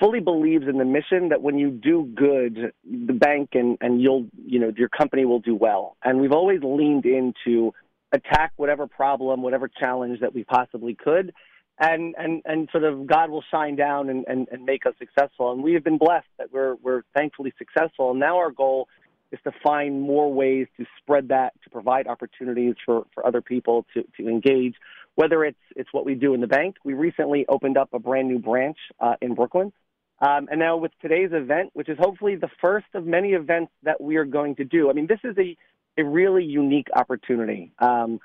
fully 0.00 0.20
believes 0.20 0.66
in 0.68 0.78
the 0.78 0.84
mission 0.84 1.28
that 1.28 1.42
when 1.42 1.58
you 1.58 1.70
do 1.70 2.10
good, 2.14 2.72
the 2.84 3.12
bank 3.12 3.50
and 3.52 3.78
and 3.80 4.00
you'll 4.00 4.26
you 4.44 4.58
know 4.58 4.72
your 4.76 4.88
company 4.88 5.24
will 5.24 5.40
do 5.40 5.54
well. 5.54 5.96
And 6.02 6.20
we've 6.20 6.32
always 6.32 6.60
leaned 6.62 7.06
into 7.06 7.72
attack 8.12 8.52
whatever 8.56 8.86
problem, 8.86 9.42
whatever 9.42 9.68
challenge 9.68 10.20
that 10.20 10.34
we 10.34 10.44
possibly 10.44 10.94
could. 10.94 11.32
And, 11.78 12.14
and 12.16 12.40
and 12.44 12.68
sort 12.70 12.84
of 12.84 13.06
God 13.06 13.30
will 13.30 13.44
shine 13.50 13.74
down 13.74 14.08
and, 14.08 14.24
and, 14.28 14.46
and 14.52 14.64
make 14.64 14.86
us 14.86 14.94
successful. 14.98 15.50
And 15.50 15.62
we 15.62 15.74
have 15.74 15.82
been 15.82 15.98
blessed 15.98 16.28
that 16.38 16.52
we're 16.52 16.76
we're 16.76 17.02
thankfully 17.14 17.52
successful. 17.58 18.12
And 18.12 18.20
now 18.20 18.38
our 18.38 18.52
goal 18.52 18.86
is 19.32 19.40
to 19.42 19.52
find 19.62 20.00
more 20.00 20.32
ways 20.32 20.68
to 20.76 20.86
spread 20.98 21.28
that, 21.28 21.52
to 21.64 21.70
provide 21.70 22.06
opportunities 22.06 22.76
for, 22.84 23.04
for 23.12 23.26
other 23.26 23.42
people 23.42 23.84
to, 23.92 24.04
to 24.16 24.28
engage, 24.28 24.74
whether 25.16 25.44
it's, 25.44 25.58
it's 25.74 25.92
what 25.92 26.04
we 26.06 26.14
do 26.14 26.34
in 26.34 26.40
the 26.40 26.46
bank. 26.46 26.76
We 26.84 26.94
recently 26.94 27.44
opened 27.48 27.76
up 27.76 27.88
a 27.92 27.98
brand 27.98 28.28
new 28.28 28.38
branch 28.38 28.76
uh, 29.00 29.16
in 29.20 29.34
Brooklyn. 29.34 29.72
Um, 30.20 30.46
and 30.50 30.60
now 30.60 30.76
with 30.76 30.92
today's 31.02 31.30
event, 31.32 31.70
which 31.72 31.88
is 31.88 31.98
hopefully 31.98 32.36
the 32.36 32.50
first 32.60 32.86
of 32.94 33.04
many 33.04 33.30
events 33.30 33.72
that 33.82 34.00
we 34.00 34.16
are 34.16 34.24
going 34.24 34.54
to 34.56 34.64
do. 34.64 34.88
I 34.88 34.92
mean, 34.92 35.08
this 35.08 35.18
is 35.24 35.36
a, 35.36 35.56
a 36.00 36.04
really 36.04 36.44
unique 36.44 36.88
opportunity 36.94 37.72
um, 37.80 38.20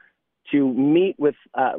to 0.51 0.73
meet 0.73 1.15
with 1.19 1.35
uh, 1.53 1.73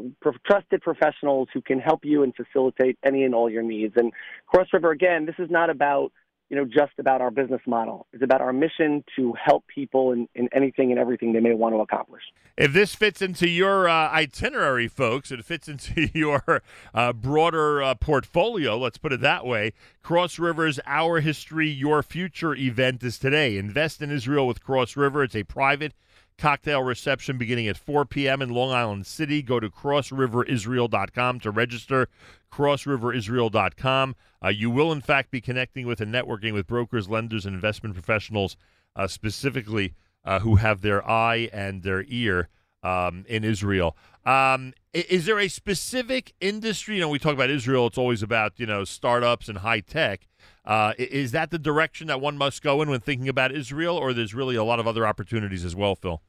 trusted 0.46 0.80
professionals 0.82 1.48
who 1.52 1.60
can 1.60 1.78
help 1.78 2.04
you 2.04 2.22
and 2.22 2.34
facilitate 2.34 2.98
any 3.04 3.24
and 3.24 3.34
all 3.34 3.50
your 3.50 3.62
needs. 3.62 3.94
And 3.96 4.12
Cross 4.46 4.68
River, 4.72 4.90
again, 4.90 5.26
this 5.26 5.36
is 5.38 5.50
not 5.50 5.70
about 5.70 6.12
you 6.50 6.56
know, 6.56 6.64
just 6.64 6.92
about 6.98 7.20
our 7.20 7.30
business 7.30 7.60
model. 7.64 8.06
It's 8.12 8.24
about 8.24 8.40
our 8.40 8.52
mission 8.52 9.04
to 9.14 9.32
help 9.42 9.64
people 9.68 10.10
in, 10.10 10.28
in 10.34 10.48
anything 10.52 10.90
and 10.90 10.98
everything 10.98 11.32
they 11.32 11.38
may 11.38 11.54
want 11.54 11.76
to 11.76 11.80
accomplish. 11.80 12.22
If 12.56 12.72
this 12.72 12.96
fits 12.96 13.22
into 13.22 13.48
your 13.48 13.88
uh, 13.88 14.10
itinerary, 14.10 14.88
folks, 14.88 15.30
it 15.30 15.44
fits 15.44 15.68
into 15.68 16.10
your 16.18 16.62
uh, 16.92 17.12
broader 17.12 17.80
uh, 17.80 17.94
portfolio, 17.94 18.76
let's 18.76 18.98
put 18.98 19.12
it 19.12 19.20
that 19.20 19.46
way. 19.46 19.72
Cross 20.02 20.40
River's 20.40 20.80
Our 20.86 21.20
History, 21.20 21.68
Your 21.70 22.02
Future 22.02 22.56
event 22.56 23.04
is 23.04 23.16
today. 23.16 23.56
Invest 23.56 24.02
in 24.02 24.10
Israel 24.10 24.48
with 24.48 24.60
Cross 24.60 24.96
River. 24.96 25.22
It's 25.22 25.36
a 25.36 25.44
private 25.44 25.94
cocktail 26.40 26.82
reception 26.82 27.38
beginning 27.38 27.68
at 27.68 27.76
4 27.76 28.06
p.m. 28.06 28.42
in 28.42 28.48
Long 28.48 28.72
Island 28.72 29.06
City. 29.06 29.42
Go 29.42 29.60
to 29.60 29.68
crossriverisrael.com 29.68 31.40
to 31.40 31.50
register. 31.50 32.08
Crossriverisrael.com. 32.50 34.16
Uh, 34.42 34.48
you 34.48 34.70
will, 34.70 34.90
in 34.90 35.00
fact, 35.00 35.30
be 35.30 35.40
connecting 35.40 35.86
with 35.86 36.00
and 36.00 36.12
networking 36.12 36.52
with 36.52 36.66
brokers, 36.66 37.08
lenders, 37.08 37.46
and 37.46 37.54
investment 37.54 37.94
professionals 37.94 38.56
uh, 38.96 39.06
specifically 39.06 39.94
uh, 40.24 40.40
who 40.40 40.56
have 40.56 40.80
their 40.80 41.08
eye 41.08 41.48
and 41.52 41.82
their 41.82 42.04
ear 42.08 42.48
um, 42.82 43.24
in 43.28 43.44
Israel. 43.44 43.96
Um, 44.24 44.72
is 44.92 45.26
there 45.26 45.38
a 45.38 45.48
specific 45.48 46.34
industry? 46.40 46.96
You 46.96 47.02
know, 47.02 47.08
we 47.08 47.18
talk 47.18 47.34
about 47.34 47.50
Israel, 47.50 47.86
it's 47.86 47.98
always 47.98 48.22
about, 48.22 48.54
you 48.56 48.66
know, 48.66 48.84
startups 48.84 49.48
and 49.48 49.58
high 49.58 49.80
tech. 49.80 50.26
Uh, 50.64 50.92
is 50.98 51.32
that 51.32 51.50
the 51.50 51.58
direction 51.58 52.06
that 52.08 52.20
one 52.20 52.36
must 52.36 52.62
go 52.62 52.82
in 52.82 52.90
when 52.90 53.00
thinking 53.00 53.28
about 53.28 53.52
Israel, 53.52 53.96
or 53.96 54.12
there's 54.12 54.34
really 54.34 54.56
a 54.56 54.64
lot 54.64 54.78
of 54.78 54.86
other 54.86 55.06
opportunities 55.06 55.64
as 55.64 55.74
well, 55.74 55.94
Phil? 55.94 56.20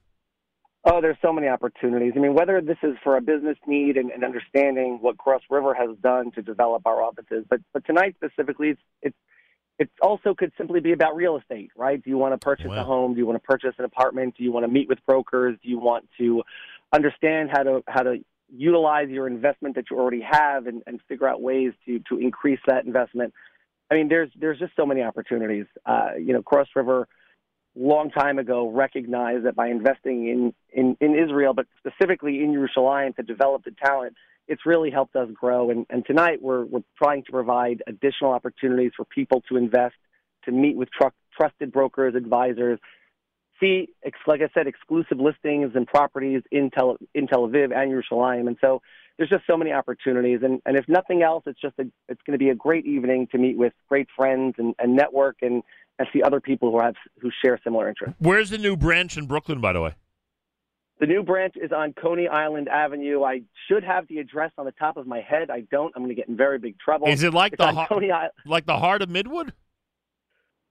Oh, 0.84 1.00
there's 1.00 1.18
so 1.22 1.32
many 1.32 1.48
opportunities. 1.48 2.14
I 2.16 2.20
mean, 2.20 2.34
whether 2.34 2.60
this 2.60 2.78
is 2.82 2.96
for 3.04 3.16
a 3.16 3.22
business 3.22 3.58
need 3.68 3.98
and, 3.98 4.10
and 4.10 4.24
understanding 4.24 4.98
what 5.00 5.18
Cross 5.18 5.44
River 5.50 5.76
has 5.76 5.96
done 6.02 6.32
to 6.32 6.42
develop 6.42 6.88
our 6.88 7.04
offices, 7.04 7.46
but 7.50 7.60
but 7.72 7.86
tonight 7.86 8.16
specifically, 8.18 8.70
it's 8.70 8.82
it's 9.04 9.18
it 9.78 9.90
also 10.02 10.34
could 10.34 10.52
simply 10.58 10.80
be 10.80 10.92
about 10.92 11.16
real 11.16 11.38
estate, 11.38 11.72
right? 11.76 12.04
Do 12.04 12.10
you 12.10 12.18
want 12.18 12.34
to 12.34 12.38
purchase 12.38 12.68
wow. 12.68 12.82
a 12.82 12.84
home? 12.84 13.14
Do 13.14 13.20
you 13.20 13.26
want 13.26 13.42
to 13.42 13.48
purchase 13.48 13.74
an 13.78 13.86
apartment? 13.86 14.38
Do 14.38 14.44
you 14.44 14.52
want 14.52 14.64
to 14.64 14.72
meet 14.72 14.90
with 14.90 15.00
brokers? 15.06 15.58
Do 15.64 15.70
you 15.70 15.80
want 15.80 16.08
to 16.18 16.44
understand 16.92 17.50
how 17.52 17.64
to 17.64 17.84
how 17.88 18.02
to 18.02 18.18
utilize 18.52 19.10
your 19.10 19.28
investment 19.28 19.76
that 19.76 19.86
you 19.92 20.00
already 20.00 20.22
have 20.22 20.66
and, 20.68 20.82
and 20.88 21.00
figure 21.08 21.28
out 21.28 21.42
ways 21.42 21.74
to 21.86 22.00
to 22.10 22.18
increase 22.18 22.60
that 22.66 22.86
investment? 22.86 23.34
I 23.92 23.96
mean, 23.96 24.08
there's 24.08 24.32
there's 24.36 24.58
just 24.58 24.76
so 24.76 24.88
many 24.88 25.04
opportunities. 25.04 25.66
Uh, 25.86 26.12
you 26.18 26.34
know, 26.34 26.42
Cross 26.42 26.70
River 26.76 27.08
long 27.76 28.10
time 28.12 28.38
ago 28.38 28.70
recognized 28.70 29.46
that 29.46 29.56
by 29.56 29.68
investing 29.68 30.28
in, 30.28 30.54
in, 30.74 30.98
in 31.00 31.18
Israel, 31.18 31.54
but 31.54 31.68
specifically 31.80 32.44
in 32.44 32.54
Yerushalayim 32.54 33.16
to 33.16 33.24
develop 33.24 33.64
the 33.64 33.72
talent, 33.84 34.16
it's 34.48 34.66
really 34.66 34.92
helped 34.92 35.16
us 35.16 35.30
grow. 35.34 35.70
And, 35.70 35.86
and 35.90 36.06
tonight 36.06 36.42
we're, 36.42 36.66
we're 36.66 36.84
trying 37.02 37.24
to 37.24 37.32
provide 37.32 37.82
additional 37.88 38.32
opportunities 38.32 38.92
for 38.96 39.06
people 39.06 39.42
to 39.50 39.56
invest, 39.56 39.96
to 40.46 40.52
meet 40.52 40.76
with 40.76 40.90
tr- 40.92 41.08
trusted 41.38 41.72
brokers, 41.72 42.16
advisors, 42.16 42.80
see, 43.60 43.88
ex- 44.04 44.20
like 44.28 44.42
I 44.42 44.50
said, 44.54 44.68
exclusive 44.68 45.20
listings 45.20 45.72
and 45.76 45.88
properties 45.88 46.42
in 46.52 46.72
Tel, 46.72 46.98
in 47.14 47.28
Tel 47.28 47.48
Aviv 47.48 47.74
and 47.74 47.92
Yerushalayim. 47.92 48.48
And 48.48 48.58
so 48.60 48.82
there's 49.18 49.30
just 49.30 49.44
so 49.48 49.56
many 49.56 49.72
opportunities. 49.72 50.40
And, 50.44 50.62
and 50.66 50.76
if 50.76 50.86
nothing 50.90 51.22
else, 51.22 51.44
it's 51.46 51.62
just 51.62 51.76
a, 51.80 51.84
it's 52.10 52.22
going 52.26 52.38
to 52.38 52.44
be 52.44 52.50
a 52.50 52.56
great 52.56 52.86
evening 52.86 53.28
to 53.32 53.38
meet 53.38 53.58
with 53.58 53.74
great 53.88 54.08
friends 54.16 54.56
and, 54.58 54.76
and 54.80 54.96
network 54.96 55.38
and, 55.42 55.64
and 56.02 56.10
see 56.12 56.24
other 56.24 56.42
people 56.42 56.72
who 56.72 56.80
have 56.82 56.96
who 57.22 57.30
share 57.44 57.60
similar 57.64 57.88
interests. 57.88 58.16
Where's 58.20 58.50
the 58.50 58.58
new 58.58 58.76
branch 58.76 59.18
in 59.18 59.28
Brooklyn, 59.28 59.62
by 59.62 59.74
the 59.74 59.82
way? 59.82 59.94
The 61.00 61.06
new 61.06 61.24
branch 61.24 61.56
is 61.56 61.72
on 61.72 61.94
Coney 61.94 62.28
Island 62.28 62.68
Avenue. 62.70 63.24
I 63.24 63.42
should 63.68 63.84
have 63.84 64.08
the 64.08 64.18
address 64.18 64.52
on 64.58 64.66
the 64.66 64.72
top 64.72 64.98
of 64.98 65.08
my 65.08 65.22
head. 65.22 65.50
I 65.50 65.62
don't. 65.72 65.94
I'm 65.96 66.04
going 66.04 66.10
to 66.10 66.16
get 66.16 66.28
in 66.28 66.36
very 66.38 66.60
big 66.60 66.78
trouble. 66.80 67.08
Is 67.08 67.24
it 67.24 67.34
like 67.34 67.54
it's 67.54 67.60
the 67.60 68.12
I- 68.12 68.30
like 68.46 68.66
the 68.66 68.78
heart 68.78 69.02
of 69.02 69.10
Midwood? 69.10 69.52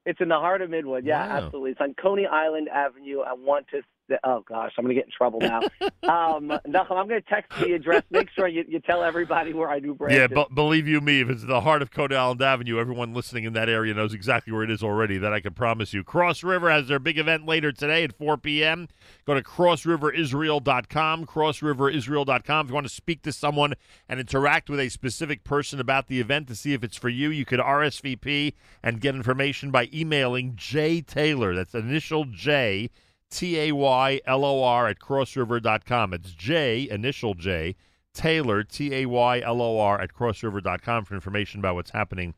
It's 0.07 0.21
in 0.21 0.29
the 0.29 0.39
heart 0.39 0.63
of 0.63 0.71
Midwood. 0.71 1.03
Yeah, 1.05 1.27
wow. 1.27 1.45
absolutely. 1.45 1.73
It's 1.73 1.81
on 1.81 1.95
Coney 1.95 2.27
Island 2.27 2.69
Avenue. 2.69 3.21
I 3.21 3.35
want 3.35 3.69
to 3.69 3.83
oh 4.25 4.45
gosh, 4.47 4.73
I'm 4.77 4.85
going 4.85 4.95
to 4.95 5.01
get 5.01 5.07
in 5.07 5.13
trouble 5.13 5.41
now. 5.41 5.59
um, 6.03 6.49
Nachum, 6.67 6.97
I'm 6.97 7.09
going 7.09 7.21
to 7.21 7.29
text 7.29 7.59
the 7.61 7.73
address. 7.73 8.03
Make 8.11 8.31
sure 8.31 8.49
you, 8.49 8.65
you 8.69 8.81
tell 8.81 9.03
everybody 9.03 9.53
where 9.53 9.69
I 9.69 9.81
do 9.81 9.95
branch. 9.95 10.15
Yeah, 10.15 10.27
but 10.27 10.55
believe 10.55 10.89
you 10.89 11.01
me, 11.01 11.21
if 11.21 11.31
it's 11.31 11.45
the 11.45 11.61
heart 11.61 11.83
of 11.83 11.91
Coney 11.91 12.17
Island 12.17 12.43
Avenue, 12.43 12.79
everyone 12.79 13.15
listening 13.15 13.45
in 13.45 13.53
that 13.55 13.69
area 13.69 13.95
knows 13.95 14.15
exactly 14.15 14.53
where 14.53 14.63
it 14.63 14.71
is 14.71 14.83
already. 14.83 15.19
That 15.19 15.33
I 15.33 15.41
can 15.41 15.55
promise 15.55 15.93
you. 15.93 16.05
Cross 16.05 16.43
River 16.43 16.71
has 16.71 16.89
their 16.89 16.99
big 16.99 17.19
event 17.19 17.47
later 17.47 17.73
today 17.73 18.05
at 18.05 18.17
4 18.17 18.37
p.m. 18.39 18.89
Go 19.27 19.35
to 19.35 19.43
crossriverisrael.com. 19.43 21.27
Crossriverisrael.com. 21.27 22.67
If 22.67 22.71
you 22.71 22.75
want 22.75 22.87
to 22.87 22.93
speak 22.93 23.23
to 23.23 23.33
someone 23.33 23.75
and 24.09 24.21
interact 24.21 24.71
with 24.71 24.81
a 24.81 24.89
specific 24.89 25.45
person 25.45 25.81
about 25.81 26.09
the 26.09 26.21
event 26.21 26.49
to 26.49 26.55
see 26.55 26.73
if 26.73 26.85
it's 26.85 26.97
for 26.97 27.09
you, 27.09 27.31
you 27.31 27.45
could 27.45 27.61
RSVP 27.61 28.55
and 28.83 29.01
get 29.01 29.15
information 29.15 29.71
by 29.71 29.89
emailing 29.93 30.55
J 30.57 31.01
Taylor. 31.01 31.55
That's 31.55 31.75
initial 31.75 32.25
J 32.25 32.91
T 33.31 33.59
A 33.59 33.73
Y 33.73 34.21
L 34.27 34.45
O 34.45 34.63
R 34.63 34.89
at 34.89 34.99
crossriver.com. 34.99 36.13
It's 36.13 36.33
J, 36.33 36.89
initial 36.91 37.35
J, 37.35 37.77
Taylor, 38.13 38.63
T 38.63 38.95
A 38.95 39.07
Y 39.07 39.41
L 39.41 39.63
O 39.63 39.79
R 39.79 40.01
at 40.01 40.13
crossriver.com 40.13 41.05
for 41.05 41.15
information 41.15 41.61
about 41.61 41.77
what's 41.77 41.91
happening 41.91 42.35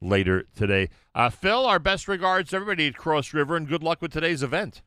later 0.00 0.44
today. 0.54 0.88
Uh, 1.14 1.30
Phil, 1.30 1.66
our 1.66 1.78
best 1.78 2.08
regards 2.08 2.50
to 2.50 2.56
everybody 2.56 2.86
at 2.86 2.96
Cross 2.96 3.34
River 3.34 3.56
and 3.56 3.68
good 3.68 3.82
luck 3.82 4.00
with 4.02 4.12
today's 4.12 4.42
event. 4.42 4.82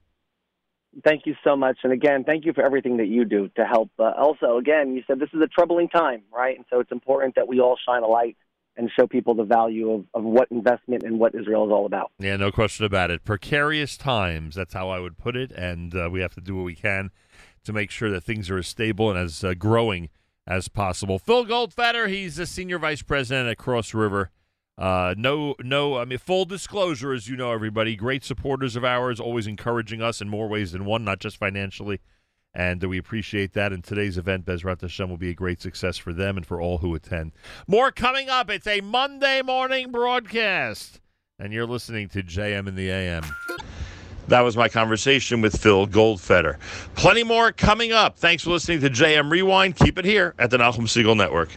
Thank 1.03 1.25
you 1.25 1.35
so 1.43 1.55
much. 1.55 1.77
And 1.83 1.93
again, 1.93 2.23
thank 2.23 2.45
you 2.45 2.53
for 2.53 2.65
everything 2.65 2.97
that 2.97 3.07
you 3.07 3.23
do 3.23 3.49
to 3.57 3.63
help. 3.63 3.91
Uh, 3.99 4.11
also, 4.17 4.57
again, 4.57 4.95
you 4.95 5.03
said 5.05 5.19
this 5.19 5.29
is 5.33 5.41
a 5.41 5.47
troubling 5.47 5.87
time, 5.87 6.23
right? 6.33 6.55
And 6.55 6.65
so 6.69 6.79
it's 6.79 6.91
important 6.91 7.35
that 7.35 7.47
we 7.47 7.59
all 7.59 7.77
shine 7.87 8.01
a 8.01 8.07
light 8.07 8.37
and 8.79 8.89
show 8.97 9.05
people 9.05 9.35
the 9.35 9.43
value 9.43 9.91
of, 9.91 10.05
of 10.13 10.23
what 10.23 10.49
investment 10.49 11.03
and 11.03 11.19
what 11.19 11.35
Israel 11.35 11.65
is 11.65 11.71
all 11.71 11.85
about. 11.85 12.11
Yeah, 12.17 12.37
no 12.37 12.49
question 12.49 12.85
about 12.85 13.11
it. 13.11 13.25
Precarious 13.25 13.97
times, 13.97 14.55
that's 14.55 14.73
how 14.73 14.89
I 14.89 14.99
would 14.99 15.17
put 15.17 15.35
it. 15.35 15.51
And 15.51 15.93
uh, 15.93 16.09
we 16.09 16.21
have 16.21 16.33
to 16.35 16.41
do 16.41 16.55
what 16.55 16.63
we 16.63 16.75
can 16.75 17.11
to 17.65 17.73
make 17.73 17.91
sure 17.91 18.09
that 18.09 18.23
things 18.23 18.49
are 18.49 18.57
as 18.57 18.67
stable 18.67 19.09
and 19.11 19.19
as 19.19 19.43
uh, 19.43 19.53
growing 19.53 20.09
as 20.47 20.69
possible. 20.69 21.19
Phil 21.19 21.45
Goldfeder, 21.45 22.07
he's 22.07 22.39
a 22.39 22.45
senior 22.45 22.79
vice 22.79 23.01
president 23.01 23.49
at 23.49 23.57
Cross 23.57 23.93
River. 23.93 24.31
Uh, 24.77 25.13
no, 25.17 25.55
no, 25.61 25.97
I 25.97 26.05
mean, 26.05 26.17
full 26.17 26.45
disclosure, 26.45 27.11
as 27.11 27.27
you 27.27 27.35
know, 27.35 27.51
everybody, 27.51 27.97
great 27.97 28.23
supporters 28.23 28.77
of 28.77 28.85
ours, 28.85 29.19
always 29.19 29.45
encouraging 29.45 30.01
us 30.01 30.21
in 30.21 30.29
more 30.29 30.47
ways 30.47 30.71
than 30.71 30.85
one, 30.85 31.03
not 31.03 31.19
just 31.19 31.35
financially 31.35 31.99
And 32.53 32.83
we 32.83 32.97
appreciate 32.97 33.53
that. 33.53 33.71
And 33.71 33.83
today's 33.83 34.17
event, 34.17 34.45
Bezrat 34.45 34.81
Hashem, 34.81 35.09
will 35.09 35.17
be 35.17 35.29
a 35.29 35.35
great 35.35 35.61
success 35.61 35.97
for 35.97 36.13
them 36.13 36.35
and 36.35 36.45
for 36.45 36.59
all 36.59 36.79
who 36.79 36.95
attend. 36.95 37.31
More 37.67 37.91
coming 37.91 38.29
up. 38.29 38.49
It's 38.49 38.67
a 38.67 38.81
Monday 38.81 39.41
morning 39.41 39.91
broadcast. 39.91 40.99
And 41.37 41.53
you're 41.53 41.67
listening 41.67 42.09
to 42.09 42.23
JM 42.23 42.67
in 42.67 42.75
the 42.75 42.89
AM. 42.89 43.23
That 44.27 44.41
was 44.41 44.57
my 44.57 44.69
conversation 44.69 45.41
with 45.41 45.59
Phil 45.59 45.87
Goldfeder. 45.87 46.59
Plenty 46.95 47.23
more 47.23 47.51
coming 47.51 47.91
up. 47.91 48.17
Thanks 48.19 48.43
for 48.43 48.51
listening 48.51 48.81
to 48.81 48.89
JM 48.89 49.31
Rewind. 49.31 49.75
Keep 49.75 49.97
it 49.97 50.05
here 50.05 50.35
at 50.37 50.51
the 50.51 50.57
Nachum 50.57 50.81
Segal 50.81 51.17
Network. 51.17 51.49